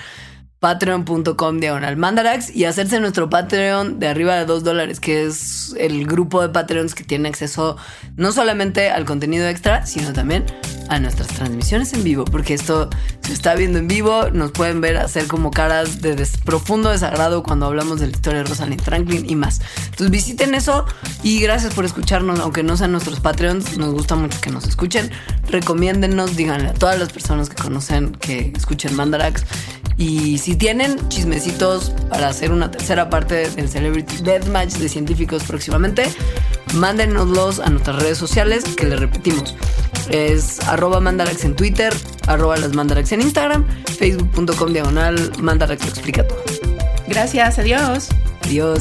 patreon.com 0.66 1.60
diagonal 1.60 1.96
mandarax 1.96 2.50
y 2.54 2.64
hacerse 2.64 2.98
nuestro 2.98 3.30
Patreon 3.30 4.00
de 4.00 4.08
arriba 4.08 4.34
de 4.34 4.46
2 4.46 4.64
dólares, 4.64 4.98
que 4.98 5.24
es 5.24 5.72
el 5.78 6.06
grupo 6.08 6.42
de 6.42 6.48
Patreons 6.48 6.96
que 6.96 7.04
tiene 7.04 7.28
acceso 7.28 7.76
no 8.16 8.32
solamente 8.32 8.90
al 8.90 9.04
contenido 9.04 9.46
extra, 9.46 9.86
sino 9.86 10.12
también 10.12 10.44
a 10.88 10.98
nuestras 10.98 11.28
transmisiones 11.28 11.92
en 11.92 12.02
vivo, 12.02 12.24
porque 12.24 12.54
esto 12.54 12.90
se 13.20 13.32
está 13.32 13.54
viendo 13.54 13.78
en 13.78 13.86
vivo, 13.86 14.30
nos 14.32 14.50
pueden 14.50 14.80
ver 14.80 14.96
hacer 14.96 15.28
como 15.28 15.52
caras 15.52 16.02
de 16.02 16.16
des- 16.16 16.36
profundo 16.38 16.90
desagrado 16.90 17.44
cuando 17.44 17.66
hablamos 17.66 18.00
de 18.00 18.06
la 18.06 18.12
historia 18.12 18.42
de 18.42 18.48
Rosalind 18.48 18.82
Franklin 18.82 19.28
y 19.30 19.36
más. 19.36 19.60
Entonces 19.84 20.10
visiten 20.10 20.54
eso 20.56 20.84
y 21.22 21.40
gracias 21.40 21.74
por 21.74 21.84
escucharnos, 21.84 22.40
aunque 22.40 22.64
no 22.64 22.76
sean 22.76 22.90
nuestros 22.90 23.20
Patreons, 23.20 23.78
nos 23.78 23.92
gusta 23.94 24.16
mucho 24.16 24.40
que 24.40 24.50
nos 24.50 24.66
escuchen, 24.66 25.12
recomiéndennos, 25.48 26.34
díganle 26.36 26.70
a 26.70 26.74
todas 26.74 26.98
las 26.98 27.12
personas 27.12 27.48
que 27.50 27.62
conocen 27.62 28.10
que 28.16 28.52
escuchen 28.56 28.96
Mandarax 28.96 29.44
y 29.98 30.36
si 30.38 30.55
tienen 30.56 31.08
chismecitos 31.08 31.90
para 32.08 32.28
hacer 32.28 32.52
una 32.52 32.70
tercera 32.70 33.10
parte 33.10 33.48
del 33.50 33.68
Celebrity 33.68 34.22
Deathmatch 34.22 34.74
de 34.74 34.88
científicos 34.88 35.42
próximamente, 35.44 36.04
mándenoslos 36.74 37.60
a 37.60 37.70
nuestras 37.70 38.02
redes 38.02 38.18
sociales, 38.18 38.64
que 38.76 38.86
les 38.86 39.00
repetimos. 39.00 39.54
Es 40.08 40.60
arroba 40.68 41.00
mandarax 41.00 41.44
en 41.44 41.56
Twitter, 41.56 41.92
arroba 42.26 42.56
las 42.56 42.74
mandarax 42.74 43.12
en 43.12 43.22
Instagram, 43.22 43.66
facebook.com 43.98 44.72
diagonal 44.72 45.32
mandarax 45.40 45.82
lo 45.82 45.90
explica 45.90 46.26
todo. 46.26 46.42
Gracias, 47.08 47.58
adiós. 47.58 48.08
Adiós. 48.44 48.80